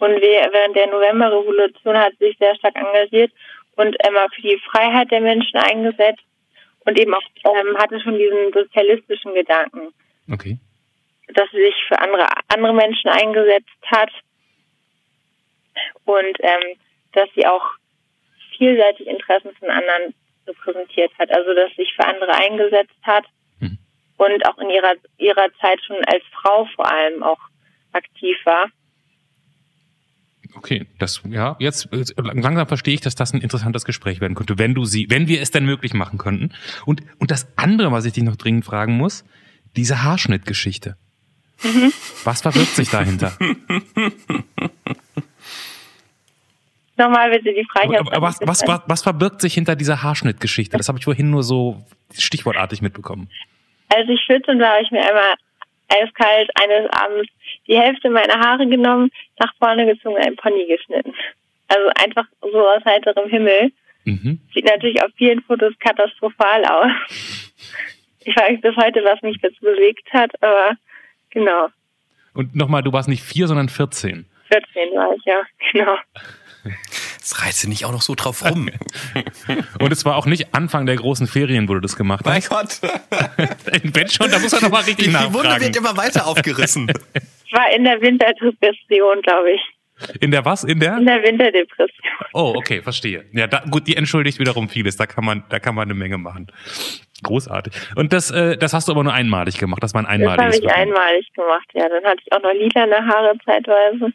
und 0.00 0.12
während 0.22 0.76
der 0.76 0.86
Novemberrevolution 0.86 1.96
hat 1.96 2.14
sie 2.18 2.28
sich 2.28 2.38
sehr 2.38 2.56
stark 2.56 2.74
engagiert 2.74 3.30
und 3.76 3.94
immer 4.08 4.26
für 4.34 4.40
die 4.42 4.58
Freiheit 4.70 5.10
der 5.10 5.20
Menschen 5.20 5.58
eingesetzt 5.58 6.24
und 6.86 6.98
eben 6.98 7.14
auch 7.14 7.22
ähm, 7.44 7.76
hatte 7.76 8.00
schon 8.00 8.18
diesen 8.18 8.50
sozialistischen 8.52 9.34
Gedanken. 9.34 9.92
Okay. 10.32 10.56
Dass 11.34 11.50
sie 11.52 11.62
sich 11.62 11.74
für 11.86 11.98
andere, 11.98 12.26
andere 12.48 12.72
Menschen 12.72 13.10
eingesetzt 13.10 13.68
hat 13.86 14.10
und 16.04 16.36
ähm, 16.40 16.76
dass 17.12 17.28
sie 17.34 17.46
auch 17.46 17.64
vielseitig 18.56 19.06
Interessen 19.06 19.50
von 19.58 19.70
anderen 19.70 20.14
repräsentiert 20.46 21.12
hat, 21.18 21.30
also 21.30 21.54
dass 21.54 21.70
sie 21.70 21.82
sich 21.82 21.92
für 21.94 22.06
andere 22.06 22.32
eingesetzt 22.32 22.96
hat 23.02 23.24
mhm. 23.60 23.78
und 24.16 24.46
auch 24.46 24.58
in 24.58 24.70
ihrer 24.70 24.94
ihrer 25.18 25.48
Zeit 25.60 25.80
schon 25.84 25.96
als 26.06 26.22
Frau 26.40 26.66
vor 26.74 26.90
allem 26.90 27.22
auch 27.22 27.40
aktiv 27.92 28.36
war. 28.44 28.66
Okay, 30.56 30.86
das 30.98 31.22
ja 31.28 31.56
jetzt 31.60 31.88
langsam 32.16 32.66
verstehe 32.66 32.94
ich, 32.94 33.00
dass 33.00 33.14
das 33.14 33.32
ein 33.32 33.40
interessantes 33.40 33.84
Gespräch 33.84 34.20
werden 34.20 34.34
könnte, 34.34 34.58
wenn 34.58 34.74
du 34.74 34.84
sie, 34.84 35.06
wenn 35.08 35.28
wir 35.28 35.40
es 35.40 35.52
denn 35.52 35.64
möglich 35.64 35.94
machen 35.94 36.18
könnten. 36.18 36.52
Und 36.86 37.02
und 37.18 37.30
das 37.30 37.56
andere, 37.56 37.92
was 37.92 38.04
ich 38.04 38.12
dich 38.12 38.24
noch 38.24 38.36
dringend 38.36 38.64
fragen 38.64 38.96
muss, 38.96 39.24
diese 39.76 40.02
Haarschnittgeschichte. 40.02 40.96
Mhm. 41.62 41.92
Was 42.24 42.42
verbirgt 42.42 42.74
sich 42.74 42.90
dahinter? 42.90 43.36
Nochmal 47.00 47.30
bitte 47.30 47.54
die 47.54 47.66
Frage. 47.72 47.98
Was, 48.20 48.40
was, 48.42 48.66
was, 48.66 48.82
was 48.86 49.02
verbirgt 49.02 49.40
sich 49.40 49.54
hinter 49.54 49.74
dieser 49.74 50.02
Haarschnittgeschichte? 50.02 50.76
Das 50.76 50.88
habe 50.88 50.98
ich 50.98 51.04
vorhin 51.04 51.30
nur 51.30 51.42
so 51.42 51.82
stichwortartig 52.12 52.82
mitbekommen. 52.82 53.30
Als 53.88 54.06
ich 54.10 54.20
14 54.26 54.60
war, 54.60 54.74
habe 54.74 54.82
ich 54.82 54.90
mir 54.90 55.00
einmal 55.00 55.34
eiskalt 55.88 56.50
eines 56.60 56.90
Abends 56.92 57.30
die 57.66 57.78
Hälfte 57.78 58.10
meiner 58.10 58.38
Haare 58.38 58.66
genommen, 58.66 59.10
nach 59.38 59.50
vorne 59.58 59.86
gezogen 59.86 60.16
und 60.16 60.22
ein 60.22 60.36
Pony 60.36 60.66
geschnitten. 60.66 61.14
Also 61.68 61.88
einfach 62.04 62.26
so 62.42 62.68
aus 62.68 62.84
heiterem 62.84 63.30
Himmel. 63.30 63.72
Mhm. 64.04 64.38
Sieht 64.52 64.66
natürlich 64.66 65.02
auf 65.02 65.10
vielen 65.16 65.40
Fotos 65.40 65.72
katastrophal 65.78 66.64
aus. 66.66 66.92
Ich 68.24 68.36
weiß 68.36 68.60
bis 68.60 68.76
heute, 68.76 69.02
was 69.04 69.22
mich 69.22 69.38
dazu 69.40 69.60
bewegt 69.62 70.06
hat, 70.12 70.30
aber 70.42 70.76
genau. 71.30 71.68
Und 72.34 72.54
nochmal, 72.54 72.82
du 72.82 72.92
warst 72.92 73.08
nicht 73.08 73.22
vier, 73.22 73.46
sondern 73.46 73.70
14. 73.70 74.26
14 74.52 74.94
war 74.94 75.14
ich, 75.16 75.24
ja, 75.24 75.42
genau. 75.72 75.96
Jetzt 77.18 77.42
reizt 77.42 77.66
nicht 77.68 77.84
auch 77.84 77.92
noch 77.92 78.02
so 78.02 78.14
drauf 78.14 78.44
rum. 78.44 78.70
Und 79.78 79.92
es 79.92 80.04
war 80.04 80.16
auch 80.16 80.26
nicht 80.26 80.54
Anfang 80.54 80.86
der 80.86 80.96
großen 80.96 81.26
Ferien, 81.26 81.68
wo 81.68 81.74
du 81.74 81.80
das 81.80 81.96
gemacht 81.96 82.24
hast. 82.26 82.50
Mein 82.50 82.60
Gott. 82.60 82.80
Wenn 83.94 84.08
schon, 84.08 84.30
da 84.30 84.38
muss 84.38 84.52
er 84.52 84.62
nochmal 84.62 84.82
richtig 84.82 85.06
die, 85.06 85.10
nachfragen. 85.12 85.32
Die 85.32 85.38
Wunde 85.38 85.60
wird 85.60 85.76
immer 85.76 85.96
weiter 85.96 86.26
aufgerissen. 86.26 86.90
Ich 87.52 87.56
war 87.56 87.68
in 87.74 87.82
der 87.82 88.00
Winterdepression, 88.00 89.22
glaube 89.22 89.50
ich. 89.50 89.60
In 90.20 90.30
der 90.30 90.44
was? 90.44 90.62
In 90.62 90.78
der? 90.78 90.98
In 90.98 91.06
der 91.06 91.20
Winterdepression. 91.20 92.06
Oh, 92.32 92.54
okay, 92.56 92.80
verstehe. 92.80 93.24
Ja, 93.32 93.48
da, 93.48 93.64
gut, 93.68 93.88
die 93.88 93.96
entschuldigt 93.96 94.38
wiederum 94.38 94.68
vieles. 94.68 94.96
Da 94.96 95.06
kann 95.06 95.24
man, 95.24 95.42
da 95.48 95.58
kann 95.58 95.74
man 95.74 95.88
eine 95.88 95.94
Menge 95.94 96.16
machen. 96.16 96.46
Großartig. 97.24 97.72
Und 97.96 98.12
das, 98.12 98.30
äh, 98.30 98.56
das 98.56 98.72
hast 98.72 98.86
du 98.86 98.92
aber 98.92 99.02
nur 99.02 99.12
einmalig 99.12 99.58
gemacht. 99.58 99.82
Das 99.82 99.94
war 99.94 100.00
ein 100.00 100.06
einmaliges. 100.06 100.60
Das 100.60 100.70
habe 100.70 100.72
ich 100.72 100.80
einmalig 100.80 101.32
gemacht. 101.34 101.68
Ja, 101.74 101.88
dann 101.88 102.04
hatte 102.04 102.22
ich 102.24 102.32
auch 102.32 102.40
noch 102.40 102.52
lilane 102.52 103.06
Haare 103.06 103.34
zeitweise. 103.44 104.12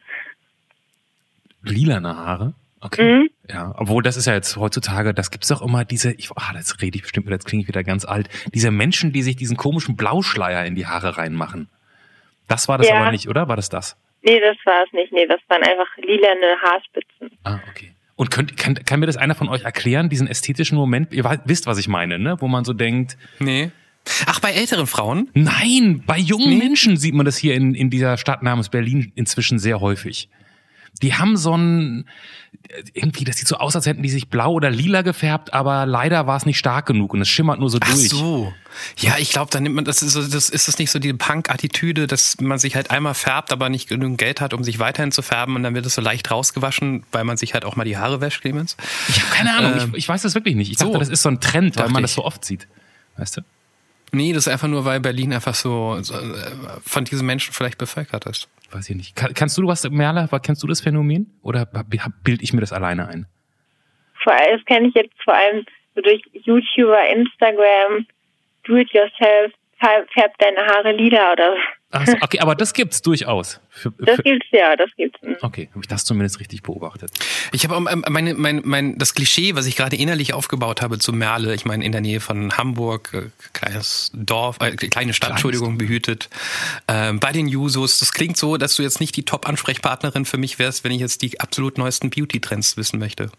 Lilane 1.65 2.15
Haare? 2.15 2.53
Okay. 2.81 3.19
Mhm. 3.19 3.29
Ja, 3.49 3.73
obwohl 3.77 4.03
das 4.03 4.17
ist 4.17 4.25
ja 4.25 4.33
jetzt 4.33 4.57
heutzutage, 4.57 5.13
das 5.13 5.31
gibt's 5.31 5.47
doch 5.47 5.61
immer 5.61 5.85
diese, 5.85 6.11
ich, 6.13 6.29
ah, 6.35 6.53
das 6.53 6.81
rede 6.81 6.97
ich 6.97 7.03
bestimmt 7.03 7.25
wieder, 7.25 7.35
jetzt 7.35 7.45
klinge 7.45 7.63
ich 7.63 7.67
wieder 7.67 7.83
ganz 7.83 8.05
alt, 8.05 8.29
diese 8.53 8.71
Menschen, 8.71 9.11
die 9.11 9.21
sich 9.21 9.35
diesen 9.35 9.57
komischen 9.57 9.95
Blauschleier 9.95 10.65
in 10.65 10.75
die 10.75 10.85
Haare 10.85 11.17
reinmachen. 11.17 11.69
Das 12.47 12.67
war 12.67 12.77
das 12.77 12.87
ja. 12.87 12.95
aber 12.95 13.11
nicht, 13.11 13.27
oder? 13.27 13.47
War 13.47 13.55
das 13.55 13.69
das? 13.69 13.97
Nee, 14.21 14.39
das 14.39 14.57
war 14.65 14.83
es 14.85 14.93
nicht. 14.93 15.11
Nee, 15.11 15.27
das 15.27 15.39
waren 15.47 15.63
einfach 15.63 15.97
lilane 15.97 16.61
Haarspitzen. 16.61 17.31
Ah, 17.43 17.59
okay. 17.69 17.91
Und 18.15 18.31
könnt, 18.31 18.55
kann, 18.57 18.75
kann 18.75 18.99
mir 18.99 19.07
das 19.07 19.17
einer 19.17 19.35
von 19.35 19.49
euch 19.49 19.63
erklären, 19.63 20.09
diesen 20.09 20.27
ästhetischen 20.27 20.77
Moment? 20.77 21.13
Ihr 21.13 21.25
wisst, 21.45 21.67
was 21.67 21.77
ich 21.77 21.87
meine, 21.87 22.17
ne? 22.17 22.37
Wo 22.39 22.47
man 22.47 22.63
so 22.65 22.73
denkt. 22.73 23.17
Nee. 23.39 23.71
Ach, 24.27 24.39
bei 24.39 24.51
älteren 24.51 24.87
Frauen? 24.87 25.29
Nein, 25.33 26.03
bei 26.05 26.17
jungen 26.17 26.49
nee. 26.49 26.57
Menschen 26.57 26.97
sieht 26.97 27.13
man 27.13 27.25
das 27.25 27.37
hier 27.37 27.55
in, 27.55 27.73
in 27.75 27.89
dieser 27.89 28.17
Stadt 28.17 28.43
namens 28.43 28.69
Berlin 28.69 29.11
inzwischen 29.15 29.59
sehr 29.59 29.81
häufig. 29.81 30.29
Die 31.01 31.13
haben 31.13 31.37
so 31.37 31.55
ein, 31.55 32.05
irgendwie, 32.93 33.23
das 33.23 33.37
sieht 33.37 33.47
so 33.47 33.57
aus, 33.57 33.75
als 33.75 33.85
hätten 33.85 34.03
die 34.03 34.09
sich 34.09 34.29
blau 34.29 34.53
oder 34.53 34.69
lila 34.69 35.01
gefärbt, 35.01 35.53
aber 35.53 35.85
leider 35.85 36.27
war 36.27 36.37
es 36.37 36.45
nicht 36.45 36.57
stark 36.57 36.85
genug 36.85 37.13
und 37.13 37.21
es 37.21 37.29
schimmert 37.29 37.59
nur 37.59 37.69
so 37.69 37.79
Ach 37.81 37.91
durch. 37.91 38.11
Ach 38.13 38.17
so. 38.17 38.53
Ja, 38.97 39.15
ich 39.17 39.29
glaube, 39.29 39.51
dann 39.51 39.63
nimmt 39.63 39.75
man, 39.75 39.85
das 39.85 40.01
ist, 40.01 40.13
so, 40.13 40.21
das 40.21 40.49
ist 40.49 40.67
das 40.67 40.77
nicht 40.79 40.91
so 40.91 40.99
die 40.99 41.13
Punk-Attitüde, 41.13 42.07
dass 42.07 42.39
man 42.41 42.59
sich 42.59 42.75
halt 42.75 42.91
einmal 42.91 43.13
färbt, 43.13 43.53
aber 43.53 43.69
nicht 43.69 43.87
genügend 43.87 44.17
Geld 44.17 44.41
hat, 44.41 44.53
um 44.53 44.63
sich 44.63 44.79
weiterhin 44.79 45.11
zu 45.11 45.21
färben 45.21 45.55
und 45.55 45.63
dann 45.63 45.75
wird 45.75 45.85
es 45.85 45.95
so 45.95 46.01
leicht 46.01 46.29
rausgewaschen, 46.29 47.03
weil 47.11 47.23
man 47.23 47.37
sich 47.37 47.53
halt 47.53 47.63
auch 47.63 47.75
mal 47.75 47.85
die 47.85 47.97
Haare 47.97 48.19
wäscht, 48.19 48.41
Clemens? 48.41 48.75
Ich 49.07 49.21
habe 49.21 49.33
keine 49.33 49.55
Ahnung, 49.55 49.79
ähm, 49.79 49.89
ich, 49.91 49.99
ich, 49.99 50.09
weiß 50.09 50.21
das 50.23 50.35
wirklich 50.35 50.55
nicht. 50.55 50.71
Ich 50.71 50.77
dachte, 50.77 50.93
so, 50.93 50.99
das 50.99 51.09
ist 51.09 51.21
so 51.21 51.29
ein 51.29 51.39
Trend, 51.39 51.77
weil 51.77 51.89
man 51.89 52.01
das 52.01 52.13
so 52.13 52.25
oft 52.25 52.43
sieht. 52.43 52.67
Weißt 53.17 53.37
du? 53.37 53.41
Nee, 54.11 54.33
das 54.33 54.47
ist 54.47 54.53
einfach 54.53 54.67
nur, 54.67 54.85
weil 54.85 54.99
Berlin 54.99 55.33
einfach 55.33 55.55
so, 55.55 55.97
so 56.01 56.13
äh, 56.13 56.19
von 56.85 57.05
diesen 57.05 57.25
Menschen 57.25 57.53
vielleicht 57.53 57.77
bevölkert 57.77 58.25
ist 58.25 58.47
weiß 58.75 58.89
ich 58.89 58.95
nicht. 58.95 59.15
Kann, 59.15 59.33
kannst 59.33 59.57
du 59.57 59.67
was, 59.67 59.89
Merle, 59.89 60.27
kennst 60.43 60.61
du 60.63 60.67
das 60.67 60.81
Phänomen? 60.81 61.27
Oder 61.41 61.65
bilde 62.23 62.43
ich 62.43 62.53
mir 62.53 62.61
das 62.61 62.73
alleine 62.73 63.07
ein? 63.07 63.25
Vor 64.23 64.33
allem, 64.33 64.57
das 64.57 64.65
kenne 64.65 64.87
ich 64.87 64.93
jetzt 64.95 65.15
vor 65.23 65.33
allem 65.33 65.65
so 65.95 66.01
durch 66.01 66.21
YouTuber, 66.33 67.07
Instagram, 67.09 68.05
Do-it-yourself, 68.65 69.53
färbt 69.79 70.41
deine 70.41 70.65
Haare 70.65 70.91
lila 70.91 71.33
oder 71.33 71.53
so. 71.53 71.57
Ach 71.95 72.05
so, 72.05 72.17
okay, 72.21 72.39
aber 72.39 72.55
das 72.55 72.73
gibt's 72.73 73.01
durchaus. 73.01 73.59
Für, 73.69 73.91
das 73.99 74.17
gibt's 74.21 74.47
ja, 74.51 74.75
das 74.75 74.89
gibt's. 74.97 75.19
Okay, 75.41 75.69
habe 75.71 75.81
ich 75.81 75.87
das 75.87 76.03
zumindest 76.03 76.39
richtig 76.39 76.61
beobachtet. 76.61 77.11
Ich 77.53 77.65
habe 77.65 77.89
ähm, 77.89 78.03
meine, 78.09 78.33
mein, 78.33 78.61
mein, 78.65 78.97
das 78.97 79.13
Klischee, 79.13 79.55
was 79.55 79.65
ich 79.65 79.75
gerade 79.75 79.95
innerlich 79.95 80.33
aufgebaut 80.33 80.81
habe 80.81 80.99
zu 80.99 81.13
Merle, 81.13 81.53
ich 81.53 81.65
meine 81.65 81.85
in 81.85 81.91
der 81.91 82.01
Nähe 82.01 82.19
von 82.19 82.57
Hamburg, 82.57 83.11
äh, 83.13 83.21
kleines 83.53 84.11
Dorf, 84.13 84.57
äh, 84.59 84.75
kleine 84.75 85.13
Stadt, 85.13 85.31
Entschuldigung, 85.31 85.77
behütet. 85.77 86.29
Äh, 86.87 87.13
bei 87.13 87.31
den 87.31 87.47
Jusos, 87.47 87.99
das 87.99 88.11
klingt 88.11 88.37
so, 88.37 88.57
dass 88.57 88.75
du 88.75 88.83
jetzt 88.83 88.99
nicht 88.99 89.15
die 89.15 89.23
Top-Ansprechpartnerin 89.23 90.25
für 90.25 90.37
mich 90.37 90.59
wärst, 90.59 90.83
wenn 90.83 90.91
ich 90.91 90.99
jetzt 90.99 91.21
die 91.21 91.39
absolut 91.39 91.77
neuesten 91.77 92.09
Beauty-Trends 92.09 92.77
wissen 92.77 92.99
möchte. 92.99 93.31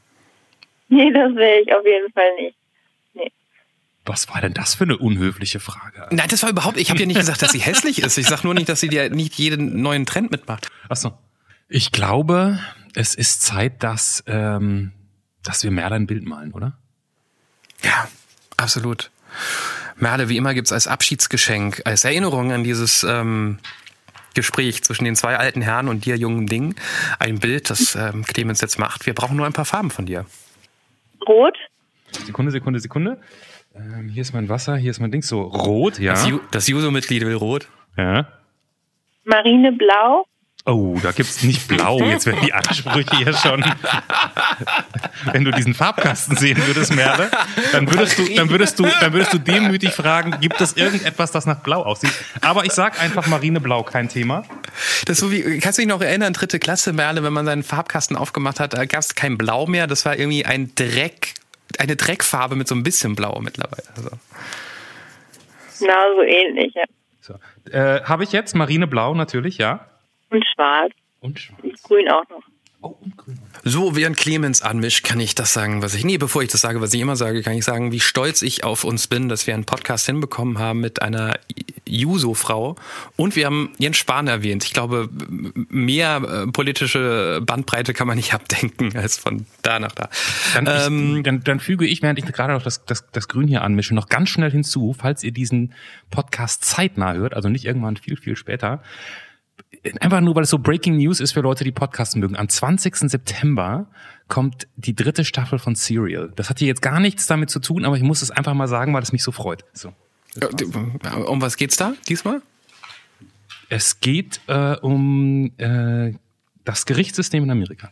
Nee, 0.88 1.12
das 1.12 1.34
will 1.34 1.62
ich 1.62 1.74
auf 1.74 1.84
jeden 1.84 2.12
Fall 2.12 2.34
nicht. 2.36 2.56
Was 4.06 4.28
war 4.28 4.40
denn 4.40 4.54
das 4.54 4.76
für 4.76 4.84
eine 4.84 4.96
unhöfliche 4.96 5.58
Frage? 5.58 6.06
Nein, 6.10 6.28
das 6.30 6.42
war 6.42 6.50
überhaupt, 6.50 6.78
ich 6.78 6.90
habe 6.90 7.00
ja 7.00 7.06
nicht 7.06 7.18
gesagt, 7.18 7.42
dass 7.42 7.52
sie 7.52 7.58
hässlich 7.58 8.00
ist. 8.02 8.16
Ich 8.16 8.28
sag 8.28 8.44
nur 8.44 8.54
nicht, 8.54 8.68
dass 8.68 8.80
sie 8.80 8.88
dir 8.88 9.10
nicht 9.10 9.34
jeden 9.34 9.82
neuen 9.82 10.06
Trend 10.06 10.30
mitmacht. 10.30 10.68
Ach 10.88 10.96
so. 10.96 11.18
Ich 11.68 11.90
glaube, 11.90 12.60
es 12.94 13.16
ist 13.16 13.42
Zeit, 13.42 13.82
dass, 13.82 14.22
ähm, 14.28 14.92
dass 15.42 15.64
wir 15.64 15.72
Merle 15.72 15.96
ein 15.96 16.06
Bild 16.06 16.24
malen, 16.24 16.52
oder? 16.52 16.78
Ja, 17.82 18.08
absolut. 18.56 19.10
Merle, 19.96 20.28
wie 20.28 20.36
immer 20.36 20.54
gibt's 20.54 20.72
als 20.72 20.86
Abschiedsgeschenk, 20.86 21.82
als 21.84 22.04
Erinnerung 22.04 22.52
an 22.52 22.62
dieses 22.62 23.02
ähm, 23.02 23.58
Gespräch 24.34 24.84
zwischen 24.84 25.04
den 25.04 25.16
zwei 25.16 25.36
alten 25.36 25.62
Herren 25.62 25.88
und 25.88 26.04
dir, 26.04 26.16
jungen 26.16 26.46
Ding, 26.46 26.76
ein 27.18 27.40
Bild, 27.40 27.70
das 27.70 27.96
ähm, 27.96 28.24
Clemens 28.24 28.60
jetzt 28.60 28.78
macht. 28.78 29.06
Wir 29.06 29.14
brauchen 29.14 29.36
nur 29.36 29.46
ein 29.46 29.52
paar 29.52 29.64
Farben 29.64 29.90
von 29.90 30.06
dir. 30.06 30.26
Rot? 31.26 31.56
Sekunde, 32.24 32.52
Sekunde, 32.52 32.78
Sekunde. 32.78 33.20
Ähm, 33.78 34.08
hier 34.08 34.22
ist 34.22 34.32
mein 34.32 34.48
Wasser, 34.48 34.76
hier 34.76 34.90
ist 34.90 35.00
mein 35.00 35.10
Ding. 35.10 35.22
So, 35.22 35.42
rot, 35.42 35.98
ja. 35.98 36.12
Das, 36.12 36.26
Ju 36.26 36.40
das 36.50 36.66
Juso-Mitglied 36.68 37.22
will 37.24 37.34
rot. 37.34 37.68
Ja. 37.96 38.26
Marineblau. 39.24 40.24
Oh, 40.68 40.98
da 41.00 41.12
gibt's 41.12 41.44
nicht 41.44 41.68
blau. 41.68 42.00
Jetzt 42.00 42.26
werden 42.26 42.40
die 42.44 42.52
Ansprüche 42.52 43.16
hier 43.18 43.32
schon. 43.34 43.64
Wenn 45.30 45.44
du 45.44 45.52
diesen 45.52 45.74
Farbkasten 45.74 46.36
sehen 46.36 46.60
würdest, 46.66 46.92
Merle, 46.92 47.30
dann 47.70 47.88
würdest 47.88 48.18
du, 48.18 48.26
dann 48.34 48.50
würdest 48.50 48.80
du, 48.80 48.86
dann 49.00 49.12
würdest 49.12 49.32
du 49.32 49.38
demütig 49.38 49.92
fragen, 49.92 50.40
gibt 50.40 50.60
es 50.60 50.76
irgendetwas, 50.76 51.30
das 51.30 51.46
nach 51.46 51.60
blau 51.60 51.84
aussieht? 51.84 52.10
Aber 52.40 52.64
ich 52.64 52.72
sag 52.72 53.00
einfach 53.00 53.28
Marineblau, 53.28 53.84
kein 53.84 54.08
Thema. 54.08 54.42
Das 55.04 55.18
ist 55.18 55.20
so 55.20 55.30
wie, 55.30 55.60
kannst 55.60 55.78
du 55.78 55.82
dich 55.82 55.88
noch 55.88 56.00
erinnern, 56.00 56.32
dritte 56.32 56.58
Klasse, 56.58 56.92
Merle, 56.92 57.22
wenn 57.22 57.32
man 57.32 57.46
seinen 57.46 57.62
Farbkasten 57.62 58.16
aufgemacht 58.16 58.58
hat, 58.58 58.74
da 58.74 58.86
gab 58.86 59.00
es 59.00 59.14
kein 59.14 59.38
Blau 59.38 59.66
mehr. 59.66 59.86
Das 59.86 60.04
war 60.04 60.18
irgendwie 60.18 60.46
ein 60.46 60.72
Dreck, 60.74 61.34
eine 61.80 61.96
Dreckfarbe 61.96 62.56
mit 62.56 62.68
so 62.68 62.74
ein 62.74 62.82
bisschen 62.82 63.14
Blau 63.14 63.40
mittlerweile. 63.40 63.84
Also. 63.96 64.10
Genau 65.78 66.14
so 66.16 66.22
ähnlich, 66.22 66.74
ja. 66.74 66.84
So. 67.20 67.34
Äh, 67.70 68.02
Habe 68.02 68.24
ich 68.24 68.32
jetzt 68.32 68.54
Marineblau 68.54 69.14
natürlich, 69.14 69.58
ja. 69.58 69.86
Und 70.30 70.44
schwarz. 70.54 70.92
Und 71.20 71.38
schwarz. 71.38 71.60
Und 71.62 71.82
grün 71.82 72.08
auch 72.08 72.28
noch. 72.28 72.42
Oh, 72.82 72.96
und 73.00 73.16
grün. 73.16 73.38
So, 73.68 73.96
während 73.96 74.16
Clemens 74.16 74.62
anmischt, 74.62 75.04
kann 75.04 75.18
ich 75.18 75.34
das 75.34 75.52
sagen, 75.52 75.82
was 75.82 75.92
ich, 75.96 76.04
nee, 76.04 76.18
bevor 76.18 76.40
ich 76.40 76.48
das 76.48 76.60
sage, 76.60 76.80
was 76.80 76.94
ich 76.94 77.00
immer 77.00 77.16
sage, 77.16 77.42
kann 77.42 77.54
ich 77.54 77.64
sagen, 77.64 77.90
wie 77.90 77.98
stolz 77.98 78.42
ich 78.42 78.62
auf 78.62 78.84
uns 78.84 79.08
bin, 79.08 79.28
dass 79.28 79.48
wir 79.48 79.54
einen 79.54 79.64
Podcast 79.64 80.06
hinbekommen 80.06 80.60
haben 80.60 80.78
mit 80.78 81.02
einer 81.02 81.36
Juso-Frau. 81.84 82.76
Und 83.16 83.34
wir 83.34 83.46
haben 83.46 83.70
Jens 83.78 83.96
Spahn 83.96 84.28
erwähnt. 84.28 84.62
Ich 84.62 84.72
glaube, 84.72 85.08
mehr 85.68 86.22
äh, 86.22 86.46
politische 86.46 87.40
Bandbreite 87.44 87.92
kann 87.92 88.06
man 88.06 88.16
nicht 88.16 88.34
abdenken 88.34 88.96
als 88.96 89.18
von 89.18 89.46
da 89.62 89.80
nach 89.80 89.90
da. 89.90 90.10
Dann, 90.54 90.66
Ähm, 90.68 91.16
ich, 91.16 91.22
dann, 91.24 91.42
dann 91.42 91.58
füge 91.58 91.86
ich, 91.86 92.02
während 92.02 92.20
ich 92.20 92.24
gerade 92.24 92.52
noch 92.52 92.62
das, 92.62 92.84
das, 92.84 93.10
das 93.10 93.26
Grün 93.26 93.48
hier 93.48 93.62
anmische, 93.62 93.96
noch 93.96 94.08
ganz 94.08 94.28
schnell 94.28 94.52
hinzu, 94.52 94.94
falls 94.96 95.24
ihr 95.24 95.32
diesen 95.32 95.74
Podcast 96.12 96.64
zeitnah 96.64 97.14
hört, 97.14 97.34
also 97.34 97.48
nicht 97.48 97.64
irgendwann 97.64 97.96
viel, 97.96 98.16
viel 98.16 98.36
später. 98.36 98.80
Einfach 100.00 100.20
nur, 100.20 100.34
weil 100.34 100.42
es 100.42 100.50
so 100.50 100.58
Breaking 100.58 100.96
News 100.96 101.20
ist 101.20 101.32
für 101.32 101.40
Leute, 101.40 101.64
die 101.64 101.72
Podcasts 101.72 102.16
mögen. 102.16 102.36
Am 102.36 102.48
20. 102.48 102.96
September 103.10 103.86
kommt 104.28 104.66
die 104.76 104.94
dritte 104.94 105.24
Staffel 105.24 105.58
von 105.58 105.74
Serial. 105.74 106.32
Das 106.34 106.50
hat 106.50 106.58
hier 106.58 106.68
jetzt 106.68 106.82
gar 106.82 107.00
nichts 107.00 107.26
damit 107.26 107.50
zu 107.50 107.60
tun, 107.60 107.84
aber 107.84 107.96
ich 107.96 108.02
muss 108.02 108.22
es 108.22 108.30
einfach 108.30 108.54
mal 108.54 108.68
sagen, 108.68 108.94
weil 108.94 109.02
es 109.02 109.12
mich 109.12 109.22
so 109.22 109.32
freut. 109.32 109.64
So. 109.72 109.92
um 111.26 111.40
was 111.40 111.56
geht's 111.56 111.76
da 111.76 111.94
diesmal? 112.08 112.42
Es 113.68 114.00
geht 114.00 114.40
äh, 114.46 114.76
um 114.76 115.52
äh, 115.58 116.14
das 116.64 116.86
Gerichtssystem 116.86 117.44
in 117.44 117.50
Amerika. 117.50 117.90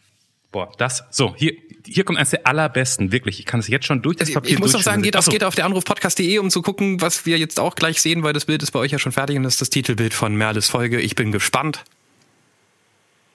Boah, 0.55 0.71
das, 0.79 1.03
so, 1.11 1.35
hier, 1.35 1.53
hier 1.85 2.05
kommt 2.05 2.17
eines 2.17 2.31
der 2.31 2.47
allerbesten, 2.47 3.11
wirklich. 3.11 3.41
Ich 3.41 3.45
kann 3.45 3.59
es 3.59 3.67
jetzt 3.67 3.87
schon 3.87 4.03
durch 4.03 4.19
das 4.19 4.33
Papier 4.33 4.53
Ich 4.53 4.61
muss 4.61 4.71
doch 4.71 4.83
sagen, 4.83 5.03
geht 5.03 5.17
auf, 5.17 5.25
so. 5.25 5.33
geht 5.33 5.43
auf 5.43 5.57
der 5.57 5.65
Anrufpodcast.de, 5.65 6.39
um 6.39 6.49
zu 6.49 6.63
gucken, 6.63 7.01
was 7.01 7.27
wir 7.27 7.39
jetzt 7.39 7.59
auch 7.59 7.75
gleich 7.75 8.01
sehen, 8.01 8.23
weil 8.23 8.33
das 8.33 8.45
Bild 8.45 8.63
ist 8.63 8.71
bei 8.71 8.79
euch 8.79 8.93
ja 8.93 9.01
schon 9.01 9.11
fertig 9.11 9.37
und 9.37 9.43
das 9.43 9.55
ist 9.55 9.63
das 9.63 9.71
Titelbild 9.71 10.15
von 10.15 10.37
Merles 10.37 10.71
Folge. 10.71 11.01
Ich 11.01 11.17
bin 11.17 11.33
gespannt. 11.33 11.83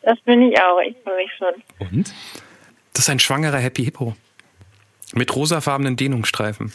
Das 0.01 0.17
bin 0.21 0.43
ich 0.43 0.57
auch. 0.61 0.79
Ich 0.79 0.95
freue 1.03 1.17
mich 1.17 1.29
schon. 1.37 1.87
Und? 1.89 2.13
Das 2.93 3.03
ist 3.03 3.09
ein 3.09 3.19
schwangerer 3.19 3.57
Happy 3.57 3.83
Hippo. 3.83 4.15
Mit 5.13 5.35
rosafarbenen 5.35 5.97
Dehnungsstreifen. 5.97 6.71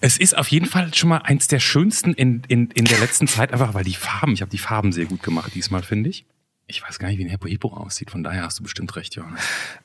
Es 0.00 0.16
ist 0.16 0.38
auf 0.38 0.46
jeden 0.46 0.66
Fall 0.66 0.94
schon 0.94 1.08
mal 1.08 1.22
eins 1.24 1.48
der 1.48 1.58
schönsten 1.58 2.14
in, 2.14 2.44
in, 2.46 2.70
in 2.70 2.84
der 2.84 3.00
letzten 3.00 3.26
Zeit, 3.26 3.52
einfach 3.52 3.74
weil 3.74 3.82
die 3.82 3.94
Farben, 3.94 4.34
ich 4.34 4.42
habe 4.42 4.50
die 4.52 4.58
Farben 4.58 4.92
sehr 4.92 5.06
gut 5.06 5.24
gemacht 5.24 5.56
diesmal, 5.56 5.82
finde 5.82 6.10
ich. 6.10 6.24
Ich 6.66 6.82
weiß 6.82 6.98
gar 6.98 7.08
nicht, 7.08 7.18
wie 7.18 7.24
ein 7.24 7.28
Hippo 7.28 7.46
Hippo 7.46 7.68
aussieht, 7.68 8.10
von 8.10 8.24
daher 8.24 8.44
hast 8.44 8.58
du 8.58 8.62
bestimmt 8.62 8.96
recht, 8.96 9.14
Johannes. 9.16 9.38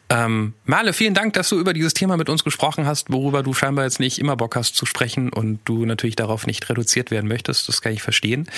Ähm, 0.10 0.54
Merle, 0.64 0.94
vielen 0.94 1.14
Dank, 1.14 1.34
dass 1.34 1.50
du 1.50 1.60
über 1.60 1.74
dieses 1.74 1.94
Thema 1.94 2.16
mit 2.16 2.30
uns 2.30 2.46
gesprochen 2.46 2.86
hast, 2.86 3.12
worüber 3.12 3.44
du 3.44 3.54
scheinbar 3.54 3.84
jetzt 3.84 4.00
nicht 4.00 4.18
immer 4.18 4.38
Bock 4.38 4.56
hast 4.56 4.78
zu 4.78 4.86
sprechen 4.86 5.30
und 5.34 5.60
du 5.66 5.86
natürlich 5.86 6.16
darauf 6.16 6.48
nicht 6.48 6.70
reduziert 6.70 7.12
werden 7.12 7.28
möchtest. 7.28 7.68
Das 7.68 7.82
kann 7.82 7.92
ich 7.92 8.02
verstehen. 8.02 8.50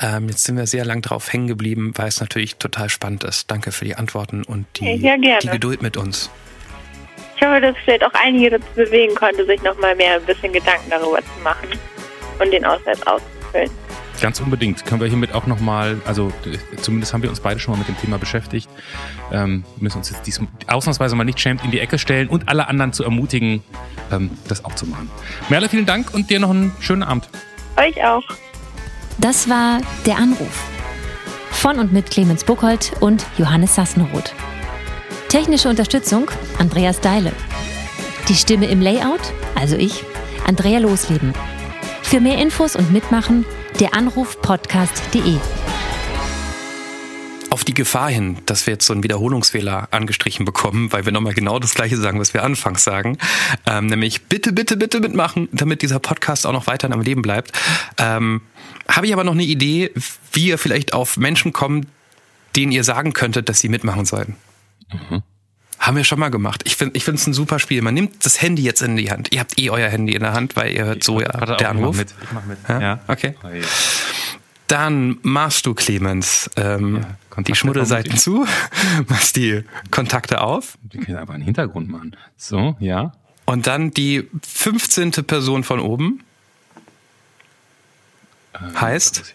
Ähm, 0.00 0.28
jetzt 0.28 0.42
sind 0.42 0.56
wir 0.56 0.66
sehr 0.66 0.84
lang 0.84 1.00
drauf 1.00 1.32
hängen 1.32 1.46
geblieben, 1.46 1.92
weil 1.94 2.08
es 2.08 2.20
natürlich 2.20 2.56
total 2.56 2.90
spannend 2.90 3.22
ist. 3.22 3.48
Danke 3.50 3.70
für 3.70 3.84
die 3.84 3.94
Antworten 3.94 4.42
und 4.42 4.66
die, 4.80 4.96
Ja, 4.96 5.16
die 5.16 5.48
Geduld 5.48 5.80
mit 5.80 5.96
uns. 5.96 6.28
Ich 7.36 7.46
hoffe, 7.46 7.60
dass 7.60 7.76
ich 7.76 7.82
vielleicht 7.84 8.04
auch 8.04 8.12
einige 8.14 8.50
dazu 8.50 8.66
bewegen 8.74 9.14
konnte, 9.14 9.46
sich 9.46 9.62
nochmal 9.62 9.94
mehr 9.94 10.16
ein 10.16 10.26
bisschen 10.26 10.52
Gedanken 10.52 10.90
darüber 10.90 11.20
zu 11.20 11.42
machen 11.42 11.68
und 12.40 12.52
den 12.52 12.64
Ausweis 12.64 13.00
auszufüllen. 13.06 13.70
Ganz 14.20 14.38
unbedingt. 14.40 14.84
Können 14.84 15.00
wir 15.00 15.08
hiermit 15.08 15.34
auch 15.34 15.46
nochmal, 15.46 16.00
also 16.04 16.30
zumindest 16.82 17.14
haben 17.14 17.22
wir 17.22 17.30
uns 17.30 17.40
beide 17.40 17.58
schon 17.58 17.72
mal 17.72 17.78
mit 17.78 17.88
dem 17.88 17.96
Thema 17.96 18.18
beschäftigt, 18.18 18.68
ähm, 19.32 19.64
müssen 19.78 19.98
uns 19.98 20.10
jetzt 20.10 20.26
dies, 20.26 20.40
ausnahmsweise 20.66 21.16
mal 21.16 21.24
nicht 21.24 21.40
schämt 21.40 21.64
in 21.64 21.70
die 21.70 21.80
Ecke 21.80 21.98
stellen 21.98 22.28
und 22.28 22.48
alle 22.48 22.68
anderen 22.68 22.92
zu 22.92 23.02
ermutigen, 23.02 23.62
ähm, 24.12 24.30
das 24.46 24.64
auch 24.64 24.74
zu 24.74 24.86
machen. 24.86 25.10
Merle, 25.48 25.68
vielen 25.68 25.86
Dank 25.86 26.12
und 26.12 26.28
dir 26.28 26.38
noch 26.38 26.50
einen 26.50 26.72
schönen 26.80 27.02
Abend. 27.02 27.28
Euch 27.76 28.04
auch. 28.04 28.24
Das 29.18 29.48
war 29.48 29.80
Der 30.06 30.16
Anruf. 30.16 30.64
Von 31.50 31.78
und 31.78 31.92
mit 31.92 32.10
Clemens 32.10 32.44
Buchholz 32.44 32.92
und 33.00 33.26
Johannes 33.38 33.74
Sassenroth. 33.74 34.34
Technische 35.28 35.68
Unterstützung 35.68 36.30
Andreas 36.58 37.00
Deile. 37.00 37.32
Die 38.28 38.34
Stimme 38.34 38.66
im 38.66 38.80
Layout, 38.80 39.20
also 39.54 39.76
ich, 39.76 40.04
Andrea 40.46 40.78
Losleben. 40.78 41.34
Für 42.10 42.18
mehr 42.18 42.38
Infos 42.38 42.74
und 42.74 42.90
Mitmachen 42.90 43.46
der 43.78 43.94
Anrufpodcast.de. 43.94 45.36
Auf 47.50 47.62
die 47.62 47.72
Gefahr 47.72 48.10
hin, 48.10 48.38
dass 48.46 48.66
wir 48.66 48.72
jetzt 48.72 48.86
so 48.86 48.92
einen 48.92 49.04
Wiederholungsfehler 49.04 49.86
angestrichen 49.92 50.44
bekommen, 50.44 50.92
weil 50.92 51.04
wir 51.04 51.12
nochmal 51.12 51.34
genau 51.34 51.60
das 51.60 51.72
Gleiche 51.72 51.96
sagen, 51.96 52.18
was 52.18 52.34
wir 52.34 52.42
anfangs 52.42 52.82
sagen, 52.82 53.16
ähm, 53.64 53.86
nämlich 53.86 54.24
bitte, 54.24 54.52
bitte, 54.52 54.76
bitte 54.76 54.98
mitmachen, 54.98 55.48
damit 55.52 55.82
dieser 55.82 56.00
Podcast 56.00 56.48
auch 56.48 56.52
noch 56.52 56.66
weiterhin 56.66 56.94
am 56.94 57.02
Leben 57.02 57.22
bleibt, 57.22 57.52
ähm, 57.96 58.40
habe 58.88 59.06
ich 59.06 59.12
aber 59.12 59.22
noch 59.22 59.34
eine 59.34 59.44
Idee, 59.44 59.92
wie 60.32 60.46
ihr 60.46 60.58
vielleicht 60.58 60.92
auf 60.92 61.16
Menschen 61.16 61.52
kommt, 61.52 61.86
denen 62.56 62.72
ihr 62.72 62.82
sagen 62.82 63.12
könntet, 63.12 63.48
dass 63.48 63.60
sie 63.60 63.68
mitmachen 63.68 64.04
sollten. 64.04 64.34
Haben 65.80 65.96
wir 65.96 66.04
schon 66.04 66.20
mal 66.20 66.28
gemacht. 66.30 66.62
Ich 66.66 66.76
finde 66.76 66.96
ich 66.96 67.04
finde 67.04 67.18
es 67.20 67.26
ein 67.26 67.32
super 67.32 67.58
Spiel. 67.58 67.80
Man 67.82 67.94
nimmt 67.94 68.24
das 68.24 68.40
Handy 68.42 68.62
jetzt 68.62 68.82
in 68.82 68.96
die 68.96 69.10
Hand. 69.10 69.32
Ihr 69.32 69.40
habt 69.40 69.58
eh 69.58 69.70
euer 69.70 69.88
Handy 69.88 70.12
in 70.14 70.20
der 70.22 70.34
Hand, 70.34 70.54
weil 70.54 70.72
ihr 70.72 70.84
hört 70.84 71.02
so 71.02 71.20
ja 71.20 71.28
der 71.28 71.40
auch, 71.42 71.50
ich 71.56 71.62
mach 71.62 71.70
Anruf. 71.70 71.96
mit. 71.96 72.14
Ich 72.22 72.32
mach 72.32 72.44
mit. 72.44 72.58
Ja? 72.68 72.80
Ja. 72.80 73.00
Okay. 73.08 73.34
Oh. 73.42 73.48
Dann 74.66 75.18
machst 75.22 75.66
du, 75.66 75.74
Clemens, 75.74 76.48
ähm, 76.56 77.02
Ja, 77.36 77.42
die 77.42 77.54
Schmuddelseiten 77.56 78.16
zu, 78.16 78.46
machst 79.08 79.34
die 79.36 79.64
Kontakte 79.90 80.42
auf 80.42 80.78
Wir 80.82 81.00
können 81.00 81.16
einfach 81.18 81.34
einen 81.34 81.42
Hintergrund 81.42 81.88
machen. 81.88 82.14
So, 82.36 82.76
ja. 82.78 83.12
und 83.46 83.66
dann 83.66 83.90
die 83.90 84.28
15. 84.46 85.10
Person 85.26 85.64
von 85.64 85.80
oben 85.80 86.22
heißt, 88.80 89.34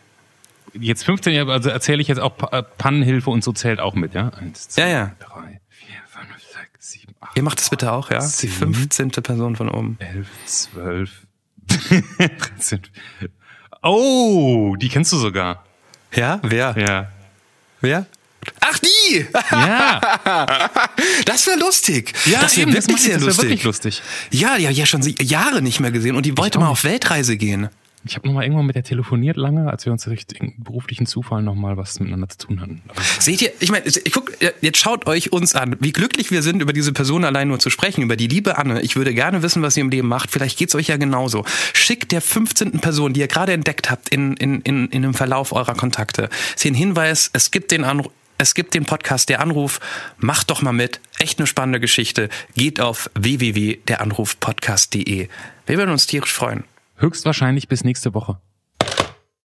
Jetzt 0.78 1.06
15 1.06 1.34
Jahre, 1.34 1.54
also 1.54 1.70
erzähle 1.70 2.02
ich 2.02 2.10
jetzt 2.10 2.20
auch 2.20 2.36
Pa- 2.38 2.62
Pannenhilfe 2.62 3.30
und 3.30 3.46
so 3.46 3.54
zählt 3.54 3.80
auch 3.80 3.96
mit, 3.96 4.14
ja? 4.14 4.30
Eins, 4.38 4.68
zwei, 4.68 4.82
Ja, 4.82 4.88
ja. 4.89 5.12
drei, 5.20 5.62
ihr 7.36 7.43
macht 7.43 7.59
das 7.59 7.69
bitte 7.69 7.91
auch, 7.91 8.11
ja? 8.11 8.19
Die 8.19 8.26
Zehn. 8.26 8.49
15. 8.73 9.09
Person 9.11 9.55
von 9.55 9.69
oben. 9.69 9.97
elf, 9.99 10.28
zwölf, 10.45 11.09
13. 12.57 12.82
Oh, 13.84 14.76
die 14.78 14.89
kennst 14.89 15.11
du 15.11 15.17
sogar. 15.17 15.63
Ja? 16.13 16.39
Wer? 16.43 16.76
Ja. 16.78 17.11
Wer? 17.82 18.05
Ach, 18.61 18.78
die! 18.80 19.26
Ja, 19.51 19.99
Das 21.26 21.47
wäre 21.47 21.57
lustig. 21.59 22.13
ja 22.26 22.41
das 22.41 22.55
wäre 22.57 22.69
das 22.71 22.88
wirklich 22.88 23.01
sehr 23.01 23.13
das 23.15 23.21
wär 23.21 23.28
lustig. 23.28 23.43
wirklich 23.49 23.63
lustig. 23.63 24.01
Ja, 24.32 24.57
die 24.57 24.63
habe 24.65 24.71
ich 24.71 24.78
ja 24.78 24.86
schon 24.86 25.01
Jahre 25.01 25.61
nicht 25.63 25.80
mehr 25.80 25.91
gesehen 25.91 26.15
und 26.15 26.26
die 26.26 26.38
wollte 26.38 26.59
mal 26.59 26.67
auf 26.67 26.84
Weltreise 26.84 27.38
gehen. 27.38 27.69
Ich 28.08 28.16
habe 28.16 28.28
noch 28.28 28.36
mal 28.36 28.43
irgendwann 28.43 28.68
mit 28.68 28.76
der 28.76 28.84
telefoniert 28.84 29.36
lange, 29.36 29.70
als 29.70 29.86
wir 29.86 29.91
uns 29.91 30.03
durch 30.03 30.28
den 30.28 30.53
beruflichen 30.58 31.08
Zufall 31.08 31.41
noch 31.41 31.56
mal 31.56 31.76
was 31.76 31.99
miteinander 31.99 32.30
zu 32.30 32.38
tun 32.38 32.62
hatten. 32.62 32.84
Seht 33.20 33.41
ihr, 33.41 33.51
ich 33.60 33.72
meine, 33.72 33.86
jetzt 34.62 34.78
schaut 34.78 35.08
euch 35.08 35.32
uns 35.32 35.56
an, 35.56 35.76
wie 35.80 35.91
glücklich 35.91 36.30
wir 36.30 36.43
sind, 36.43 36.62
über 36.62 36.72
diese 36.72 36.93
Person 36.93 37.26
allein 37.26 37.47
nur 37.47 37.58
zu 37.58 37.72
sprechen, 37.72 38.03
über 38.03 38.16
die 38.16 38.28
liebe 38.28 38.60
Anne. 38.60 38.82
Ich 38.82 38.95
würde 38.95 39.14
gerne 39.14 39.41
wissen, 39.41 39.64
was 39.64 39.76
ihr 39.76 39.82
im 39.82 39.89
Leben 39.89 40.08
macht. 40.08 40.30
Vielleicht 40.30 40.60
geht's 40.60 40.76
euch 40.76 40.88
ja 40.88 40.97
genauso. 40.97 41.45
Schickt 41.74 42.12
der 42.12 42.22
15. 42.22 42.80
Person, 42.80 43.14
die 43.14 43.22
ihr 43.22 43.28
gerade 43.28 43.53
entdeckt 43.53 43.89
habt, 43.89 44.10
in, 44.10 44.38
in, 44.38 44.62
in, 44.62 44.88
in 44.89 45.01
dem 45.01 45.16
Verlauf 45.16 45.51
eurer 45.51 45.74
Kontakte, 45.74 46.30
den 46.64 46.76
Hinweis, 46.76 47.32
es 47.34 47.49
gibt 47.49 47.72
den 47.72 47.84
Anruf. 47.84 48.12
Es 48.38 48.53
gibt 48.53 48.74
den 48.74 48.84
Podcast 48.84 49.30
Der 49.30 49.39
Anruf. 49.39 49.80
Macht 50.18 50.49
doch 50.49 50.62
mal 50.62 50.74
mit. 50.74 50.99
Echt 51.20 51.39
eine 51.39 51.47
spannende 51.47 51.80
Geschichte. 51.80 52.28
Geht 52.56 52.82
auf 52.82 53.10
www.deranrufpodcast.de. 53.14 55.30
Wir 55.66 55.78
würden 55.78 55.91
uns 55.91 56.06
tierisch 56.06 56.34
freuen. 56.34 56.66
Höchstwahrscheinlich 56.96 57.68
bis 57.68 57.84
nächste 57.84 58.14
Woche. 58.14 58.39